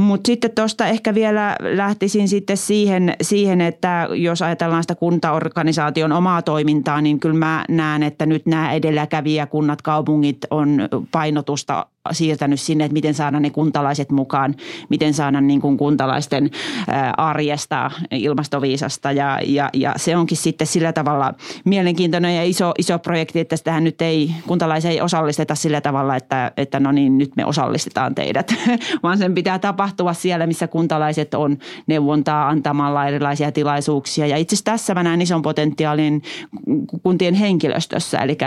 Mutta 0.00 0.26
sitten 0.26 0.50
tuosta 0.50 0.86
ehkä 0.86 1.14
vielä 1.14 1.56
lähtisin 1.60 2.28
sitten 2.28 2.56
siihen, 2.56 3.14
siihen, 3.22 3.60
että 3.60 4.08
jos 4.14 4.42
ajatellaan 4.42 4.82
sitä 4.82 4.94
kuntaorganisaation 4.94 6.12
omaa 6.12 6.42
toimintaa, 6.42 7.00
niin 7.00 7.20
kyllä 7.20 7.38
mä 7.38 7.64
näen, 7.68 8.02
että 8.02 8.26
nyt 8.26 8.46
nämä 8.46 8.72
edelläkävijäkunnat, 8.72 9.82
kaupungit 9.82 10.38
on 10.50 10.88
painotusta 11.12 11.86
siirtänyt 12.12 12.60
sinne, 12.60 12.84
että 12.84 12.92
miten 12.92 13.14
saada 13.14 13.40
ne 13.40 13.50
kuntalaiset 13.50 14.10
mukaan, 14.10 14.54
miten 14.88 15.14
saada 15.14 15.40
niin 15.40 15.60
kuin 15.60 15.76
kuntalaisten 15.76 16.50
arjesta 17.16 17.90
ilmastoviisasta 18.10 19.12
ja, 19.12 19.38
ja, 19.46 19.70
ja 19.74 19.94
se 19.96 20.16
onkin 20.16 20.36
sitten 20.36 20.66
sillä 20.66 20.92
tavalla 20.92 21.34
mielenkiintoinen 21.64 22.36
ja 22.36 22.44
iso, 22.44 22.72
iso 22.78 22.98
projekti, 22.98 23.40
että 23.40 23.56
tähän 23.64 23.84
nyt 23.84 24.02
ei, 24.02 24.30
kuntalaisia 24.46 24.90
ei 24.90 25.00
osallisteta 25.00 25.54
sillä 25.54 25.80
tavalla, 25.80 26.16
että, 26.16 26.52
että 26.56 26.80
no 26.80 26.92
niin, 26.92 27.18
nyt 27.18 27.36
me 27.36 27.44
osallistetaan 27.44 28.14
teidät, 28.14 28.54
vaan 29.02 29.18
sen 29.18 29.34
pitää 29.34 29.58
tapahtua 29.58 30.12
siellä, 30.12 30.46
missä 30.46 30.68
kuntalaiset 30.68 31.34
on 31.34 31.58
neuvontaa 31.86 32.48
antamalla 32.48 33.06
erilaisia 33.06 33.52
tilaisuuksia. 33.52 34.26
Ja 34.26 34.36
itse 34.36 34.54
asiassa 34.54 34.72
tässä 34.72 34.94
mä 34.94 35.02
näen 35.02 35.22
ison 35.22 35.42
potentiaalin 35.42 36.22
kuntien 37.02 37.34
henkilöstössä, 37.34 38.18
eli 38.18 38.38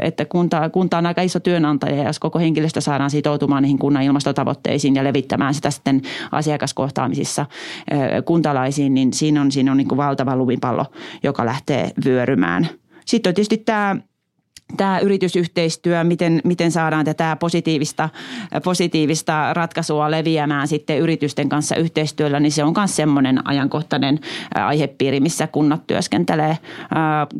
että 0.00 0.24
kunta, 0.24 0.70
kunta 0.70 0.98
on 0.98 1.06
aika 1.06 1.22
iso 1.22 1.40
työnantaja 1.40 1.96
ja 1.96 2.04
jos 2.04 2.18
koko 2.18 2.38
henkilöstö 2.38 2.80
saadaan 2.98 3.10
sitoutumaan 3.10 3.62
niihin 3.62 3.78
kunnan 3.78 4.02
ilmastotavoitteisiin 4.02 4.94
ja 4.94 5.04
levittämään 5.04 5.54
sitä 5.54 5.70
sitten 5.70 6.02
asiakaskohtaamisissa 6.32 7.46
kuntalaisiin, 8.24 8.94
niin 8.94 9.12
siinä 9.12 9.40
on, 9.40 9.52
siinä 9.52 9.70
on 9.70 9.76
niin 9.76 9.88
kuin 9.88 9.96
valtava 9.96 10.36
lumipallo, 10.36 10.86
joka 11.22 11.46
lähtee 11.46 11.90
vyörymään. 12.04 12.68
Sitten 13.06 13.30
on 13.30 13.34
tietysti 13.34 13.56
tämä 13.56 13.96
tämä 14.76 14.98
yritysyhteistyö, 14.98 16.04
miten, 16.04 16.40
miten 16.44 16.70
saadaan 16.70 17.04
tätä 17.04 17.36
positiivista, 17.40 18.08
positiivista 18.64 19.54
ratkaisua 19.54 20.10
leviämään 20.10 20.68
sitten 20.68 20.98
yritysten 20.98 21.48
kanssa 21.48 21.76
yhteistyöllä, 21.76 22.40
niin 22.40 22.52
se 22.52 22.64
on 22.64 22.74
myös 22.76 22.96
semmoinen 22.96 23.48
ajankohtainen 23.48 24.18
aihepiiri, 24.54 25.20
missä 25.20 25.46
kunnat 25.46 25.86
työskentelee. 25.86 26.58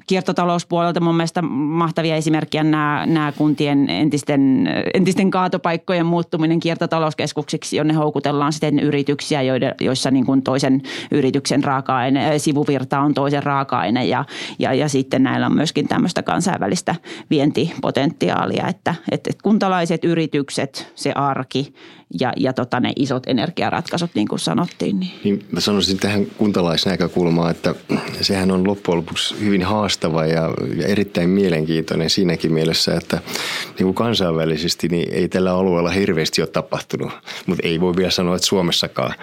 Kiertotalouspuolelta 0.06 1.00
mun 1.00 1.16
mielestä 1.16 1.42
mahtavia 1.42 2.16
esimerkkejä 2.16 2.64
nämä, 2.64 3.06
nämä 3.06 3.32
kuntien 3.32 3.90
entisten, 3.90 4.68
entisten 4.94 5.30
kaatopaikkojen 5.30 6.06
muuttuminen 6.06 6.60
kiertotalouskeskuksiksi, 6.60 7.76
jonne 7.76 7.94
houkutellaan 7.94 8.52
sitten 8.52 8.78
yrityksiä, 8.78 9.40
joissa 9.80 10.10
niin 10.10 10.26
kuin 10.26 10.42
toisen 10.42 10.82
yrityksen 11.10 11.64
raaka-aine, 11.64 12.38
sivuvirta 12.38 13.00
on 13.00 13.14
toisen 13.14 13.42
raaka-aine 13.42 14.04
ja, 14.04 14.24
ja, 14.58 14.74
ja 14.74 14.88
sitten 14.88 15.22
näillä 15.22 15.46
on 15.46 15.54
myöskin 15.54 15.88
tämmöistä 15.88 16.22
kansainvälistä 16.22 16.94
vientipotentiaalia, 17.30 18.68
että, 18.68 18.94
että 19.10 19.30
kuntalaiset 19.42 20.04
yritykset, 20.04 20.92
se 20.94 21.12
arki 21.12 21.74
ja, 22.20 22.32
ja 22.36 22.52
tota 22.52 22.80
ne 22.80 22.92
isot 22.96 23.22
energiaratkaisut, 23.26 24.10
niin 24.14 24.28
kuin 24.28 24.38
sanottiin. 24.38 25.00
Niin. 25.00 25.12
Niin 25.24 25.44
mä 25.52 25.60
sanoisin 25.60 25.98
tähän 25.98 26.26
kuntalaisnäkökulmaan, 26.26 27.50
että 27.50 27.74
sehän 28.20 28.50
on 28.50 28.66
loppujen 28.66 28.98
lopuksi 28.98 29.40
hyvin 29.40 29.62
haastava 29.62 30.26
ja, 30.26 30.50
ja 30.76 30.86
erittäin 30.86 31.30
mielenkiintoinen 31.30 32.10
siinäkin 32.10 32.52
mielessä, 32.52 32.94
että 32.94 33.18
niin 33.66 33.84
kuin 33.84 33.94
kansainvälisesti 33.94 34.88
niin 34.88 35.12
ei 35.12 35.28
tällä 35.28 35.54
alueella 35.54 35.90
hirveästi 35.90 36.42
ole 36.42 36.48
tapahtunut, 36.48 37.12
mutta 37.46 37.66
ei 37.66 37.80
voi 37.80 37.96
vielä 37.96 38.10
sanoa, 38.10 38.36
että 38.36 38.46
Suomessakaan. 38.48 39.14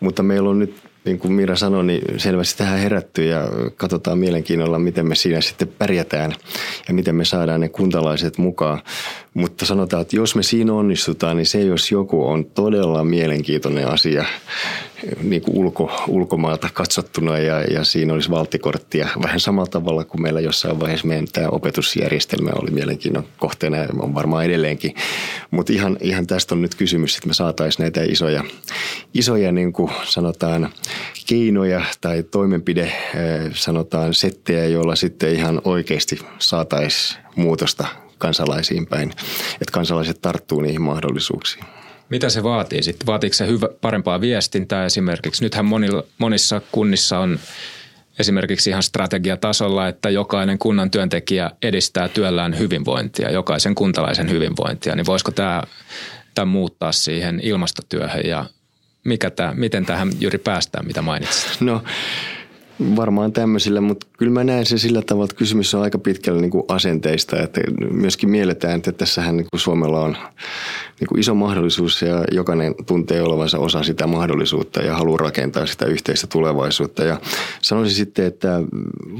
Mutta 0.00 0.22
meillä 0.22 0.50
on 0.50 0.58
nyt 0.58 0.91
niin 1.04 1.18
kuin 1.18 1.32
Mira 1.32 1.56
sanoi, 1.56 1.84
niin 1.84 2.20
selvästi 2.20 2.58
tähän 2.58 2.78
herätty 2.78 3.24
ja 3.24 3.48
katsotaan 3.76 4.18
mielenkiinnolla, 4.18 4.78
miten 4.78 5.06
me 5.06 5.14
siinä 5.14 5.40
sitten 5.40 5.68
pärjätään 5.68 6.32
ja 6.88 6.94
miten 6.94 7.14
me 7.14 7.24
saadaan 7.24 7.60
ne 7.60 7.68
kuntalaiset 7.68 8.38
mukaan. 8.38 8.82
Mutta 9.34 9.66
sanotaan, 9.66 10.02
että 10.02 10.16
jos 10.16 10.36
me 10.36 10.42
siinä 10.42 10.72
onnistutaan, 10.72 11.36
niin 11.36 11.46
se 11.46 11.60
jos 11.60 11.90
joku 11.90 12.26
on 12.26 12.44
todella 12.44 13.04
mielenkiintoinen 13.04 13.88
asia 13.88 14.24
niin 15.22 15.42
kuin 15.42 15.56
ulko, 15.58 16.04
ulkomaalta 16.08 16.68
katsottuna 16.74 17.38
ja, 17.38 17.60
ja 17.60 17.84
siinä 17.84 18.12
olisi 18.14 18.30
valtikorttia. 18.30 19.08
Vähän 19.22 19.40
samalla 19.40 19.70
tavalla 19.70 20.04
kuin 20.04 20.22
meillä 20.22 20.40
jossain 20.40 20.80
vaiheessa 20.80 21.06
meidän 21.06 21.26
tämä 21.32 21.48
opetusjärjestelmä 21.48 22.50
oli 22.54 22.70
mielenkiinnon 22.70 23.24
kohteena 23.38 23.76
ja 23.76 23.88
on 23.98 24.14
varmaan 24.14 24.44
edelleenkin. 24.44 24.94
Mutta 25.50 25.72
ihan, 25.72 25.96
ihan 26.00 26.26
tästä 26.26 26.54
on 26.54 26.62
nyt 26.62 26.74
kysymys, 26.74 27.16
että 27.16 27.28
me 27.28 27.34
saataisiin 27.34 27.84
näitä 27.84 28.02
isoja, 28.02 28.44
isoja 29.14 29.52
niin 29.52 29.72
kuin 29.72 29.90
sanotaan 30.04 30.68
keinoja 31.28 31.84
tai 32.00 32.22
toimenpide, 32.22 32.82
eh, 32.82 32.92
sanotaan 33.54 34.14
settejä, 34.14 34.66
joilla 34.66 34.96
sitten 34.96 35.32
ihan 35.34 35.60
oikeasti 35.64 36.18
saataisiin 36.38 37.22
muutosta 37.36 37.86
kansalaisiin 38.18 38.86
päin, 38.86 39.10
että 39.52 39.72
kansalaiset 39.72 40.22
tarttuu 40.22 40.60
niihin 40.60 40.82
mahdollisuuksiin. 40.82 41.64
Mitä 42.08 42.28
se 42.28 42.42
vaatii 42.42 42.82
sitten? 42.82 43.06
Vaatiiko 43.06 43.34
se 43.34 43.46
hyvä, 43.46 43.68
parempaa 43.80 44.20
viestintää 44.20 44.84
esimerkiksi? 44.84 45.44
Nythän 45.44 45.64
monilla, 45.64 46.04
monissa 46.18 46.60
kunnissa 46.72 47.18
on 47.18 47.38
esimerkiksi 48.18 48.70
ihan 48.70 48.82
strategiatasolla, 48.82 49.88
että 49.88 50.10
jokainen 50.10 50.58
kunnan 50.58 50.90
työntekijä 50.90 51.50
edistää 51.62 52.08
työllään 52.08 52.58
hyvinvointia, 52.58 53.30
jokaisen 53.30 53.74
kuntalaisen 53.74 54.30
hyvinvointia. 54.30 54.96
Niin 54.96 55.06
voisiko 55.06 55.30
tämä, 55.30 55.62
tämä 56.34 56.44
muuttaa 56.44 56.92
siihen 56.92 57.40
ilmastotyöhön 57.42 58.26
ja 58.26 58.44
mikä 59.04 59.30
tämä, 59.30 59.54
miten 59.54 59.86
tähän 59.86 60.10
juuri 60.20 60.38
päästään, 60.38 60.86
mitä 60.86 61.02
mainitsit? 61.02 61.60
No 61.60 61.82
Varmaan 62.96 63.32
tämmöisillä, 63.32 63.80
mutta 63.80 64.06
kyllä 64.18 64.32
mä 64.32 64.44
näen 64.44 64.66
sen 64.66 64.78
sillä 64.78 65.02
tavalla, 65.02 65.24
että 65.24 65.36
kysymys 65.36 65.74
on 65.74 65.82
aika 65.82 65.98
pitkällä 65.98 66.40
niin 66.40 66.50
kuin 66.50 66.64
asenteista, 66.68 67.42
että 67.42 67.60
myöskin 67.90 68.30
mielletään, 68.30 68.76
että 68.76 68.92
tässähän 68.92 69.36
niin 69.36 69.46
kuin 69.52 69.60
Suomella 69.60 70.00
on 70.00 70.16
niin 71.02 71.08
kuin 71.08 71.20
iso 71.20 71.34
mahdollisuus 71.34 72.02
ja 72.02 72.24
jokainen 72.32 72.74
tuntee 72.86 73.22
olevansa 73.22 73.58
osa 73.58 73.82
sitä 73.82 74.06
mahdollisuutta 74.06 74.82
ja 74.82 74.96
haluaa 74.96 75.18
rakentaa 75.18 75.66
sitä 75.66 75.86
yhteistä 75.86 76.26
tulevaisuutta. 76.26 77.04
Ja 77.04 77.20
sanoisin 77.62 77.96
sitten, 77.96 78.26
että 78.26 78.62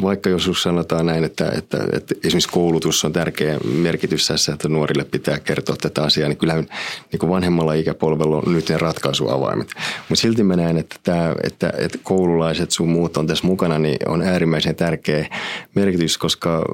vaikka 0.03 0.31
joskus 0.31 0.63
sanotaan 0.63 1.07
näin, 1.07 1.25
että, 1.25 1.53
että, 1.59 1.79
että 1.93 2.15
esimerkiksi 2.25 2.49
koulutus 2.49 3.05
on 3.05 3.13
tärkeä 3.13 3.59
merkitys 3.75 4.27
tässä, 4.27 4.53
että 4.53 4.69
nuorille 4.69 5.05
pitää 5.05 5.39
kertoa 5.39 5.77
tätä 5.77 6.03
asiaa, 6.03 6.29
niin 6.29 6.37
kyllähän 6.37 6.67
niin 7.13 7.21
kuin 7.21 7.31
vanhemmalla 7.31 7.75
ikäpolvella 7.75 8.37
on 8.37 8.55
nyt 8.55 8.69
ne 8.69 8.79
ratkaisuavaimet. 8.79 9.69
Mutta 10.09 10.23
silti 10.23 10.43
mä 10.43 10.57
näen, 10.57 10.77
että, 10.77 10.97
tämä, 11.03 11.35
että, 11.43 11.73
että 11.79 11.99
koululaiset 12.03 12.71
sun 12.71 12.89
muut 12.89 13.17
on 13.17 13.27
tässä 13.27 13.47
mukana, 13.47 13.79
niin 13.79 13.99
on 14.09 14.23
äärimmäisen 14.23 14.77
tärkeä 14.77 15.27
merkitys, 15.75 16.19
koska 16.19 16.65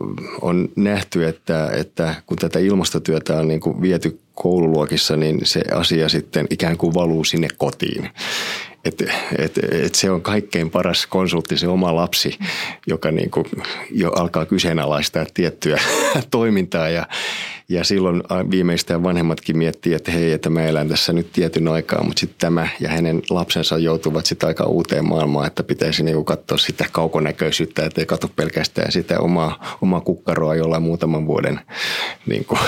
on 0.40 0.68
nähty, 0.76 1.26
että, 1.26 1.70
että 1.72 2.14
kun 2.26 2.38
tätä 2.38 2.58
ilmastotyötä 2.58 3.38
on 3.38 3.48
niin 3.48 3.60
kuin 3.60 3.82
viety 3.82 4.20
koululuokissa, 4.42 5.16
niin 5.16 5.40
se 5.42 5.62
asia 5.74 6.08
sitten 6.08 6.46
ikään 6.50 6.76
kuin 6.76 6.94
valuu 6.94 7.24
sinne 7.24 7.48
kotiin. 7.56 8.10
Et, 8.84 9.02
et, 9.38 9.58
et 9.72 9.94
se 9.94 10.10
on 10.10 10.22
kaikkein 10.22 10.70
paras 10.70 11.06
konsultti, 11.06 11.58
se 11.58 11.68
oma 11.68 11.94
lapsi, 11.94 12.38
joka 12.86 13.10
niin 13.10 13.30
kuin 13.30 13.46
jo 13.90 14.10
alkaa 14.10 14.46
kyseenalaistaa 14.46 15.26
tiettyä 15.34 15.78
toimintaa 16.30 16.88
ja, 16.88 17.06
ja 17.70 17.84
silloin 17.84 18.22
viimeistään 18.50 19.02
vanhemmatkin 19.02 19.58
miettii, 19.58 19.94
että 19.94 20.10
hei, 20.10 20.32
että 20.32 20.50
mä 20.50 20.62
elän 20.62 20.88
tässä 20.88 21.12
nyt 21.12 21.32
tietyn 21.32 21.68
aikaa, 21.68 22.04
mutta 22.04 22.20
sitten 22.20 22.38
tämä 22.38 22.68
ja 22.80 22.88
hänen 22.88 23.22
lapsensa 23.30 23.78
joutuvat 23.78 24.26
sitten 24.26 24.46
aika 24.46 24.64
uuteen 24.64 25.08
maailmaan, 25.08 25.46
että 25.46 25.62
pitäisi 25.62 26.02
niinku 26.02 26.24
katsoa 26.24 26.58
sitä 26.58 26.84
kaukonäköisyyttä, 26.92 27.86
ettei 27.86 28.06
katso 28.06 28.28
pelkästään 28.36 28.92
sitä 28.92 29.20
omaa, 29.20 29.78
omaa 29.82 30.00
kukkaroa 30.00 30.54
jollain 30.54 30.82
muutaman 30.82 31.26
vuoden 31.26 31.60
niinku, 32.26 32.58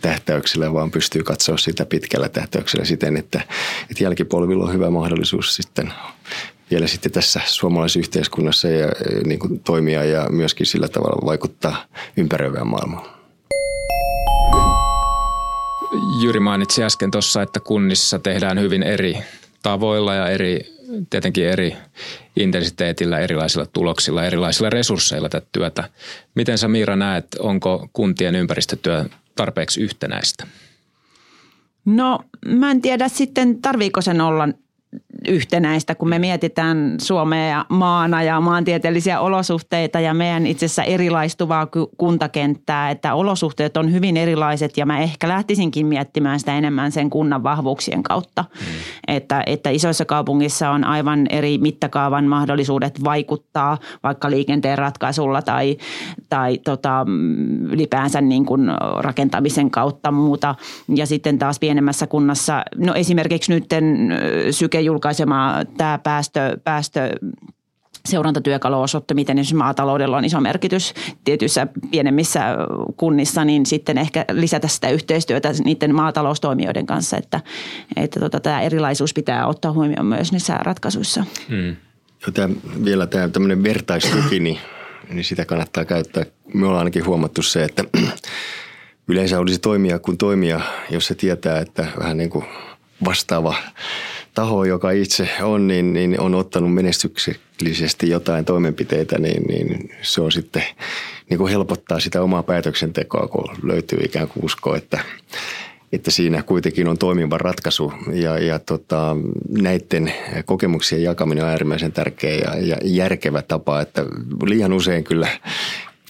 tähtäyksellä, 0.00 0.72
vaan 0.72 0.90
pystyy 0.90 1.22
katsoa 1.22 1.56
sitä 1.56 1.86
pitkällä 1.86 2.28
tähtäyksellä 2.28 2.84
siten, 2.84 3.16
että, 3.16 3.40
että 3.90 4.04
jälkipolvilla 4.04 4.64
on 4.64 4.72
hyvä 4.72 4.90
mahdollisuus 4.90 5.56
sitten 5.56 5.92
vielä 6.70 6.86
sitten 6.86 7.12
tässä 7.12 7.40
suomalaisessa 7.44 7.98
yhteiskunnassa 7.98 8.68
ja, 8.68 8.88
niin 9.26 9.38
kuin 9.38 9.60
toimia 9.60 10.04
ja 10.04 10.28
myöskin 10.30 10.66
sillä 10.66 10.88
tavalla 10.88 11.26
vaikuttaa 11.26 11.84
ympäröivään 12.16 12.66
maailmaan. 12.66 13.23
Jyri 16.22 16.40
mainitsi 16.40 16.84
äsken 16.84 17.10
tuossa, 17.10 17.42
että 17.42 17.60
kunnissa 17.60 18.18
tehdään 18.18 18.60
hyvin 18.60 18.82
eri 18.82 19.18
tavoilla 19.62 20.14
ja 20.14 20.28
eri, 20.28 20.60
tietenkin 21.10 21.48
eri 21.48 21.76
intensiteetillä, 22.36 23.18
erilaisilla 23.18 23.66
tuloksilla, 23.66 24.24
erilaisilla 24.24 24.70
resursseilla 24.70 25.28
tätä 25.28 25.46
työtä. 25.52 25.90
Miten 26.34 26.58
sä 26.58 26.68
Miira 26.68 26.96
näet, 26.96 27.26
onko 27.38 27.88
kuntien 27.92 28.34
ympäristötyö 28.34 29.04
tarpeeksi 29.36 29.80
yhtenäistä? 29.80 30.46
No 31.84 32.20
mä 32.46 32.70
en 32.70 32.80
tiedä 32.80 33.08
sitten, 33.08 33.62
tarviiko 33.62 34.00
sen 34.00 34.20
olla 34.20 34.48
yhtenäistä, 35.28 35.94
kun 35.94 36.08
me 36.08 36.18
mietitään 36.18 36.94
Suomea 37.00 37.64
maana 37.68 38.22
ja 38.22 38.40
maantieteellisiä 38.40 39.20
olosuhteita 39.20 40.00
ja 40.00 40.14
meidän 40.14 40.46
itse 40.46 40.66
asiassa 40.66 40.82
erilaistuvaa 40.82 41.68
kuntakenttää, 41.98 42.90
että 42.90 43.14
olosuhteet 43.14 43.76
on 43.76 43.92
hyvin 43.92 44.16
erilaiset 44.16 44.76
ja 44.76 44.86
mä 44.86 44.98
ehkä 44.98 45.28
lähtisinkin 45.28 45.86
miettimään 45.86 46.40
sitä 46.40 46.58
enemmän 46.58 46.92
sen 46.92 47.10
kunnan 47.10 47.42
vahvuuksien 47.42 48.02
kautta. 48.02 48.44
Mm. 48.54 48.66
Että, 49.08 49.42
että 49.46 49.70
isoissa 49.70 50.04
kaupungissa 50.04 50.70
on 50.70 50.84
aivan 50.84 51.26
eri 51.30 51.58
mittakaavan 51.58 52.24
mahdollisuudet 52.24 53.04
vaikuttaa 53.04 53.78
vaikka 54.02 54.30
liikenteen 54.30 54.78
ratkaisulla 54.78 55.42
tai, 55.42 55.76
tai 56.28 56.58
tota, 56.58 57.06
ylipäänsä 57.70 58.20
niin 58.20 58.46
kuin 58.46 58.70
rakentamisen 58.98 59.70
kautta 59.70 60.10
muuta. 60.10 60.54
Ja 60.88 61.06
sitten 61.06 61.38
taas 61.38 61.58
pienemmässä 61.58 62.06
kunnassa, 62.06 62.62
no 62.76 62.94
esimerkiksi 62.94 63.52
nyt 63.52 63.64
Syke 64.50 64.80
julkaisema 65.22 65.64
tämä 65.76 65.98
päästö, 65.98 66.58
päästö 66.64 67.10
seurantatyökalu 68.08 68.82
osoitti, 68.82 69.14
miten 69.14 69.38
esimerkiksi 69.38 69.54
maataloudella 69.54 70.16
on 70.16 70.24
iso 70.24 70.40
merkitys 70.40 70.94
tietyissä 71.24 71.66
pienemmissä 71.90 72.40
kunnissa, 72.96 73.44
niin 73.44 73.66
sitten 73.66 73.98
ehkä 73.98 74.24
lisätä 74.32 74.68
sitä 74.68 74.90
yhteistyötä 74.90 75.52
niiden 75.64 75.94
maataloustoimijoiden 75.94 76.86
kanssa, 76.86 77.16
että, 77.16 77.40
että 77.96 78.20
tota, 78.20 78.40
tämä 78.40 78.62
erilaisuus 78.62 79.14
pitää 79.14 79.46
ottaa 79.46 79.72
huomioon 79.72 80.06
myös 80.06 80.32
niissä 80.32 80.54
ratkaisuissa. 80.54 81.24
Hmm. 81.48 81.76
Tämä, 82.34 82.54
vielä 82.84 83.06
tämä 83.06 83.28
tämmöinen 83.28 83.62
vertaistuki, 83.62 84.40
niin, 84.40 84.58
niin 85.10 85.24
sitä 85.24 85.44
kannattaa 85.44 85.84
käyttää. 85.84 86.24
Me 86.54 86.66
ollaan 86.66 86.78
ainakin 86.78 87.06
huomattu 87.06 87.42
se, 87.42 87.64
että 87.64 87.84
yleensä 89.08 89.38
olisi 89.38 89.58
toimia 89.58 89.98
kuin 89.98 90.18
toimia, 90.18 90.60
jos 90.90 91.06
se 91.06 91.14
tietää, 91.14 91.58
että 91.58 91.86
vähän 91.98 92.16
niin 92.16 92.30
kuin 92.30 92.44
vastaava 93.04 93.54
taho, 94.34 94.64
joka 94.64 94.90
itse 94.90 95.28
on, 95.42 95.66
niin, 95.66 95.92
niin 95.92 96.20
on 96.20 96.34
ottanut 96.34 96.74
menestyksellisesti 96.74 98.08
jotain 98.08 98.44
toimenpiteitä, 98.44 99.18
niin, 99.18 99.42
niin 99.42 99.90
se 100.02 100.20
on 100.20 100.32
sitten 100.32 100.62
niin 101.30 101.38
kuin 101.38 101.50
helpottaa 101.50 102.00
sitä 102.00 102.22
omaa 102.22 102.42
päätöksentekoa, 102.42 103.28
kun 103.28 103.56
löytyy 103.62 103.98
ikään 103.98 104.28
kuin 104.28 104.44
usko, 104.44 104.74
että, 104.74 105.00
että 105.92 106.10
siinä 106.10 106.42
kuitenkin 106.42 106.88
on 106.88 106.98
toimiva 106.98 107.38
ratkaisu. 107.38 107.92
Ja, 108.12 108.38
ja 108.38 108.58
tota, 108.58 109.16
näiden 109.48 110.12
kokemuksien 110.44 111.02
jakaminen 111.02 111.44
on 111.44 111.50
äärimmäisen 111.50 111.92
tärkeä 111.92 112.34
ja, 112.34 112.66
ja 112.66 112.76
järkevä 112.84 113.42
tapa, 113.42 113.80
että 113.80 114.04
liian 114.46 114.72
usein 114.72 115.04
kyllä 115.04 115.28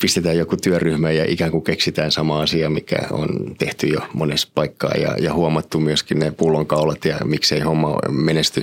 pistetään 0.04 0.38
joku 0.38 0.56
työryhmä 0.56 1.10
ja 1.10 1.24
ikään 1.28 1.50
kuin 1.50 1.64
keksitään 1.64 2.12
sama 2.12 2.40
asia, 2.40 2.70
mikä 2.70 2.96
on 3.10 3.28
tehty 3.58 3.86
jo 3.86 4.00
monessa 4.12 4.48
paikkaa 4.54 4.90
ja, 4.90 5.16
ja 5.20 5.34
huomattu 5.34 5.80
myöskin 5.80 6.18
ne 6.18 6.30
pullonkaulat 6.30 7.04
ja 7.04 7.18
miksei 7.24 7.60
homma 7.60 7.98
menesty. 8.10 8.62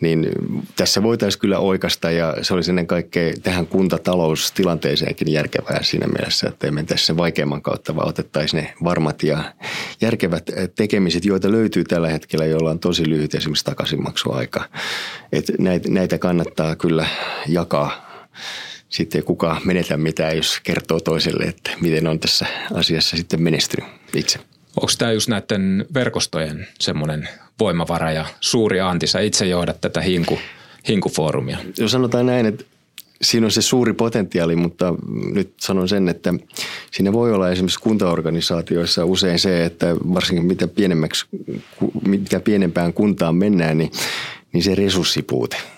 Niin 0.00 0.28
tässä 0.76 1.02
voitaisiin 1.02 1.40
kyllä 1.40 1.58
oikasta 1.58 2.10
ja 2.10 2.36
se 2.42 2.54
olisi 2.54 2.70
ennen 2.70 2.86
kaikkea 2.86 3.32
tähän 3.42 3.66
kuntataloustilanteeseenkin 3.66 5.32
järkevää 5.32 5.82
siinä 5.82 6.06
mielessä, 6.06 6.48
että 6.48 6.66
ei 6.66 6.70
mentäisi 6.70 7.06
sen 7.06 7.16
vaikeamman 7.16 7.62
kautta, 7.62 7.96
vaan 7.96 8.08
otettaisiin 8.08 8.62
ne 8.62 8.74
varmat 8.84 9.22
ja 9.22 9.52
järkevät 10.00 10.50
tekemiset, 10.74 11.24
joita 11.24 11.52
löytyy 11.52 11.84
tällä 11.84 12.08
hetkellä, 12.08 12.46
joilla 12.46 12.70
on 12.70 12.78
tosi 12.78 13.08
lyhyt 13.08 13.34
esimerkiksi 13.34 13.64
takaisinmaksuaika. 13.64 14.64
Et 15.32 15.44
näitä, 15.58 15.88
näitä 15.90 16.18
kannattaa 16.18 16.76
kyllä 16.76 17.06
jakaa 17.48 18.08
sitten 18.88 19.18
ei 19.18 19.22
kukaan 19.22 19.60
menetä 19.64 19.96
mitään, 19.96 20.36
jos 20.36 20.60
kertoo 20.62 21.00
toiselle, 21.00 21.44
että 21.44 21.70
miten 21.80 22.06
on 22.06 22.18
tässä 22.18 22.46
asiassa 22.74 23.16
sitten 23.16 23.42
menestynyt 23.42 23.90
itse. 24.14 24.38
Onko 24.76 24.92
tämä 24.98 25.12
just 25.12 25.28
näiden 25.28 25.86
verkostojen 25.94 26.68
semmoinen 26.80 27.28
voimavara 27.60 28.12
ja 28.12 28.24
suuri 28.40 28.80
anti? 28.80 29.06
Sä 29.06 29.20
itse 29.20 29.46
johdat 29.46 29.80
tätä 29.80 30.00
hinku, 30.00 30.38
hinkufoorumia. 30.88 31.58
Jos 31.78 31.92
sanotaan 31.92 32.26
näin, 32.26 32.46
että 32.46 32.64
siinä 33.22 33.46
on 33.46 33.50
se 33.50 33.62
suuri 33.62 33.92
potentiaali, 33.92 34.56
mutta 34.56 34.94
nyt 35.34 35.52
sanon 35.60 35.88
sen, 35.88 36.08
että 36.08 36.34
siinä 36.90 37.12
voi 37.12 37.32
olla 37.32 37.50
esimerkiksi 37.50 37.80
kuntaorganisaatioissa 37.80 39.04
usein 39.04 39.38
se, 39.38 39.64
että 39.64 39.96
varsinkin 40.14 40.46
mitä, 40.46 40.68
pienemmäksi, 40.68 41.26
mitä 42.06 42.40
pienempään 42.40 42.92
kuntaan 42.92 43.34
mennään, 43.34 43.78
niin, 43.78 43.92
niin 44.52 44.62
se 44.62 44.74
resurssipuute– 44.74 45.56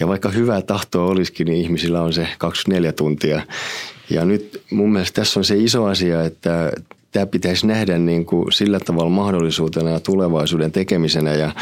ja 0.00 0.08
vaikka 0.08 0.28
hyvää 0.28 0.62
tahtoa 0.62 1.06
olisikin, 1.06 1.46
niin 1.46 1.60
ihmisillä 1.60 2.02
on 2.02 2.12
se 2.12 2.28
24 2.38 2.92
tuntia. 2.92 3.42
Ja 4.10 4.24
nyt 4.24 4.62
mun 4.70 4.92
mielestä 4.92 5.20
tässä 5.20 5.40
on 5.40 5.44
se 5.44 5.56
iso 5.56 5.84
asia, 5.84 6.24
että 6.24 6.72
tämä 7.12 7.26
pitäisi 7.26 7.66
nähdä 7.66 7.98
niin 7.98 8.26
kuin 8.26 8.52
sillä 8.52 8.80
tavalla 8.80 9.10
mahdollisuutena 9.10 9.90
ja 9.90 10.00
tulevaisuuden 10.00 10.72
tekemisenä. 10.72 11.34
Ja 11.34 11.52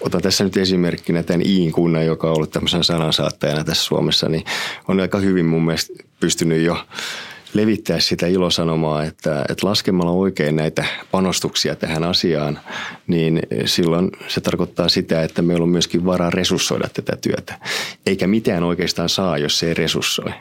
otan 0.00 0.22
tässä 0.22 0.44
nyt 0.44 0.56
esimerkkinä 0.56 1.22
tämän 1.22 1.46
Iin 1.46 1.72
kunnan, 1.72 2.06
joka 2.06 2.26
on 2.28 2.36
ollut 2.36 2.50
tämmöisen 2.50 2.84
sanansaattajana 2.84 3.64
tässä 3.64 3.84
Suomessa, 3.84 4.28
niin 4.28 4.44
on 4.88 5.00
aika 5.00 5.18
hyvin 5.18 5.46
mun 5.46 5.64
mielestä 5.64 5.92
pystynyt 6.20 6.62
jo 6.62 6.76
levittää 7.54 8.00
sitä 8.00 8.26
ilosanomaa, 8.26 9.04
että, 9.04 9.44
että 9.48 9.66
laskemalla 9.66 10.12
oikein 10.12 10.56
näitä 10.56 10.84
panostuksia 11.10 11.76
tähän 11.76 12.04
asiaan, 12.04 12.58
niin 13.06 13.42
silloin 13.64 14.10
se 14.28 14.40
tarkoittaa 14.40 14.88
sitä, 14.88 15.22
että 15.22 15.42
meillä 15.42 15.62
on 15.62 15.68
myöskin 15.68 16.04
varaa 16.04 16.30
resurssoida 16.30 16.88
tätä 16.88 17.16
työtä. 17.16 17.58
Eikä 18.06 18.26
mitään 18.26 18.62
oikeastaan 18.62 19.08
saa, 19.08 19.38
jos 19.38 19.58
se 19.58 19.68
ei 19.68 19.74
resurssoi. 19.74 20.32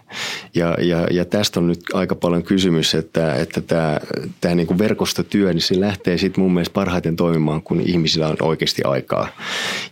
Ja, 0.55 0.77
ja, 0.81 1.07
ja 1.11 1.25
tästä 1.25 1.59
on 1.59 1.67
nyt 1.67 1.79
aika 1.93 2.15
paljon 2.15 2.43
kysymys, 2.43 2.95
että, 2.95 3.35
että 3.35 3.61
tämä, 3.61 3.99
tämä 4.41 4.55
niin 4.55 4.67
kuin 4.67 4.77
verkostotyö, 4.77 5.53
niin 5.53 5.61
se 5.61 5.79
lähtee 5.79 6.17
sitten 6.17 6.43
mun 6.43 6.53
mielestä 6.53 6.73
parhaiten 6.73 7.15
toimimaan, 7.15 7.61
kun 7.61 7.81
ihmisillä 7.81 8.27
on 8.27 8.37
oikeasti 8.41 8.83
aikaa. 8.83 9.27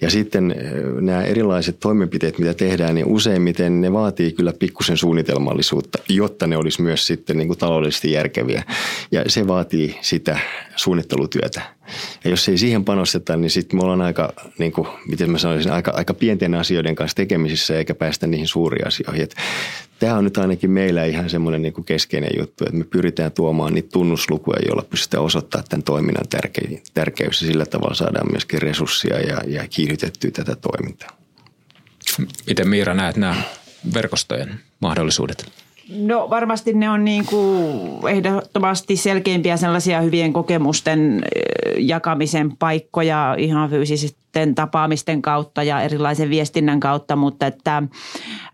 Ja 0.02 0.10
sitten 0.10 0.52
eh, 0.52 0.74
nämä 1.02 1.24
erilaiset 1.24 1.80
toimenpiteet, 1.80 2.40
mitä 2.40 2.54
tehdään, 2.54 2.96
niin 2.96 3.06
useimmiten 3.06 3.82
ne 3.82 3.94
vaatii 3.94 4.32
kyllä 4.32 4.54
pikkusen 4.60 4.98
suunnitelmallisuutta, 4.98 6.00
jotta 6.10 6.48
ne 6.48 6.58
olisi 6.58 6.82
myös 6.82 7.03
sitten 7.08 7.38
niin 7.38 7.48
kuin 7.48 7.60
taloudellisesti 7.60 8.12
järkeviä. 8.12 8.64
Ja 9.12 9.24
se 9.28 9.48
vaatii 9.48 9.98
sitä 10.02 10.40
suunnittelutyötä. 10.76 11.62
Ja 12.24 12.30
jos 12.30 12.50
ei 12.50 12.58
siihen 12.58 12.86
panosteta, 12.86 13.38
niin 13.38 13.52
sitten 13.52 13.80
me 13.80 13.84
ollaan 13.84 14.02
aika, 14.02 14.34
niin 14.58 14.72
kuin, 14.72 14.88
miten 15.08 15.32
mä 15.32 15.38
sanoisin, 15.38 15.72
aika, 15.72 15.92
aika 15.92 16.14
pienten 16.14 16.56
asioiden 16.56 16.96
kanssa 16.96 17.16
tekemisissä 17.16 17.78
eikä 17.78 17.96
päästä 17.96 18.28
niihin 18.28 18.48
suuriin 18.48 18.88
asioihin. 18.88 19.28
Tämä 20.00 20.16
on 20.16 20.24
nyt 20.24 20.38
ainakin 20.38 20.72
meillä 20.72 21.06
ihan 21.06 21.30
semmoinen 21.30 21.62
niin 21.62 21.86
keskeinen 21.86 22.32
juttu, 22.40 22.64
että 22.64 22.78
me 22.78 22.84
pyritään 22.84 23.32
tuomaan 23.32 23.74
niitä 23.74 23.90
tunnuslukuja, 23.94 24.60
joilla 24.66 24.84
pystytään 24.90 25.24
osoittamaan 25.24 25.70
tämän 25.70 25.84
toiminnan 25.84 26.26
tärkeys 26.94 27.42
ja 27.42 27.48
sillä 27.48 27.66
tavalla 27.66 27.96
saadaan 27.96 28.32
myöskin 28.32 28.62
resursseja 28.62 29.20
ja, 29.20 29.42
ja 29.48 29.68
kiihdytettyä 29.70 30.32
tätä 30.32 30.56
toimintaa. 30.56 31.10
Miten 32.48 32.70
Miira 32.70 32.94
näet 32.94 33.18
nämä 33.18 33.36
verkostojen 33.94 34.60
mahdollisuudet? 34.80 35.52
No 35.90 36.30
varmasti 36.30 36.74
ne 36.74 36.90
on 36.90 37.06
niin 37.06 37.26
kuin 37.26 38.10
ehdottomasti 38.10 38.96
selkeimpiä 38.96 39.58
sellaisia 39.58 40.02
hyvien 40.02 40.34
kokemusten 40.34 41.24
eh, 41.36 41.74
jakamisen 41.78 42.58
paikkoja 42.58 43.36
ihan 43.38 43.70
fyysisesti 43.70 44.24
sitten 44.34 44.56
tapaamisten 44.56 45.22
kautta 45.22 45.64
ja 45.64 45.82
erilaisen 45.82 46.30
viestinnän 46.30 46.80
kautta, 46.80 47.16
mutta 47.16 47.48
että 47.48 47.84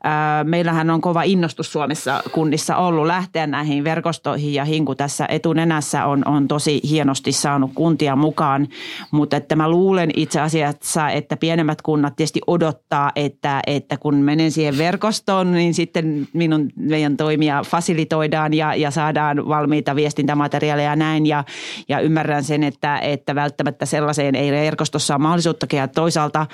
ää, 0.03 0.43
meillähän 0.43 0.89
on 0.89 1.01
kova 1.01 1.23
innostus 1.23 1.71
Suomessa 1.71 2.23
kunnissa 2.31 2.75
ollut 2.75 3.05
lähteä 3.05 3.47
näihin 3.47 3.83
verkostoihin 3.83 4.53
ja 4.53 4.65
Hinku 4.65 4.95
tässä 4.95 5.25
etunenässä 5.29 6.05
on, 6.05 6.27
on 6.27 6.47
tosi 6.47 6.81
hienosti 6.89 7.31
saanut 7.31 7.71
kuntia 7.75 8.15
mukaan, 8.15 8.67
mutta 9.11 9.37
että 9.37 9.55
mä 9.55 9.69
luulen 9.69 10.09
itse 10.15 10.39
asiassa, 10.39 11.09
että 11.09 11.37
pienemmät 11.37 11.81
kunnat 11.81 12.15
tietysti 12.15 12.41
odottaa, 12.47 13.11
että, 13.15 13.61
että 13.67 13.97
kun 13.97 14.15
menen 14.15 14.51
siihen 14.51 14.77
verkostoon, 14.77 15.51
niin 15.51 15.73
sitten 15.73 16.27
minun 16.33 16.69
meidän 16.75 17.17
toimia 17.19 17.61
fasilitoidaan 17.67 18.53
ja, 18.53 18.75
ja 18.75 18.91
saadaan 18.91 19.47
valmiita 19.47 19.95
viestintämateriaaleja 19.95 20.89
ja 20.89 20.95
näin. 20.95 21.25
Ja, 21.25 21.43
ja 21.89 21.99
ymmärrän 21.99 22.43
sen, 22.43 22.63
että, 22.63 22.99
että 22.99 23.35
välttämättä 23.35 23.85
sellaiseen 23.85 24.35
ei 24.35 24.51
verkostossa 24.51 25.15
ole 25.15 25.21
mahdollisuutta 25.21 25.67
ja 25.73 25.87
toisaalta 25.87 26.47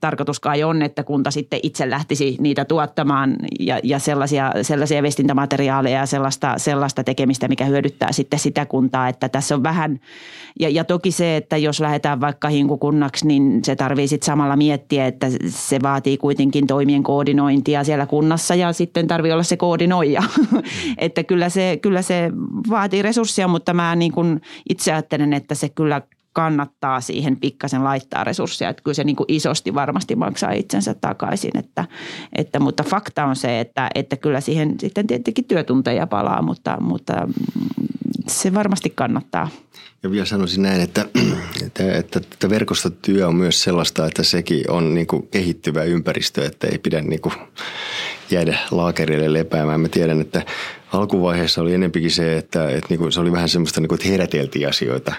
tarkoitus 0.00 0.40
kai 0.40 0.64
on, 0.64 0.82
että 0.82 1.02
kunta 1.02 1.30
sitten 1.30 1.60
itse 1.62 1.90
lähtisi 1.90 2.36
niitä 2.40 2.64
tuottamaan 2.64 3.36
ja, 3.60 3.80
ja 3.82 3.98
sellaisia, 3.98 4.52
sellaisia 4.62 5.02
viestintämateriaaleja 5.02 5.98
ja 5.98 6.06
sellaista, 6.06 6.54
sellaista 6.56 7.04
tekemistä, 7.04 7.48
mikä 7.48 7.64
hyödyttää 7.64 8.12
sitten 8.12 8.38
sitä 8.38 8.66
kuntaa, 8.66 9.08
että 9.08 9.28
tässä 9.28 9.54
on 9.54 9.62
vähän 9.62 10.00
ja, 10.60 10.68
ja 10.68 10.84
toki 10.84 11.10
se, 11.10 11.36
että 11.36 11.56
jos 11.56 11.80
lähdetään 11.80 12.20
vaikka 12.20 12.48
hinkukunnaksi, 12.48 13.26
niin 13.26 13.60
se 13.64 13.76
tarvii 13.76 14.08
sitten 14.08 14.26
samalla 14.26 14.56
miettiä, 14.56 15.06
että 15.06 15.26
se 15.46 15.78
vaatii 15.82 16.16
kuitenkin 16.16 16.66
toimien 16.66 17.02
koordinointia 17.02 17.84
siellä 17.84 18.06
kunnassa 18.06 18.54
ja 18.54 18.72
sitten 18.72 19.06
tarvii 19.06 19.32
olla 19.32 19.42
se 19.42 19.56
koordinoija. 20.02 20.22
että 20.98 21.24
kyllä 21.24 21.48
se, 21.48 21.78
kyllä 21.82 22.02
se 22.02 22.30
vaatii 22.70 23.02
resursseja, 23.02 23.48
mutta 23.48 23.74
mä 23.74 23.96
niin 23.96 24.12
kuin 24.12 24.40
itse 24.68 24.92
ajattelen, 24.92 25.32
että 25.32 25.54
se 25.54 25.68
kyllä 25.68 26.02
kannattaa 26.32 27.00
siihen 27.00 27.36
pikkasen 27.36 27.84
laittaa 27.84 28.24
resursseja. 28.24 28.70
Että 28.70 28.82
kyllä 28.82 28.94
se 28.94 29.04
niin 29.04 29.16
kuin 29.16 29.26
isosti 29.28 29.74
varmasti 29.74 30.16
maksaa 30.16 30.52
itsensä 30.52 30.94
takaisin. 30.94 31.58
Että, 31.58 31.84
että, 32.32 32.60
mutta 32.60 32.82
fakta 32.82 33.24
on 33.24 33.36
se, 33.36 33.60
että, 33.60 33.90
että 33.94 34.16
kyllä 34.16 34.40
siihen 34.40 34.80
sitten 34.80 35.06
tietenkin 35.06 35.44
työtunteja 35.44 36.06
palaa, 36.06 36.42
mutta, 36.42 36.76
mutta 36.80 37.28
se 38.28 38.54
varmasti 38.54 38.90
kannattaa. 38.90 39.48
Ja 40.02 40.10
vielä 40.10 40.26
sanoisin 40.26 40.62
näin, 40.62 40.80
että, 40.80 41.06
että, 41.66 41.92
että, 41.96 42.18
että 42.18 42.50
verkostotyö 42.50 43.28
on 43.28 43.34
myös 43.34 43.62
sellaista, 43.62 44.06
että 44.06 44.22
sekin 44.22 44.70
on 44.70 44.94
niin 44.94 45.06
kuin 45.06 45.28
kehittyvä 45.28 45.82
ympäristö, 45.82 46.46
että 46.46 46.66
ei 46.66 46.78
pidä 46.78 47.00
niin 47.00 47.20
kuin 47.20 47.34
jäädä 48.32 48.58
laakerille 48.70 49.32
lepäämään. 49.32 49.80
Mä 49.80 49.88
tiedän, 49.88 50.20
että 50.20 50.42
alkuvaiheessa 50.92 51.60
oli 51.60 51.74
enempikin 51.74 52.10
se, 52.10 52.36
että, 52.36 52.70
että 52.70 52.86
niin 52.88 52.98
kuin 52.98 53.12
se 53.12 53.20
oli 53.20 53.32
vähän 53.32 53.48
semmoista, 53.48 53.80
niin 53.80 53.88
kuin, 53.88 53.96
että 53.96 54.08
heräteltiin 54.08 54.68
asioita. 54.68 55.14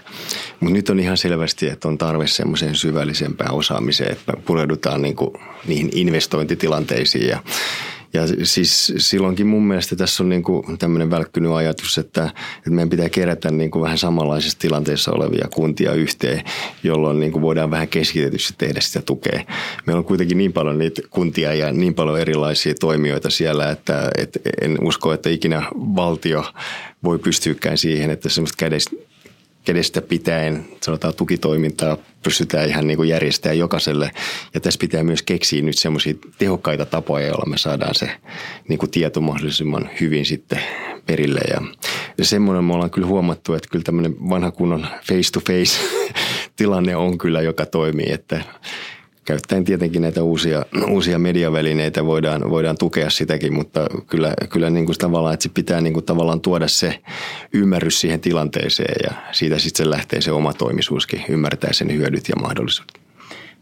Mutta 0.59 0.73
nyt 0.73 0.89
on 0.89 0.99
ihan 0.99 1.17
selvästi, 1.17 1.67
että 1.67 1.87
on 1.87 1.97
tarve 1.97 2.27
semmoiseen 2.27 2.75
syvällisempään 2.75 3.53
osaamiseen, 3.53 4.11
että 4.11 4.33
pureudutaan 4.45 5.01
niin 5.01 5.15
kuin 5.15 5.31
niihin 5.67 5.89
investointitilanteisiin 5.93 7.27
ja 7.27 7.39
ja 8.13 8.21
siis 8.43 8.93
silloinkin 8.97 9.47
mun 9.47 9.63
mielestä 9.67 9.95
tässä 9.95 10.23
on 10.23 10.29
niin 10.29 10.43
kuin 10.43 10.77
tämmöinen 10.77 11.09
välkkynyt 11.09 11.51
ajatus, 11.51 11.97
että, 11.97 12.23
että 12.57 12.69
meidän 12.69 12.89
pitää 12.89 13.09
kerätä 13.09 13.51
niin 13.51 13.71
kuin 13.71 13.83
vähän 13.83 13.97
samanlaisessa 13.97 14.59
tilanteessa 14.59 15.11
olevia 15.11 15.47
kuntia 15.53 15.93
yhteen, 15.93 16.43
jolloin 16.83 17.19
niin 17.19 17.31
kuin 17.31 17.41
voidaan 17.41 17.71
vähän 17.71 17.87
keskitetysti 17.87 18.53
tehdä 18.57 18.81
sitä 18.81 19.01
tukea. 19.01 19.43
Meillä 19.85 19.99
on 19.99 20.05
kuitenkin 20.05 20.37
niin 20.37 20.53
paljon 20.53 20.77
niitä 20.77 21.01
kuntia 21.09 21.53
ja 21.53 21.71
niin 21.71 21.93
paljon 21.93 22.19
erilaisia 22.19 22.73
toimijoita 22.79 23.29
siellä, 23.29 23.69
että, 23.69 24.11
että 24.17 24.39
en 24.61 24.77
usko, 24.81 25.13
että 25.13 25.29
ikinä 25.29 25.63
valtio 25.75 26.45
voi 27.03 27.19
pystyykään 27.19 27.77
siihen, 27.77 28.09
että 28.09 28.29
semmoista 28.29 28.57
kädestä 28.57 28.95
kädestä 29.63 30.01
pitäen 30.01 30.65
sanotaan 30.81 31.15
tukitoimintaa 31.15 31.97
pystytään 32.23 32.69
ihan 32.69 32.87
niin 32.87 32.97
kuin 32.97 33.09
järjestämään 33.09 33.57
jokaiselle. 33.57 34.11
Ja 34.53 34.59
tässä 34.59 34.79
pitää 34.79 35.03
myös 35.03 35.23
keksiä 35.23 35.61
nyt 35.61 35.77
semmoisia 35.77 36.13
tehokkaita 36.37 36.85
tapoja, 36.85 37.27
joilla 37.27 37.49
me 37.49 37.57
saadaan 37.57 37.95
se 37.95 38.11
niin 38.67 38.79
kuin 38.79 38.91
tieto 38.91 39.21
mahdollisimman 39.21 39.89
hyvin 40.01 40.25
sitten 40.25 40.59
perille. 41.05 41.41
Ja, 41.49 41.61
ja 42.17 42.25
semmoinen 42.25 42.63
me 42.63 42.73
ollaan 42.73 42.91
kyllä 42.91 43.07
huomattu, 43.07 43.53
että 43.53 43.69
kyllä 43.71 43.83
tämmöinen 43.83 44.29
vanha 44.29 44.51
kunnon 44.51 44.87
face-to-face 45.07 45.79
tilanne 46.55 46.95
on 46.95 47.17
kyllä, 47.17 47.41
joka 47.41 47.65
toimii, 47.65 48.11
että 48.11 48.41
käyttäen 49.25 49.63
tietenkin 49.63 50.01
näitä 50.01 50.23
uusia, 50.23 50.65
uusia 50.87 51.19
mediavälineitä 51.19 52.05
voidaan, 52.05 52.49
voidaan 52.49 52.77
tukea 52.77 53.09
sitäkin, 53.09 53.53
mutta 53.53 53.87
kyllä, 54.07 54.33
kyllä 54.49 54.69
niin 54.69 54.85
kuin 54.85 54.97
tavallaan, 54.97 55.33
että 55.33 55.49
pitää 55.53 55.81
niin 55.81 55.93
kuin 55.93 56.05
tavallaan 56.05 56.41
tuoda 56.41 56.67
se 56.67 56.99
ymmärrys 57.53 58.01
siihen 58.01 58.19
tilanteeseen 58.19 58.95
ja 59.03 59.13
siitä 59.31 59.59
sitten 59.59 59.85
se 59.85 59.89
lähtee 59.89 60.21
se 60.21 60.31
oma 60.31 60.53
toimisuuskin, 60.53 61.25
ymmärtää 61.29 61.73
sen 61.73 61.93
hyödyt 61.93 62.29
ja 62.29 62.35
mahdollisuudet. 62.35 63.02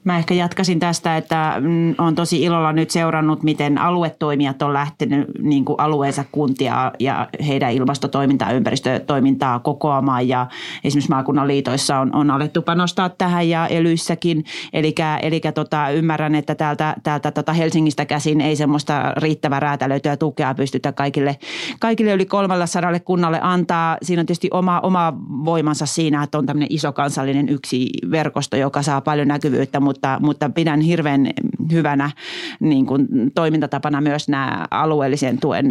Mä 0.03 0.17
ehkä 0.17 0.33
jatkasin 0.33 0.79
tästä, 0.79 1.17
että 1.17 1.55
mm, 1.59 1.95
on 1.97 2.15
tosi 2.15 2.43
ilolla 2.43 2.73
nyt 2.73 2.89
seurannut, 2.89 3.43
miten 3.43 3.77
aluetoimijat 3.77 4.61
on 4.61 4.73
lähtenyt 4.73 5.27
niin 5.39 5.65
kuin 5.65 5.79
alueensa 5.79 6.23
kuntia 6.31 6.91
ja 6.99 7.29
heidän 7.47 7.71
ilmastotoimintaa, 7.71 8.51
ympäristötoimintaa 8.51 9.59
kokoamaan. 9.59 10.27
Ja 10.27 10.47
esimerkiksi 10.83 11.09
maakunnan 11.09 11.47
liitoissa 11.47 11.99
on, 11.99 12.15
on 12.15 12.31
alettu 12.31 12.61
panostaa 12.61 13.09
tähän 13.09 13.49
ja 13.49 13.67
elyissäkin. 13.67 14.45
Eli, 14.73 14.95
eli 15.21 15.41
tota, 15.53 15.89
ymmärrän, 15.89 16.35
että 16.35 16.55
täältä, 16.55 16.95
täältä 17.03 17.31
tota 17.31 17.53
Helsingistä 17.53 18.05
käsin 18.05 18.41
ei 18.41 18.55
semmoista 18.55 19.13
riittävää 19.17 19.59
räätälöityä 19.59 20.17
tukea 20.17 20.53
pystytä 20.53 20.91
kaikille, 20.91 21.37
kaikille 21.79 22.13
yli 22.13 22.25
300 22.25 22.99
kunnalle 22.99 23.39
antaa. 23.41 23.97
Siinä 24.01 24.19
on 24.19 24.25
tietysti 24.25 24.49
oma, 24.51 24.79
oma 24.79 25.13
voimansa 25.45 25.85
siinä, 25.85 26.23
että 26.23 26.37
on 26.37 26.45
tämmöinen 26.45 26.71
iso 26.71 26.93
kansallinen 26.93 27.49
yksi 27.49 27.89
verkosto, 28.11 28.57
joka 28.57 28.81
saa 28.81 29.01
paljon 29.01 29.27
näkyvyyttä, 29.27 29.79
mutta, 29.79 29.90
mutta 30.19 30.49
pidän 30.49 30.81
hirveän 30.81 31.27
hyvänä 31.71 32.11
niin 32.59 32.85
kuin 32.85 33.07
toimintatapana 33.35 34.01
myös 34.01 34.29
nämä 34.29 34.65
alueellisen 34.71 35.39
tuen 35.39 35.65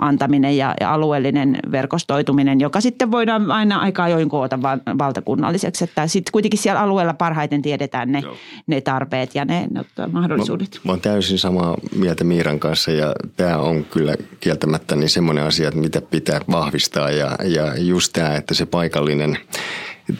antaminen 0.00 0.56
ja, 0.56 0.74
ja 0.80 0.94
alueellinen 0.94 1.58
verkostoituminen, 1.72 2.60
joka 2.60 2.80
sitten 2.80 3.10
voidaan 3.10 3.50
aina 3.50 3.78
aika 3.78 4.04
ajoin 4.04 4.28
koota 4.28 4.62
valtakunnalliseksi. 4.98 5.84
Että 5.84 6.06
sitten 6.06 6.32
kuitenkin 6.32 6.58
siellä 6.58 6.80
alueella 6.80 7.14
parhaiten 7.14 7.62
tiedetään 7.62 8.12
ne, 8.12 8.22
ne 8.66 8.80
tarpeet 8.80 9.34
ja 9.34 9.44
ne, 9.44 9.66
ne 9.70 9.84
mahdollisuudet. 10.12 10.70
Mä, 10.74 10.80
mä 10.84 10.92
olen 10.92 11.00
täysin 11.00 11.38
samaa 11.38 11.76
mieltä 11.94 12.24
Miiran 12.24 12.60
kanssa 12.60 12.90
ja 12.90 13.14
tämä 13.36 13.58
on 13.58 13.84
kyllä 13.84 14.14
kieltämättä 14.40 14.96
niin 14.96 15.10
semmoinen 15.10 15.44
asia, 15.44 15.68
että 15.68 15.80
mitä 15.80 16.00
pitää 16.00 16.40
vahvistaa 16.50 17.10
ja, 17.10 17.36
ja 17.44 17.74
just 17.78 18.12
tämä, 18.12 18.36
että 18.36 18.54
se 18.54 18.66
paikallinen– 18.66 19.38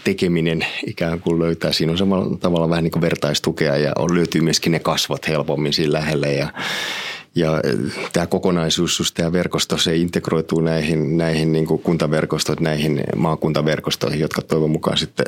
tekeminen 0.05 0.67
ikään 0.87 1.21
kuin 1.21 1.39
löytää. 1.39 1.73
Siinä 1.73 1.93
on 1.93 1.99
samalla 1.99 2.37
tavalla 2.37 2.71
vähän 2.71 2.85
niin 2.85 2.93
kuin 2.93 3.03
vertaistukea 3.03 3.77
ja 3.77 3.93
on, 3.99 4.15
löytyy 4.15 4.41
myöskin 4.41 4.73
ne 4.73 4.79
kasvot 4.79 5.29
helpommin 5.29 5.73
siinä 5.73 5.93
lähelle 5.93 6.33
ja 6.33 6.53
ja 7.35 7.61
tämä 8.13 8.27
kokonaisuus, 8.27 9.13
tämä 9.15 9.33
verkosto, 9.33 9.79
se 9.79 9.97
integroituu 9.97 10.61
näihin, 10.61 11.17
näihin 11.17 11.53
niin 11.53 11.67
kuin 11.67 11.83
näihin 12.61 13.05
maakuntaverkostoihin, 13.17 14.21
jotka 14.21 14.43
toivon 14.43 14.71
mukaan 14.71 14.99
sitten 14.99 15.27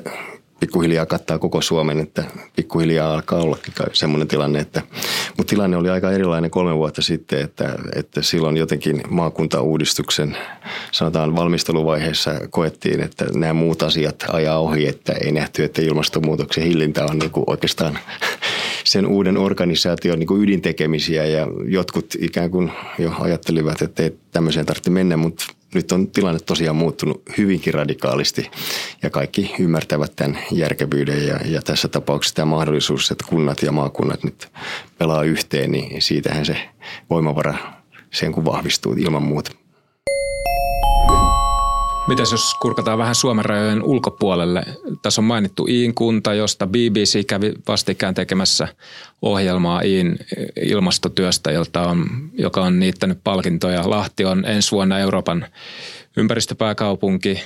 pikkuhiljaa 0.62 1.07
kattaa 1.07 1.38
koko 1.38 1.62
Suomen, 1.62 2.01
että 2.01 2.25
pikkuhiljaa 2.57 3.14
alkaa 3.14 3.38
ollakin 3.38 3.75
semmoinen 3.92 4.29
tilanne, 4.29 4.59
että, 4.59 4.83
mutta 5.37 5.51
tilanne 5.51 5.77
oli 5.77 5.90
aika 5.90 6.11
erilainen 6.11 6.51
kolme 6.51 6.77
vuotta 6.77 7.03
sitten, 7.03 7.40
että, 7.40 7.79
että 7.96 8.22
silloin 8.22 8.57
jotenkin 8.57 9.01
maakuntauudistuksen 9.11 10.37
sanotaan 10.92 11.37
valmisteluvaiheessa 11.37 12.40
koettiin, 12.51 13.01
että 13.01 13.25
nämä 13.35 13.53
muut 13.53 13.83
asiat 13.83 14.25
ajaa 14.33 14.59
ohi, 14.59 14.87
että 14.87 15.12
ei 15.12 15.33
nähty, 15.33 15.64
että 15.64 15.83
ilmastonmuutoksen 15.83 16.64
hillintä 16.64 17.05
on 17.05 17.18
niin 17.18 17.31
kuin 17.31 17.44
oikeastaan 17.46 17.98
sen 18.85 19.07
uuden 19.07 19.37
organisaation 19.37 20.18
niin 20.18 20.42
ydintekemisiä 20.42 21.25
ja 21.25 21.48
jotkut 21.68 22.14
ikään 22.18 22.51
kuin 22.51 22.72
jo 22.98 23.12
ajattelivat, 23.20 23.83
että 23.83 24.03
ei 24.03 24.16
tämmöiseen 24.31 24.66
tarvitse 24.66 24.90
mennä, 24.90 25.16
mutta 25.16 25.44
nyt 25.75 25.93
on 25.93 26.09
tilanne 26.09 26.41
tosiaan 26.41 26.77
muuttunut 26.77 27.23
hyvinkin 27.39 27.75
radikaalisti 27.75 28.51
ja 29.03 29.11
kaikki 29.11 29.55
ymmärtävät 29.59 30.13
tämän 30.17 30.39
järkevyyden 30.53 31.27
ja, 31.27 31.41
ja 31.45 31.63
tässä 31.63 31.89
tapauksessa 31.89 32.35
tämä 32.35 32.47
mahdollisuus, 32.47 33.11
että 33.11 33.25
kunnat 33.29 33.63
ja 33.63 33.73
maakunnat 33.73 34.25
nyt 34.25 34.49
pelaa 34.99 35.23
yhteen, 35.23 35.73
niin 35.73 36.03
siitähän 36.03 36.47
se 36.47 36.57
voimavara 37.11 37.55
sen 38.11 38.33
kun 38.33 38.45
vahvistuu 38.45 38.93
ilman 38.93 39.23
muuta. 39.23 39.62
Mitäs 42.09 42.33
jos 42.33 42.55
kurkataan 42.55 42.99
vähän 42.99 43.15
Suomen 43.15 43.45
rajojen 43.45 43.83
ulkopuolelle? 43.83 44.62
Tässä 45.03 45.21
on 45.21 45.25
mainittu 45.25 45.67
Iin 45.69 45.95
kunta, 45.95 46.35
josta 46.35 46.67
BBC 46.67 47.27
kävi 47.27 47.53
vastikään 47.69 48.15
tekemässä 48.15 48.69
ohjelmaa 49.23 49.81
Iin 49.81 50.19
ilmastotyöstä, 50.62 51.51
jolta 51.51 51.83
on, 51.83 52.07
joka 52.33 52.62
on 52.62 52.79
niittänyt 52.79 53.19
palkintoja. 53.25 53.91
Lahti 53.91 54.25
on 54.25 54.45
ensi 54.45 54.71
vuonna 54.73 54.99
Euroopan 54.99 55.47
ympäristöpääkaupunki. 56.17 57.43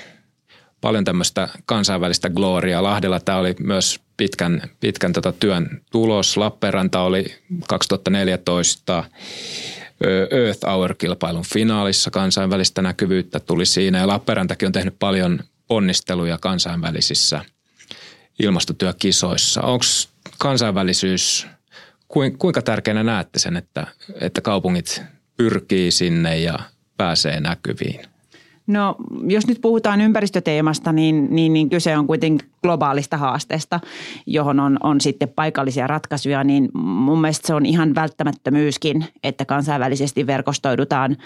Paljon 0.80 1.04
tämmöistä 1.04 1.48
kansainvälistä 1.66 2.30
gloriaa. 2.30 2.82
Lahdella 2.82 3.20
tämä 3.20 3.38
oli 3.38 3.54
myös 3.60 4.00
pitkän, 4.16 4.62
pitkän 4.80 5.12
tota 5.12 5.32
työn 5.32 5.82
tulos. 5.90 6.36
Lappeenranta 6.36 7.00
oli 7.00 7.24
2014 7.68 9.04
Earth 10.30 10.66
Hour-kilpailun 10.66 11.44
finaalissa 11.52 12.10
kansainvälistä 12.10 12.82
näkyvyyttä 12.82 13.40
tuli 13.40 13.66
siinä 13.66 13.98
ja 13.98 14.06
Lappeenrantakin 14.06 14.66
on 14.66 14.72
tehnyt 14.72 14.98
paljon 14.98 15.40
ponnisteluja 15.68 16.38
kansainvälisissä 16.38 17.44
ilmastotyökisoissa. 18.42 19.62
Onko 19.62 19.84
kansainvälisyys, 20.38 21.46
kuinka 22.38 22.62
tärkeänä 22.62 23.02
näette 23.02 23.38
sen, 23.38 23.56
että, 23.56 23.86
että 24.20 24.40
kaupungit 24.40 25.02
pyrkii 25.36 25.90
sinne 25.90 26.38
ja 26.38 26.58
pääsee 26.96 27.40
näkyviin? 27.40 28.15
No 28.66 28.96
jos 29.26 29.46
nyt 29.46 29.60
puhutaan 29.60 30.00
ympäristöteemasta, 30.00 30.92
niin, 30.92 31.28
niin, 31.30 31.52
niin 31.52 31.70
kyse 31.70 31.98
on 31.98 32.06
kuitenkin 32.06 32.48
globaalista 32.62 33.16
haasteesta, 33.16 33.80
johon 34.26 34.60
on, 34.60 34.78
on 34.82 35.00
sitten 35.00 35.28
paikallisia 35.28 35.86
ratkaisuja, 35.86 36.44
niin 36.44 36.68
mun 36.78 37.20
mielestä 37.20 37.46
se 37.46 37.54
on 37.54 37.66
ihan 37.66 37.94
välttämättömyyskin, 37.94 39.04
että 39.22 39.44
kansainvälisesti 39.44 40.26
verkostoidutaan. 40.26 41.16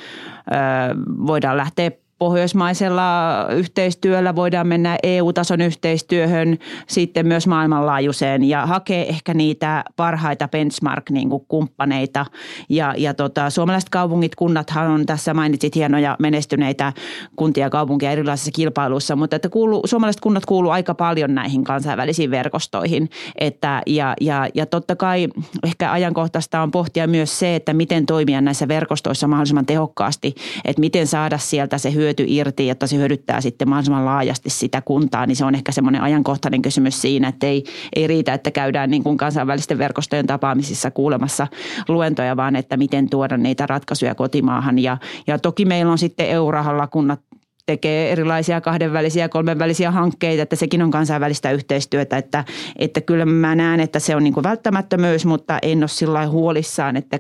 Voidaan 1.27 1.57
lähteä 1.57 1.91
pohjoismaisella 2.21 3.47
yhteistyöllä 3.51 4.37
voidaan 4.37 4.67
mennä 4.67 4.99
EU-tason 5.03 5.61
yhteistyöhön, 5.61 6.59
sitten 6.87 7.27
myös 7.27 7.47
maailmanlaajuiseen 7.47 8.45
ja 8.45 8.67
hakea 8.67 9.05
ehkä 9.05 9.35
niitä 9.35 9.85
parhaita 9.97 10.49
benchmark-kumppaneita. 10.49 12.27
Ja, 12.69 12.95
ja 12.97 13.15
tota, 13.15 13.51
suomalaiset 13.51 13.89
kaupungit, 13.89 14.35
kunnathan 14.35 14.91
on 14.91 15.07
tässä 15.07 15.35
mainitsit 15.35 15.75
hienoja 15.75 16.17
menestyneitä 16.19 16.93
kuntia 17.37 17.67
ja 17.67 17.71
kaupunkia 17.71 18.11
erilaisissa 18.11 18.51
kilpailuissa, 18.51 19.17
mutta 19.17 19.37
että 19.37 19.49
kuuluu, 19.49 19.83
suomalaiset 19.87 20.21
kunnat 20.21 20.47
kuuluu 20.47 20.71
aika 20.71 20.95
paljon 20.95 21.35
näihin 21.35 21.65
kansainvälisiin 21.65 22.31
verkostoihin. 22.31 23.11
Että, 23.39 23.83
ja, 23.87 24.15
ja, 24.21 24.49
ja 24.55 24.67
totta 24.67 24.97
kai 24.97 25.29
ehkä 25.63 25.93
ajankohtaista 25.93 26.63
on 26.63 26.71
pohtia 26.71 27.07
myös 27.07 27.39
se, 27.39 27.57
että 27.57 27.75
miten 27.75 28.07
toimia 28.07 28.41
näissä 28.41 28.69
verkostoissa 28.69 29.27
mahdollisimman 29.27 29.67
tehokkaasti, 29.67 30.35
että 30.65 30.81
miten 30.81 31.07
saada 31.07 31.39
sieltä 31.39 31.79
se 31.79 31.95
hyöty 31.95 32.10
hyöty 32.11 32.25
irti, 32.27 32.67
jotta 32.67 32.87
se 32.87 32.97
hyödyttää 32.97 33.41
sitten 33.41 33.69
mahdollisimman 33.69 34.05
laajasti 34.05 34.51
sitä 34.51 34.81
kuntaa, 34.81 35.27
niin 35.27 35.37
se 35.37 35.45
on 35.45 35.55
ehkä 35.55 35.73
semmoinen 35.73 36.03
ajankohtainen 36.03 36.63
kysymys 36.63 37.03
siinä, 37.03 37.29
että 37.29 37.47
ei, 37.47 37.65
ei 37.97 38.07
riitä, 38.07 38.35
että 38.35 38.51
käydään 38.51 38.91
niin 38.91 39.03
kuin 39.03 39.17
kansainvälisten 39.17 39.79
verkostojen 39.79 40.27
tapaamisissa 40.27 40.91
kuulemassa 40.91 41.47
luentoja, 41.89 42.37
vaan 42.37 42.57
että 42.57 42.77
miten 42.77 43.11
tuoda 43.11 43.37
niitä 43.37 43.67
ratkaisuja 43.67 44.15
kotimaahan. 44.15 44.79
Ja, 44.79 44.99
ja 45.27 45.39
toki 45.39 45.65
meillä 45.65 45.93
on 45.93 45.99
sitten 45.99 46.29
EU-rahalla 46.29 46.87
kunnat 46.87 47.21
tekee 47.67 48.13
erilaisia 48.13 48.61
kahdenvälisiä 48.61 49.25
ja 49.25 49.29
kolmenvälisiä 49.29 49.91
hankkeita, 49.91 50.43
että 50.43 50.57
sekin 50.57 50.83
on 50.83 50.91
kansainvälistä 50.91 51.51
yhteistyötä, 51.51 52.17
että, 52.17 52.45
että 52.77 53.01
kyllä 53.01 53.25
mä 53.25 53.55
näen, 53.55 53.81
että 53.81 53.99
se 53.99 54.17
on 54.17 54.25
niin 54.25 54.35
kuin 54.35 54.45
välttämättömyys, 54.45 55.27
mutta 55.27 55.59
en 55.63 55.79
ole 55.79 55.89
sillä 55.89 56.27
huolissaan, 56.27 56.97
että 56.97 57.19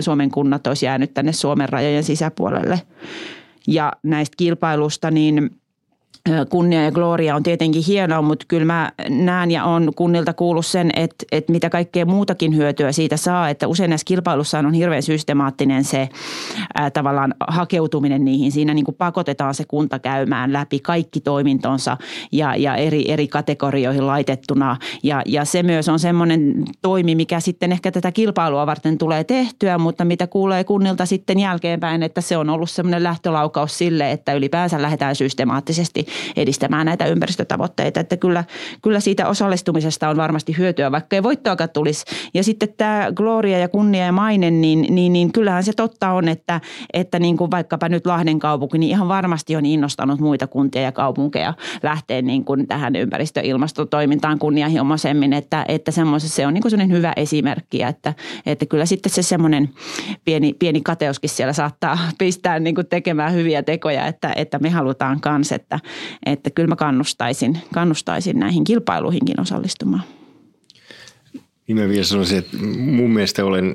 Suomen 0.00 0.30
kunnat 0.30 0.66
olisi 0.66 0.86
jäänyt 0.86 1.14
tänne 1.14 1.32
Suomen 1.32 1.68
rajojen 1.68 2.04
sisäpuolelle. 2.04 2.80
Ja 3.70 3.92
näistä 4.02 4.34
kilpailusta, 4.36 5.10
niin– 5.10 5.50
kunnia 6.50 6.84
ja 6.84 6.92
gloria 6.92 7.36
on 7.36 7.42
tietenkin 7.42 7.82
hienoa, 7.86 8.22
mutta 8.22 8.44
kyllä 8.48 8.64
mä 8.64 8.92
näen 9.08 9.50
ja 9.50 9.64
on 9.64 9.92
kunnilta 9.96 10.32
kuullut 10.32 10.66
sen, 10.66 10.90
että, 10.96 11.26
että 11.32 11.52
mitä 11.52 11.70
kaikkea 11.70 12.06
muutakin 12.06 12.56
hyötyä 12.56 12.92
siitä 12.92 13.16
saa. 13.16 13.48
Että 13.48 13.68
usein 13.68 13.90
näissä 13.90 14.04
kilpailussa 14.04 14.58
on 14.58 14.72
hirveän 14.72 15.02
systemaattinen 15.02 15.84
se 15.84 16.08
ää, 16.74 16.90
tavallaan 16.90 17.34
hakeutuminen 17.48 18.24
niihin. 18.24 18.52
Siinä 18.52 18.74
niin 18.74 18.84
kuin 18.84 18.94
pakotetaan 18.94 19.54
se 19.54 19.64
kunta 19.68 19.98
käymään 19.98 20.52
läpi 20.52 20.78
kaikki 20.78 21.20
toimintonsa 21.20 21.96
ja, 22.32 22.56
ja 22.56 22.76
eri, 22.76 23.10
eri 23.12 23.28
kategorioihin 23.28 24.06
laitettuna. 24.06 24.76
Ja, 25.02 25.22
ja 25.26 25.44
se 25.44 25.62
myös 25.62 25.88
on 25.88 25.98
semmoinen 25.98 26.64
toimi, 26.82 27.14
mikä 27.14 27.40
sitten 27.40 27.72
ehkä 27.72 27.92
tätä 27.92 28.12
kilpailua 28.12 28.66
varten 28.66 28.98
tulee 28.98 29.24
tehtyä, 29.24 29.78
mutta 29.78 30.04
mitä 30.04 30.26
kuulee 30.26 30.64
kunnilta 30.64 31.06
sitten 31.06 31.38
jälkeenpäin, 31.38 32.02
että 32.02 32.20
se 32.20 32.36
on 32.36 32.50
ollut 32.50 32.70
semmoinen 32.70 33.02
lähtölaukaus 33.02 33.78
sille, 33.78 34.12
että 34.12 34.32
ylipäänsä 34.32 34.82
lähdetään 34.82 35.16
systemaattisesti 35.16 36.06
edistämään 36.36 36.86
näitä 36.86 37.06
ympäristötavoitteita. 37.06 38.00
Että 38.00 38.16
kyllä, 38.16 38.44
kyllä 38.82 39.00
siitä 39.00 39.28
osallistumisesta 39.28 40.08
on 40.08 40.16
varmasti 40.16 40.58
hyötyä, 40.58 40.92
vaikka 40.92 41.16
ei 41.16 41.22
voittoakaan 41.22 41.70
tulisi. 41.70 42.04
Ja 42.34 42.44
sitten 42.44 42.68
tämä 42.76 43.06
gloria 43.14 43.58
ja 43.58 43.68
kunnia 43.68 44.04
ja 44.04 44.12
maine, 44.12 44.50
niin, 44.50 44.86
niin, 44.94 45.12
niin 45.12 45.32
kyllähän 45.32 45.64
se 45.64 45.72
totta 45.72 46.12
on, 46.12 46.28
että, 46.28 46.60
että 46.92 47.18
niin 47.18 47.36
kuin 47.36 47.50
vaikkapa 47.50 47.88
nyt 47.88 48.06
Lahden 48.06 48.38
kaupunki, 48.38 48.78
niin 48.78 48.90
ihan 48.90 49.08
varmasti 49.08 49.56
on 49.56 49.66
innostanut 49.66 50.20
muita 50.20 50.46
kuntia 50.46 50.82
ja 50.82 50.92
kaupunkeja 50.92 51.54
lähteä 51.82 52.22
niin 52.22 52.44
kuin 52.44 52.66
tähän 52.66 52.96
ympäristö- 52.96 53.40
ilmastotoimintaan 53.44 54.38
kunnianhimoisemmin, 54.38 55.32
että, 55.32 55.64
että 55.68 55.90
se 55.90 56.46
on 56.46 56.54
niin 56.54 56.62
kuin 56.62 56.90
hyvä 56.90 57.12
esimerkki, 57.16 57.82
että, 57.82 58.14
että 58.46 58.66
kyllä 58.66 58.86
sitten 58.86 59.12
se 59.12 59.22
semmoinen 59.22 59.68
pieni, 60.24 60.52
pieni 60.52 60.80
kateuskin 60.80 61.30
siellä 61.30 61.52
saattaa 61.52 61.98
pistää 62.18 62.58
niin 62.58 62.74
kuin 62.74 62.86
tekemään 62.86 63.32
hyviä 63.32 63.62
tekoja, 63.62 64.06
että, 64.06 64.32
että 64.36 64.58
me 64.58 64.70
halutaan 64.70 65.20
kanssa, 65.20 65.54
että, 65.54 65.80
että 66.26 66.50
kyllä 66.50 66.68
mä 66.68 66.76
kannustaisin, 66.76 67.58
kannustaisin 67.74 68.38
näihin 68.38 68.64
kilpailuihinkin 68.64 69.40
osallistumaan. 69.40 70.02
Niin 71.70 71.78
mä 71.78 71.88
vielä 71.88 72.04
sanoisin, 72.04 72.38
että 72.38 72.56
mun 72.78 73.10
mielestä 73.10 73.44
olen, 73.44 73.74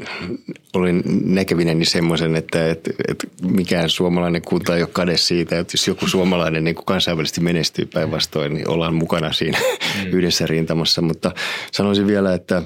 olen 0.74 1.04
näkevinäni 1.24 1.86
semmoisen, 1.86 2.36
että, 2.36 2.70
että, 2.70 2.92
että 3.08 3.28
mikään 3.42 3.90
suomalainen 3.90 4.42
kunta 4.42 4.76
ei 4.76 4.82
ole 4.82 4.90
kade 4.94 5.18
siitä, 5.18 5.60
että 5.60 5.74
jos 5.74 5.88
joku 5.88 6.08
suomalainen 6.08 6.64
niin 6.64 6.76
kuin 6.76 6.86
kansainvälisesti 6.86 7.42
menestyy 7.42 7.86
päinvastoin, 7.86 8.54
niin 8.54 8.70
ollaan 8.70 8.96
mukana 8.96 9.34
siinä 9.34 9.60
mm. 9.60 10.10
yhdessä 10.12 10.48
rintamassa. 10.48 11.02
Mutta 11.02 11.32
sanoisin 11.72 12.08
vielä, 12.08 12.34
että 12.34 12.64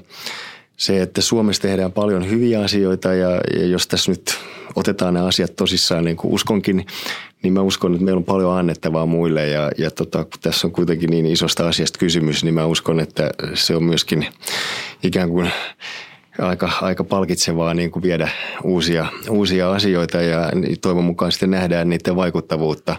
se, 0.79 1.01
että 1.01 1.21
Suomessa 1.21 1.61
tehdään 1.61 1.91
paljon 1.91 2.29
hyviä 2.29 2.61
asioita 2.61 3.13
ja, 3.13 3.29
ja 3.59 3.65
jos 3.65 3.87
tässä 3.87 4.11
nyt 4.11 4.37
otetaan 4.75 5.13
nämä 5.13 5.25
asiat 5.25 5.55
tosissaan, 5.55 6.03
niin 6.03 6.17
kuin 6.17 6.33
uskonkin, 6.33 6.85
niin 7.43 7.53
mä 7.53 7.61
uskon, 7.61 7.93
että 7.93 8.05
meillä 8.05 8.17
on 8.17 8.23
paljon 8.23 8.57
annettavaa 8.57 9.05
muille 9.05 9.47
ja, 9.47 9.71
ja 9.77 9.91
tota, 9.91 10.23
kun 10.23 10.41
tässä 10.41 10.67
on 10.67 10.73
kuitenkin 10.73 11.09
niin 11.09 11.25
isosta 11.25 11.67
asiasta 11.67 11.99
kysymys, 11.99 12.43
niin 12.43 12.53
mä 12.53 12.65
uskon, 12.65 12.99
että 12.99 13.29
se 13.53 13.75
on 13.75 13.83
myöskin 13.83 14.25
ikään 15.03 15.29
kuin 15.29 15.51
aika, 16.39 16.71
aika 16.81 17.03
palkitsevaa 17.03 17.73
niin 17.73 17.91
kuin 17.91 18.03
viedä 18.03 18.29
uusia, 18.63 19.05
uusia 19.29 19.71
asioita 19.71 20.21
ja 20.21 20.51
toivon 20.81 21.03
mukaan 21.03 21.31
sitten 21.31 21.51
nähdään 21.51 21.89
niiden 21.89 22.15
vaikuttavuutta. 22.15 22.95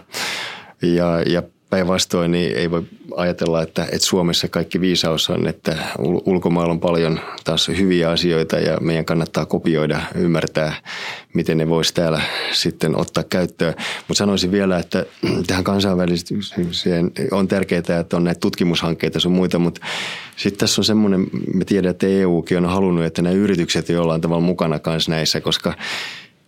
Ja, 0.81 1.21
ja 1.21 1.43
Päinvastoin 1.71 2.31
niin 2.31 2.57
ei 2.57 2.71
voi 2.71 2.83
ajatella, 3.15 3.61
että, 3.61 3.83
että 3.83 4.07
Suomessa 4.07 4.47
kaikki 4.47 4.81
viisaus 4.81 5.29
on, 5.29 5.47
että 5.47 5.77
ulkomailla 6.25 6.71
on 6.71 6.79
paljon 6.79 7.19
taas 7.43 7.67
hyviä 7.67 8.09
asioita 8.09 8.59
ja 8.59 8.77
meidän 8.81 9.05
kannattaa 9.05 9.45
kopioida, 9.45 10.01
ymmärtää, 10.15 10.73
miten 11.33 11.57
ne 11.57 11.69
voisi 11.69 11.93
täällä 11.93 12.21
sitten 12.51 12.95
ottaa 12.95 13.23
käyttöön. 13.23 13.73
Mutta 14.07 14.17
sanoisin 14.17 14.51
vielä, 14.51 14.79
että 14.79 15.05
tähän 15.47 15.63
kansainväliseen 15.63 17.11
on 17.31 17.47
tärkeää, 17.47 17.99
että 17.99 18.17
on 18.17 18.23
näitä 18.23 18.39
tutkimushankkeita 18.39 19.19
sun 19.19 19.31
muita, 19.31 19.59
mutta 19.59 19.81
sitten 20.35 20.59
tässä 20.59 20.81
on 20.81 20.85
semmoinen, 20.85 21.27
me 21.53 21.65
tiedämme, 21.65 21.91
että 21.91 22.07
EUkin 22.07 22.57
on 22.57 22.65
halunnut, 22.65 23.05
että 23.05 23.21
nämä 23.21 23.35
yritykset 23.35 23.89
jollain 23.89 24.21
tavalla 24.21 24.43
mukana 24.45 24.79
kanssa 24.79 25.11
näissä, 25.11 25.41
koska 25.41 25.73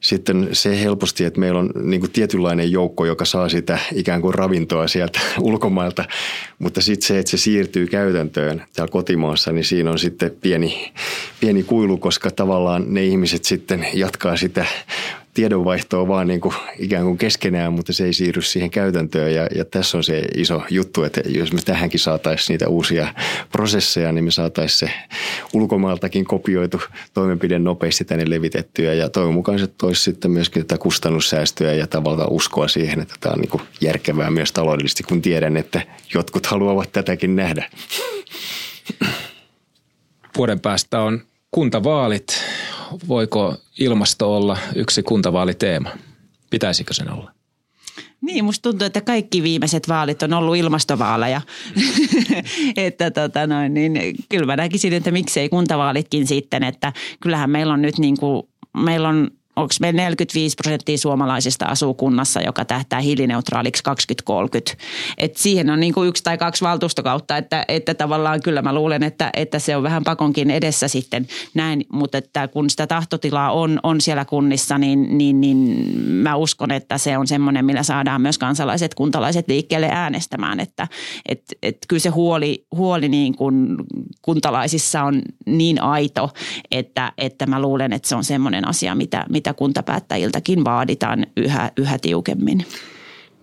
sitten 0.04 0.50
se 0.52 0.80
helposti, 0.80 1.26
että 1.26 1.40
meillä 1.40 1.60
on 1.60 1.70
niin 1.82 2.00
kuin 2.00 2.12
tietynlainen 2.12 2.72
joukko, 2.72 3.06
joka 3.06 3.26
saa 3.26 3.50
sitä 3.50 3.80
ikään 3.94 4.22
kuin 4.22 4.34
ravintoa 4.34 4.88
sieltä 4.88 5.20
ulkomailta, 5.40 6.06
mutta 6.60 6.82
sitten 6.82 7.08
se, 7.08 7.20
että 7.20 7.32
se 7.32 7.38
siirtyy 7.38 7.88
käytäntöön 7.88 8.64
täällä 8.74 8.92
kotimaassa, 8.92 9.52
niin 9.52 9.66
siinä 9.66 9.92
on 9.92 10.00
sitten 10.00 10.32
pieni, 10.42 10.94
pieni 11.40 11.64
kuilu, 11.64 11.98
koska 11.98 12.32
tavallaan 12.32 12.86
ne 12.88 13.06
ihmiset 13.06 13.46
sitten 13.46 13.88
jatkaa 13.94 14.38
sitä 14.38 14.66
tiedonvaihtoa 15.34 16.08
vaan 16.08 16.28
niin 16.28 16.42
kuin 16.42 16.56
ikään 16.80 17.04
kuin 17.04 17.18
keskenään, 17.18 17.74
mutta 17.74 17.94
se 17.94 18.06
ei 18.06 18.14
siirry 18.14 18.42
siihen 18.42 18.70
käytäntöön. 18.70 19.34
Ja, 19.34 19.48
ja 19.56 19.66
tässä 19.66 19.98
on 19.98 20.04
se 20.04 20.22
iso 20.38 20.62
juttu, 20.70 21.04
että 21.04 21.22
jos 21.28 21.54
me 21.54 21.62
tähänkin 21.62 22.00
saataisiin 22.00 22.54
niitä 22.54 22.68
uusia 22.68 23.14
prosesseja, 23.52 24.12
niin 24.12 24.24
me 24.24 24.32
saataisiin 24.32 24.90
se 24.90 24.96
ulkomailtakin 25.54 26.26
kopioitu 26.26 26.82
toimenpide 27.14 27.60
nopeasti 27.60 28.06
tänne 28.06 28.30
levitettyä. 28.30 28.94
Ja 28.94 29.10
toivon 29.10 29.34
mukaan 29.34 29.60
se 29.60 29.68
toisi 29.68 30.04
sitten 30.04 30.32
myöskin 30.32 30.66
tätä 30.66 30.82
kustannussäästöä 30.82 31.74
ja 31.74 31.88
tavallaan 31.88 32.32
uskoa 32.32 32.68
siihen, 32.68 33.02
että 33.02 33.16
tämä 33.20 33.34
on 33.34 33.40
niin 33.40 33.50
kuin 33.50 33.64
järkevää 33.82 34.32
myös 34.32 34.52
taloudellisesti, 34.52 35.04
kun 35.04 35.22
tiedän, 35.22 35.58
että 35.58 35.82
jotkut 36.14 36.46
haluavat 36.46 36.92
tätäkin 36.92 37.36
nähdä. 37.36 37.70
Vuoden 40.38 40.60
päästä 40.60 41.02
on 41.02 41.22
kuntavaalit 41.54 42.44
voiko 43.08 43.56
ilmasto 43.80 44.36
olla 44.36 44.58
yksi 44.76 45.04
kuntavaaliteema? 45.04 45.90
Pitäisikö 46.50 46.94
sen 46.94 47.12
olla? 47.12 47.32
Niin, 48.22 48.46
musta 48.46 48.70
tuntuu, 48.70 48.86
että 48.86 49.02
kaikki 49.02 49.44
viimeiset 49.44 49.90
vaalit 49.90 50.24
on 50.24 50.34
ollut 50.34 50.56
ilmastovaaleja. 50.56 51.42
että 52.78 53.12
tota 53.12 53.48
noin, 53.48 53.74
niin 53.74 54.16
kyllä 54.30 54.46
mä 54.46 54.56
näkisin, 54.56 54.94
että 54.94 55.12
miksei 55.12 55.50
kuntavaalitkin 55.50 56.28
sitten, 56.28 56.64
että 56.64 56.94
kyllähän 57.20 57.50
meillä 57.50 57.74
on 57.74 57.82
nyt 57.82 58.00
niin 58.00 58.18
kuin, 58.18 58.44
meillä 58.78 59.10
on 59.10 59.32
onko 59.56 59.74
meillä 59.80 60.02
45 60.02 60.56
prosenttia 60.56 60.98
suomalaisista 60.98 61.66
asuu 61.66 61.94
kunnassa, 61.94 62.42
joka 62.42 62.66
tähtää 62.66 63.00
hiilineutraaliksi 63.00 63.84
2030. 63.84 64.84
Et 65.18 65.38
siihen 65.38 65.70
on 65.70 65.80
niin 65.80 65.94
kuin 65.94 66.10
yksi 66.10 66.24
tai 66.24 66.38
kaksi 66.38 66.66
valtuustokautta, 66.66 67.38
että, 67.38 67.66
että 67.68 67.94
tavallaan 67.94 68.42
kyllä 68.42 68.62
mä 68.62 68.74
luulen, 68.74 69.04
että, 69.04 69.30
että 69.34 69.60
se 69.60 69.76
on 69.76 69.84
vähän 69.84 70.04
pakonkin 70.04 70.52
edessä 70.52 70.88
sitten 70.88 71.28
näin, 71.54 71.86
mutta 71.92 72.18
että 72.18 72.48
kun 72.48 72.70
sitä 72.70 72.88
tahtotilaa 72.88 73.52
on, 73.52 73.80
on 73.84 74.02
siellä 74.02 74.26
kunnissa, 74.26 74.78
niin, 74.78 75.18
niin, 75.18 75.42
niin 75.42 75.58
mä 76.08 76.36
uskon, 76.36 76.72
että 76.72 76.98
se 76.98 77.18
on 77.18 77.28
semmoinen, 77.28 77.66
millä 77.66 77.84
saadaan 77.84 78.22
myös 78.22 78.38
kansalaiset, 78.38 78.94
kuntalaiset 78.94 79.48
liikkeelle 79.48 79.90
äänestämään, 79.92 80.60
että 80.60 80.88
et, 81.26 81.42
et 81.64 81.78
kyllä 81.88 82.00
se 82.00 82.10
huoli, 82.10 82.66
huoli 82.76 83.10
niin 83.10 83.36
kuin 83.36 83.76
kuntalaisissa 84.22 85.04
on 85.04 85.22
niin 85.46 85.82
aito, 85.82 86.30
että, 86.72 87.12
että 87.18 87.46
mä 87.46 87.62
luulen, 87.62 87.94
että 87.94 88.10
se 88.10 88.16
on 88.16 88.24
semmoinen 88.24 88.68
asia, 88.68 88.96
mitä, 88.96 89.26
mitä 89.30 89.43
mitä 89.44 89.54
kuntapäättäjiltäkin 89.54 90.66
vaaditaan 90.66 91.26
yhä, 91.38 91.72
yhä 91.78 91.98
tiukemmin. 91.98 92.66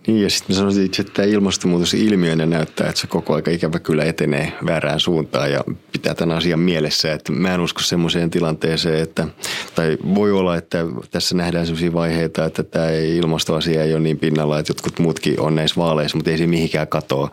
Niin 0.07 0.23
ja 0.23 0.29
sitten 0.29 0.55
sanoisin 0.55 0.85
itse, 0.85 1.01
että 1.01 1.13
tämä 1.13 1.27
ilmastonmuutos 1.27 1.93
ilmiönä 1.93 2.45
näyttää, 2.45 2.89
että 2.89 3.01
se 3.01 3.07
koko 3.07 3.33
aika 3.33 3.51
ikävä 3.51 3.79
kyllä 3.79 4.03
etenee 4.03 4.53
väärään 4.65 4.99
suuntaan 4.99 5.51
ja 5.51 5.63
pitää 5.91 6.15
tämän 6.15 6.37
asian 6.37 6.59
mielessä. 6.59 7.13
Että 7.13 7.31
mä 7.31 7.53
en 7.53 7.59
usko 7.59 7.81
semmoiseen 7.81 8.29
tilanteeseen, 8.29 9.03
että, 9.03 9.27
tai 9.75 9.97
voi 10.15 10.31
olla, 10.31 10.57
että 10.57 10.85
tässä 11.11 11.35
nähdään 11.35 11.65
sellaisia 11.65 11.93
vaiheita, 11.93 12.45
että 12.45 12.63
tämä 12.63 12.89
ilmastoasia 12.89 13.83
ei 13.83 13.93
ole 13.93 14.01
niin 14.01 14.19
pinnalla, 14.19 14.59
että 14.59 14.69
jotkut 14.71 14.99
muutkin 14.99 15.39
on 15.39 15.55
näissä 15.55 15.81
vaaleissa, 15.81 16.17
mutta 16.17 16.31
ei 16.31 16.37
se 16.37 16.47
mihinkään 16.47 16.87
katoa. 16.87 17.29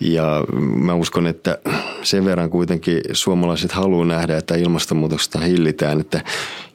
Ja 0.00 0.44
mä 0.76 0.94
uskon, 0.94 1.26
että 1.26 1.58
sen 2.02 2.24
verran 2.24 2.50
kuitenkin 2.50 3.00
suomalaiset 3.12 3.72
haluaa 3.72 4.06
nähdä, 4.06 4.36
että 4.36 4.56
ilmastonmuutosta 4.56 5.40
hillitään, 5.40 6.00
että 6.00 6.24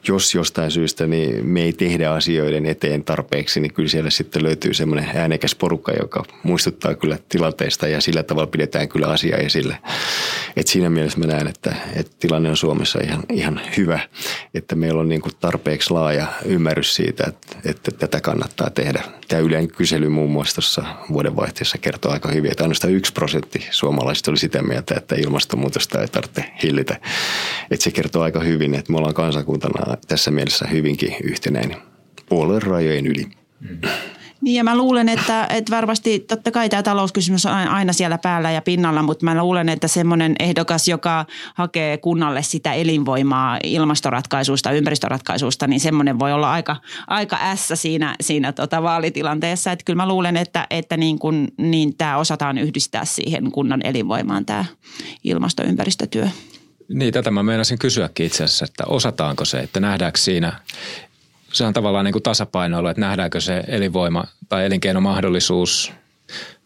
jos 0.08 0.34
jostain 0.34 0.70
syystä 0.70 1.06
niin 1.06 1.46
me 1.46 1.62
ei 1.62 1.72
tehdä 1.72 2.10
asioiden 2.10 2.66
eteen 2.66 3.04
tarpeeksi, 3.04 3.60
niin 3.60 3.74
kyllä 3.74 3.88
siellä 3.88 4.10
sitten 4.10 4.42
löytyy 4.42 4.74
semmoinen 4.74 5.10
äänekäs 5.14 5.54
porukka, 5.54 5.92
joka 5.92 6.24
muistuttaa 6.42 6.94
kyllä 6.94 7.18
tilanteesta 7.28 7.88
ja 7.88 8.00
sillä 8.00 8.22
tavalla 8.22 8.46
pidetään 8.46 8.88
kyllä 8.88 9.06
asiaa 9.06 9.38
esille. 9.38 9.78
Et 10.56 10.66
siinä 10.66 10.90
mielessä 10.90 11.18
mä 11.18 11.26
näen, 11.26 11.46
että, 11.46 11.76
että 11.96 12.12
tilanne 12.18 12.50
on 12.50 12.56
Suomessa 12.56 12.98
ihan, 13.04 13.22
ihan 13.32 13.60
hyvä, 13.76 14.00
että 14.54 14.74
meillä 14.74 15.00
on 15.00 15.08
niin 15.08 15.20
kuin 15.20 15.32
tarpeeksi 15.40 15.90
laaja 15.90 16.26
ymmärrys 16.44 16.94
siitä, 16.94 17.24
että, 17.28 17.56
että 17.64 17.90
tätä 17.90 18.20
kannattaa 18.20 18.70
tehdä. 18.70 19.02
Tämä 19.28 19.42
yleinen 19.42 19.68
kysely 19.68 20.08
muun 20.08 20.30
muassa 20.30 20.54
tuossa 20.54 20.84
vuodenvaihteessa 21.12 21.78
kertoo 21.78 22.12
aika 22.12 22.28
hyvin, 22.28 22.50
että 22.50 22.64
ainoastaan 22.64 22.94
yksi 22.94 23.12
prosentti 23.12 23.66
suomalaisista 23.70 24.30
oli 24.30 24.38
sitä 24.38 24.62
mieltä, 24.62 24.94
että 24.94 25.14
ilmastonmuutosta 25.14 26.00
ei 26.00 26.08
tarvitse 26.08 26.44
hillitä. 26.62 27.00
Että 27.70 27.84
se 27.84 27.90
kertoo 27.90 28.22
aika 28.22 28.40
hyvin, 28.40 28.74
että 28.74 28.92
me 28.92 28.98
ollaan 28.98 29.14
kansakuntana 29.14 29.96
tässä 30.08 30.30
mielessä 30.30 30.68
hyvinkin 30.68 31.16
yhtenäinen 31.22 31.76
puolueen 32.28 32.62
rajojen 32.62 33.06
yli. 33.06 33.26
Mm. 33.60 33.80
Niin 34.40 34.56
ja 34.56 34.64
mä 34.64 34.76
luulen, 34.76 35.08
että, 35.08 35.46
että 35.50 35.76
varmasti 35.76 36.18
totta 36.18 36.50
kai 36.50 36.68
tämä 36.68 36.82
talouskysymys 36.82 37.46
on 37.46 37.52
aina 37.52 37.92
siellä 37.92 38.18
päällä 38.18 38.50
ja 38.50 38.62
pinnalla, 38.62 39.02
mutta 39.02 39.24
mä 39.24 39.42
luulen, 39.42 39.68
että 39.68 39.88
semmoinen 39.88 40.34
ehdokas, 40.40 40.88
joka 40.88 41.26
hakee 41.54 41.96
kunnalle 41.96 42.42
sitä 42.42 42.72
elinvoimaa 42.72 43.58
ilmastoratkaisuista, 43.64 44.72
ympäristöratkaisuista, 44.72 45.66
niin 45.66 45.80
semmoinen 45.80 46.18
voi 46.18 46.32
olla 46.32 46.52
aika, 46.52 46.76
aika 47.06 47.38
ässä 47.40 47.76
siinä, 47.76 48.14
siinä 48.20 48.52
tota 48.52 48.82
vaalitilanteessa. 48.82 49.72
Että 49.72 49.84
kyllä 49.84 49.96
mä 49.96 50.08
luulen, 50.08 50.36
että, 50.36 50.66
että 50.70 50.96
niin, 50.96 51.18
kun, 51.18 51.48
niin 51.58 51.96
tämä 51.96 52.16
osataan 52.16 52.58
yhdistää 52.58 53.04
siihen 53.04 53.52
kunnan 53.52 53.80
elinvoimaan 53.86 54.46
tämä 54.46 54.64
ilmastoympäristötyö. 55.24 56.28
Niin, 56.88 57.12
tätä 57.12 57.30
mä 57.30 57.42
meinasin 57.42 57.78
kysyäkin 57.78 58.26
itse 58.26 58.44
asiassa, 58.44 58.64
että 58.64 58.84
osataanko 58.86 59.44
se, 59.44 59.58
että 59.58 59.80
nähdäänkö 59.80 60.18
siinä 60.18 60.60
se 61.56 61.64
on 61.64 61.72
tavallaan 61.72 62.04
niin 62.04 62.12
kuin 62.12 62.22
tasapainoilu, 62.22 62.88
että 62.88 63.00
nähdäänkö 63.00 63.40
se 63.40 63.64
elinvoima 63.68 64.24
tai 64.48 64.66
elinkeinomahdollisuus 64.66 65.92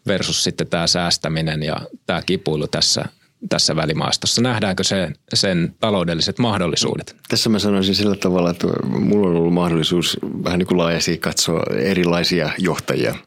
versus 0.07 0.43
sitten 0.43 0.67
tämä 0.67 0.87
säästäminen 0.87 1.63
ja 1.63 1.77
tämä 2.05 2.21
kipuilu 2.21 2.67
tässä, 2.67 3.05
tässä 3.49 3.75
välimaastossa. 3.75 4.41
Nähdäänkö 4.41 4.83
se, 4.83 5.11
sen 5.33 5.75
taloudelliset 5.79 6.39
mahdollisuudet? 6.39 7.15
Tässä 7.29 7.49
mä 7.49 7.59
sanoisin 7.59 7.95
sillä 7.95 8.15
tavalla, 8.15 8.49
että 8.49 8.67
mulla 8.83 9.29
on 9.29 9.35
ollut 9.35 9.53
mahdollisuus 9.53 10.17
vähän 10.43 10.59
niin 10.59 10.67
kuin 10.67 10.77
laajasti 10.77 11.17
katsoa 11.17 11.63
erilaisia 11.75 12.49
johtajia– 12.57 13.15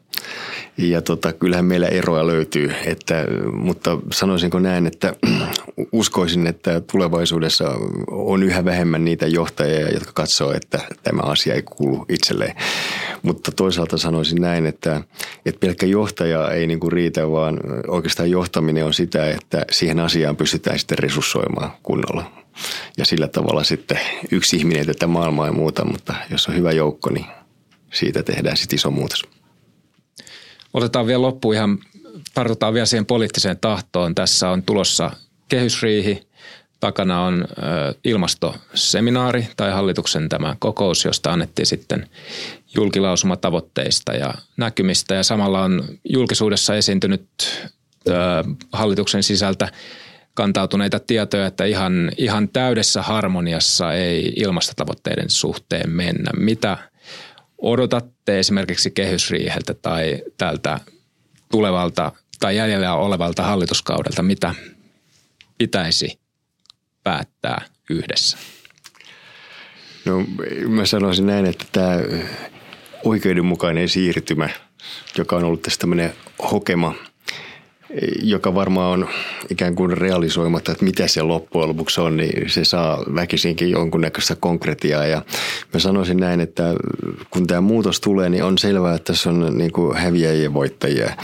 ja 0.77 1.01
tota, 1.01 1.33
kyllähän 1.33 1.65
meillä 1.65 1.87
eroa 1.87 2.27
löytyy, 2.27 2.71
että, 2.85 3.25
mutta 3.53 3.97
sanoisinko 4.13 4.59
näin, 4.59 4.87
että 4.87 5.13
uskoisin, 5.91 6.47
että 6.47 6.81
tulevaisuudessa 6.91 7.71
on 8.07 8.43
yhä 8.43 8.65
vähemmän 8.65 9.05
niitä 9.05 9.27
johtajia, 9.27 9.89
jotka 9.89 10.11
katsoo, 10.13 10.51
että 10.51 10.79
tämä 11.03 11.21
asia 11.21 11.53
ei 11.53 11.61
kuulu 11.61 12.05
itselleen. 12.09 12.55
Mutta 13.21 13.51
toisaalta 13.51 13.97
sanoisin 13.97 14.41
näin, 14.41 14.65
että, 14.65 15.01
että 15.45 15.59
pelkkä 15.59 15.85
johtaja 15.85 16.51
ei 16.51 16.67
niin 16.67 16.79
kuin 16.79 16.91
riitä, 16.91 17.31
vaan 17.31 17.59
oikeastaan 17.87 18.31
johtaminen 18.31 18.85
on 18.85 18.93
sitä, 18.93 19.29
että 19.29 19.65
siihen 19.71 19.99
asiaan 19.99 20.35
pystytään 20.35 20.79
sitten 20.79 20.99
resurssoimaan 20.99 21.71
kunnolla. 21.83 22.45
Ja 22.97 23.05
sillä 23.05 23.27
tavalla 23.27 23.63
sitten 23.63 23.99
yksi 24.31 24.57
ihminen 24.57 24.85
tätä 24.85 25.07
maailmaa 25.07 25.45
ei 25.45 25.51
muuta, 25.51 25.85
mutta 25.85 26.15
jos 26.31 26.47
on 26.47 26.55
hyvä 26.55 26.71
joukko, 26.71 27.09
niin 27.09 27.25
siitä 27.93 28.23
tehdään 28.23 28.57
sitten 28.57 28.75
iso 28.75 28.91
muutos. 28.91 29.23
Otetaan 30.73 31.07
vielä 31.07 31.21
loppu 31.21 31.51
ihan, 31.51 31.79
tartutaan 32.33 32.73
vielä 32.73 32.85
siihen 32.85 33.05
poliittiseen 33.05 33.57
tahtoon. 33.61 34.15
Tässä 34.15 34.49
on 34.49 34.63
tulossa 34.63 35.11
kehysriihi, 35.47 36.27
takana 36.79 37.21
on 37.21 37.45
ilmastoseminaari 38.03 39.47
tai 39.57 39.71
hallituksen 39.71 40.29
tämä 40.29 40.55
kokous, 40.59 41.05
josta 41.05 41.31
annettiin 41.31 41.65
sitten 41.65 42.09
julkilausuma 42.75 43.35
tavoitteista 43.35 44.13
ja 44.13 44.33
näkymistä. 44.57 45.15
Ja 45.15 45.23
samalla 45.23 45.61
on 45.61 45.83
julkisuudessa 46.09 46.75
esiintynyt 46.75 47.27
hallituksen 48.73 49.23
sisältä 49.23 49.71
kantautuneita 50.33 50.99
tietoja, 50.99 51.45
että 51.45 51.65
ihan, 51.65 52.11
ihan 52.17 52.49
täydessä 52.49 53.01
harmoniassa 53.01 53.93
ei 53.93 54.33
ilmastotavoitteiden 54.35 55.29
suhteen 55.29 55.89
mennä. 55.89 56.31
Mitä 56.37 56.77
odotatte 57.57 58.39
esimerkiksi 58.39 58.91
kehysriiheltä 58.91 59.73
tai 59.73 60.23
tältä 60.37 60.79
tulevalta 61.51 62.11
tai 62.39 62.57
jäljellä 62.57 62.93
olevalta 62.93 63.43
hallituskaudelta, 63.43 64.23
mitä 64.23 64.55
pitäisi 65.57 66.19
päättää 67.03 67.65
yhdessä? 67.89 68.37
No 70.05 70.25
mä 70.67 70.85
sanoisin 70.85 71.25
näin, 71.25 71.45
että 71.45 71.65
tämä 71.71 71.97
oikeudenmukainen 73.05 73.89
siirtymä, 73.89 74.49
joka 75.17 75.35
on 75.35 75.43
ollut 75.43 75.61
tässä 75.61 75.79
tämmöinen 75.79 76.13
hokema– 76.51 76.93
joka 78.21 78.55
varmaan 78.55 78.91
on 78.91 79.09
ikään 79.49 79.75
kuin 79.75 79.97
realisoimatta, 79.97 80.71
että 80.71 80.85
mitä 80.85 81.07
se 81.07 81.21
loppujen 81.21 81.69
lopuksi 81.69 82.01
on, 82.01 82.17
niin 82.17 82.49
se 82.49 82.65
saa 82.65 83.03
väkisinkin 83.15 83.69
jonkunnäköistä 83.69 84.35
konkretiaa. 84.35 85.05
Ja 85.05 85.21
mä 85.73 85.79
sanoisin 85.79 86.17
näin, 86.17 86.41
että 86.41 86.63
kun 87.29 87.47
tämä 87.47 87.61
muutos 87.61 87.99
tulee, 88.01 88.29
niin 88.29 88.43
on 88.43 88.57
selvää, 88.57 88.95
että 88.95 89.13
tässä 89.13 89.29
on 89.29 89.57
niin 89.57 89.71
kuin 89.71 89.97
häviäjiä 89.97 90.43
ja 90.43 90.53
voittajia. 90.53 91.15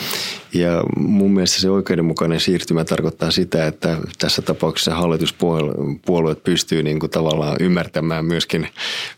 Ja 0.53 0.83
mun 0.97 1.33
mielestä 1.33 1.61
se 1.61 1.69
oikeudenmukainen 1.69 2.39
siirtymä 2.39 2.85
tarkoittaa 2.85 3.31
sitä, 3.31 3.67
että 3.67 3.97
tässä 4.19 4.41
tapauksessa 4.41 4.95
hallituspuolueet 4.95 6.43
pystyy 6.43 6.83
niin 6.83 6.99
kuin 6.99 7.09
tavallaan 7.09 7.57
ymmärtämään 7.59 8.25
myöskin 8.25 8.67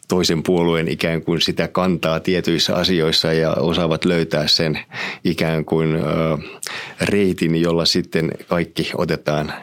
toisen 0.08 0.44
puolueen 0.44 0.88
ikään 0.88 1.22
kuin 1.22 1.42
sitä 1.42 1.68
kantaa 1.68 2.20
tietyissä 2.20 2.76
asioissa 2.76 3.34
ja 3.34 3.54
osaavat 3.54 4.06
löytää 4.06 4.48
sen 4.48 4.80
ikään 5.24 5.66
kuin 5.66 5.90
reitin, 7.02 7.62
jolla 7.62 7.86
sitten 7.86 8.32
kaikki 8.48 8.92
otetaan 8.96 9.54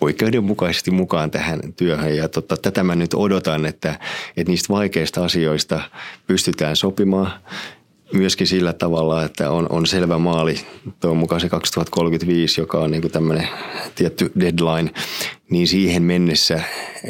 oikeudenmukaisesti 0.00 0.90
mukaan 0.90 1.30
tähän 1.30 1.60
työhön. 1.76 2.16
Ja 2.16 2.28
tota, 2.28 2.56
tätä 2.56 2.84
mä 2.84 2.94
nyt 2.94 3.14
odotan, 3.14 3.66
että, 3.66 3.98
että 4.36 4.50
niistä 4.50 4.74
vaikeista 4.74 5.24
asioista 5.24 5.80
pystytään 6.26 6.76
sopimaan 6.76 7.32
myöskin 8.12 8.46
sillä 8.46 8.72
tavalla, 8.72 9.24
että 9.24 9.50
on, 9.50 9.66
on 9.70 9.86
selvä 9.86 10.18
maali, 10.18 10.60
tuon 11.00 11.16
mukaan 11.16 11.40
se 11.40 11.48
2035, 11.48 12.60
joka 12.60 12.78
on 12.78 12.90
niin 12.90 13.10
tämmöinen 13.10 13.48
tietty 13.94 14.32
deadline, 14.40 14.90
niin 15.50 15.68
siihen 15.68 16.02
mennessä 16.02 16.60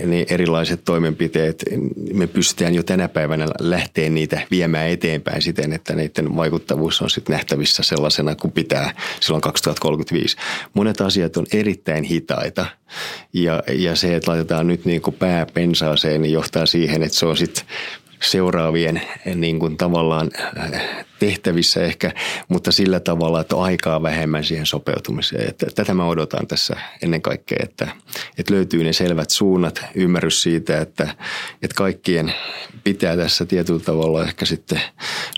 ne 0.05 0.27
erilaiset 0.31 0.85
toimenpiteet, 0.85 1.65
me 2.13 2.27
pystytään 2.27 2.75
jo 2.75 2.83
tänä 2.83 3.09
päivänä 3.09 3.47
lähteä 3.61 4.11
niitä 4.11 4.41
viemään 4.51 4.89
eteenpäin 4.89 5.43
siten, 5.43 5.73
että 5.73 5.95
niiden 5.95 6.37
vaikuttavuus 6.37 7.03
on 7.03 7.11
sitten 7.11 7.33
nähtävissä 7.33 7.83
sellaisena 7.83 8.35
kuin 8.35 8.53
pitää 8.53 8.95
silloin 9.21 9.43
2035. 9.43 10.37
Monet 10.75 11.01
asiat 11.01 11.37
on 11.37 11.47
erittäin 11.53 12.05
hitaita 12.05 12.67
ja, 13.33 13.63
ja 13.73 13.97
se, 13.97 14.17
että 14.17 14.31
laitetaan 14.31 14.67
nyt 14.67 14.85
niin 14.85 15.03
kuin 15.03 15.17
pää 15.17 15.47
pensaaseen, 15.47 16.23
niin 16.23 16.33
johtaa 16.33 16.67
siihen, 16.67 17.03
että 17.03 17.19
se 17.19 17.27
on 17.27 17.37
sitten 17.37 17.65
seuraavien 18.23 19.03
niin 19.35 19.59
kuin 19.59 19.77
tavallaan 19.77 20.31
äh, 20.59 21.07
tehtävissä 21.19 21.83
ehkä, 21.83 22.13
mutta 22.49 22.73
sillä 22.73 23.01
tavalla, 23.01 23.41
että 23.41 23.57
on 23.57 23.65
aikaa 23.65 24.03
vähemmän 24.03 24.45
siihen 24.45 24.67
sopeutumiseen. 24.67 25.49
Että 25.49 25.67
tätä 25.75 25.95
mä 25.95 26.07
odotan 26.07 26.47
tässä 26.47 26.77
ennen 27.03 27.23
kaikkea, 27.23 27.59
että, 27.63 27.89
että 28.39 28.55
löytyy 28.55 28.85
ne 28.85 28.93
selvät 28.93 29.31
suunnat, 29.31 29.85
ymmärrys 29.95 30.43
siitä, 30.43 30.81
että, 30.81 31.15
että 31.63 31.75
kaikkien 31.75 32.35
pitää 32.85 33.17
tässä 33.17 33.47
tietyllä 33.47 33.81
tavalla 33.81 34.25
ehkä 34.25 34.45
sitten 34.45 34.81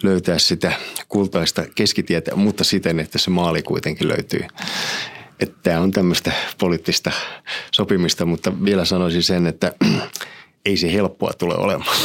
löytää 0.02 0.38
sitä 0.38 0.72
kultaista 1.08 1.62
keskitietä, 1.74 2.36
mutta 2.36 2.64
siten, 2.64 3.00
että 3.00 3.18
se 3.18 3.30
maali 3.30 3.62
kuitenkin 3.62 4.08
löytyy. 4.08 4.44
Että 5.40 5.58
tämä 5.62 5.80
on 5.80 5.90
tämmöistä 5.90 6.32
poliittista 6.58 7.10
sopimista, 7.72 8.26
mutta 8.26 8.52
vielä 8.64 8.84
sanoisin 8.84 9.22
sen, 9.22 9.46
että 9.46 9.72
ei 10.66 10.76
se 10.76 10.92
helppoa 10.92 11.32
tule 11.38 11.54
olemaan. 11.54 11.96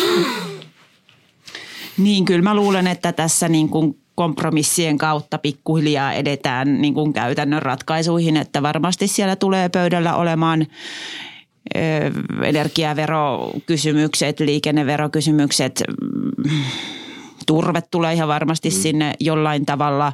Niin, 1.97 2.25
kyllä 2.25 2.41
mä 2.41 2.55
luulen, 2.55 2.87
että 2.87 3.11
tässä 3.11 3.49
niin 3.49 3.69
kuin 3.69 3.97
kompromissien 4.15 4.97
kautta 4.97 5.37
pikkuhiljaa 5.37 6.13
edetään 6.13 6.81
niin 6.81 6.93
kuin 6.93 7.13
käytännön 7.13 7.61
ratkaisuihin, 7.61 8.37
että 8.37 8.61
varmasti 8.61 9.07
siellä 9.07 9.35
tulee 9.35 9.69
pöydällä 9.69 10.15
olemaan 10.15 10.67
energiaverokysymykset, 12.43 14.39
liikenneverokysymykset, 14.39 15.83
turve 17.47 17.81
tulee 17.81 18.13
ihan 18.13 18.27
varmasti 18.27 18.69
mm. 18.69 18.73
sinne 18.73 19.13
jollain 19.19 19.65
tavalla, 19.65 20.13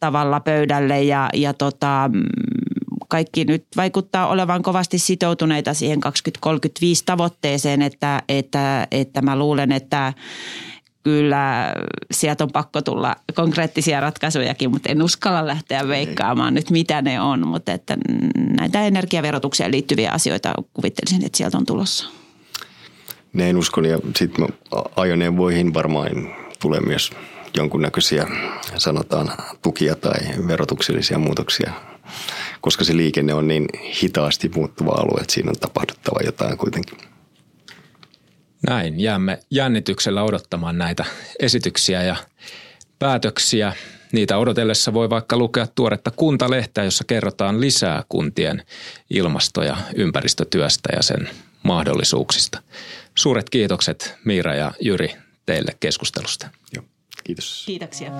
tavalla 0.00 0.40
pöydälle 0.40 1.02
ja, 1.02 1.28
ja 1.34 1.54
tota, 1.54 2.10
kaikki 3.08 3.44
nyt 3.44 3.64
vaikuttaa 3.76 4.26
olevan 4.26 4.62
kovasti 4.62 4.98
sitoutuneita 4.98 5.74
siihen 5.74 6.00
2035 6.00 7.02
tavoitteeseen, 7.06 7.82
että, 7.82 8.22
että, 8.28 8.86
että 8.90 9.22
mä 9.22 9.38
luulen, 9.38 9.72
että 9.72 10.12
kyllä 11.02 11.74
sieltä 12.10 12.44
on 12.44 12.52
pakko 12.52 12.82
tulla 12.82 13.16
konkreettisia 13.34 14.00
ratkaisujakin, 14.00 14.70
mutta 14.70 14.88
en 14.88 15.02
uskalla 15.02 15.46
lähteä 15.46 15.88
veikkaamaan 15.88 16.54
nyt 16.54 16.70
mitä 16.70 17.02
ne 17.02 17.20
on. 17.20 17.48
Mutta 17.48 17.72
että 17.72 17.96
näitä 18.60 18.86
energiaverotukseen 18.86 19.70
liittyviä 19.70 20.10
asioita 20.12 20.52
kuvittelisin, 20.74 21.24
että 21.24 21.38
sieltä 21.38 21.58
on 21.58 21.66
tulossa. 21.66 22.08
Näin 23.32 23.56
uskon 23.56 23.84
ja 23.84 23.98
sitten 24.16 24.48
ajoneuvoihin 24.96 25.74
varmaan 25.74 26.10
tulee 26.60 26.80
myös 26.80 27.10
jonkunnäköisiä 27.56 28.26
sanotaan 28.76 29.32
tukia 29.62 29.96
tai 29.96 30.20
verotuksellisia 30.48 31.18
muutoksia, 31.18 31.72
koska 32.60 32.84
se 32.84 32.96
liikenne 32.96 33.34
on 33.34 33.48
niin 33.48 33.66
hitaasti 34.02 34.50
muuttuva 34.54 34.90
alue, 34.90 35.20
että 35.20 35.32
siinä 35.32 35.50
on 35.50 35.60
tapahduttava 35.60 36.20
jotain 36.24 36.58
kuitenkin. 36.58 37.11
Näin, 38.68 39.00
jäämme 39.00 39.38
jännityksellä 39.50 40.22
odottamaan 40.22 40.78
näitä 40.78 41.04
esityksiä 41.40 42.02
ja 42.02 42.16
päätöksiä. 42.98 43.72
Niitä 44.12 44.38
odotellessa 44.38 44.92
voi 44.92 45.10
vaikka 45.10 45.36
lukea 45.36 45.66
tuoretta 45.66 46.10
kuntalehteä, 46.10 46.84
jossa 46.84 47.04
kerrotaan 47.04 47.60
lisää 47.60 48.04
kuntien 48.08 48.62
ilmasto- 49.10 49.62
ja 49.62 49.76
ympäristötyöstä 49.94 50.88
ja 50.96 51.02
sen 51.02 51.30
mahdollisuuksista. 51.62 52.62
Suuret 53.14 53.50
kiitokset 53.50 54.14
Miira 54.24 54.54
ja 54.54 54.72
Jyri 54.80 55.14
teille 55.46 55.72
keskustelusta. 55.80 56.48
Joo, 56.74 56.84
Kiitos. 57.24 57.62
Kiitoksia. 57.66 58.12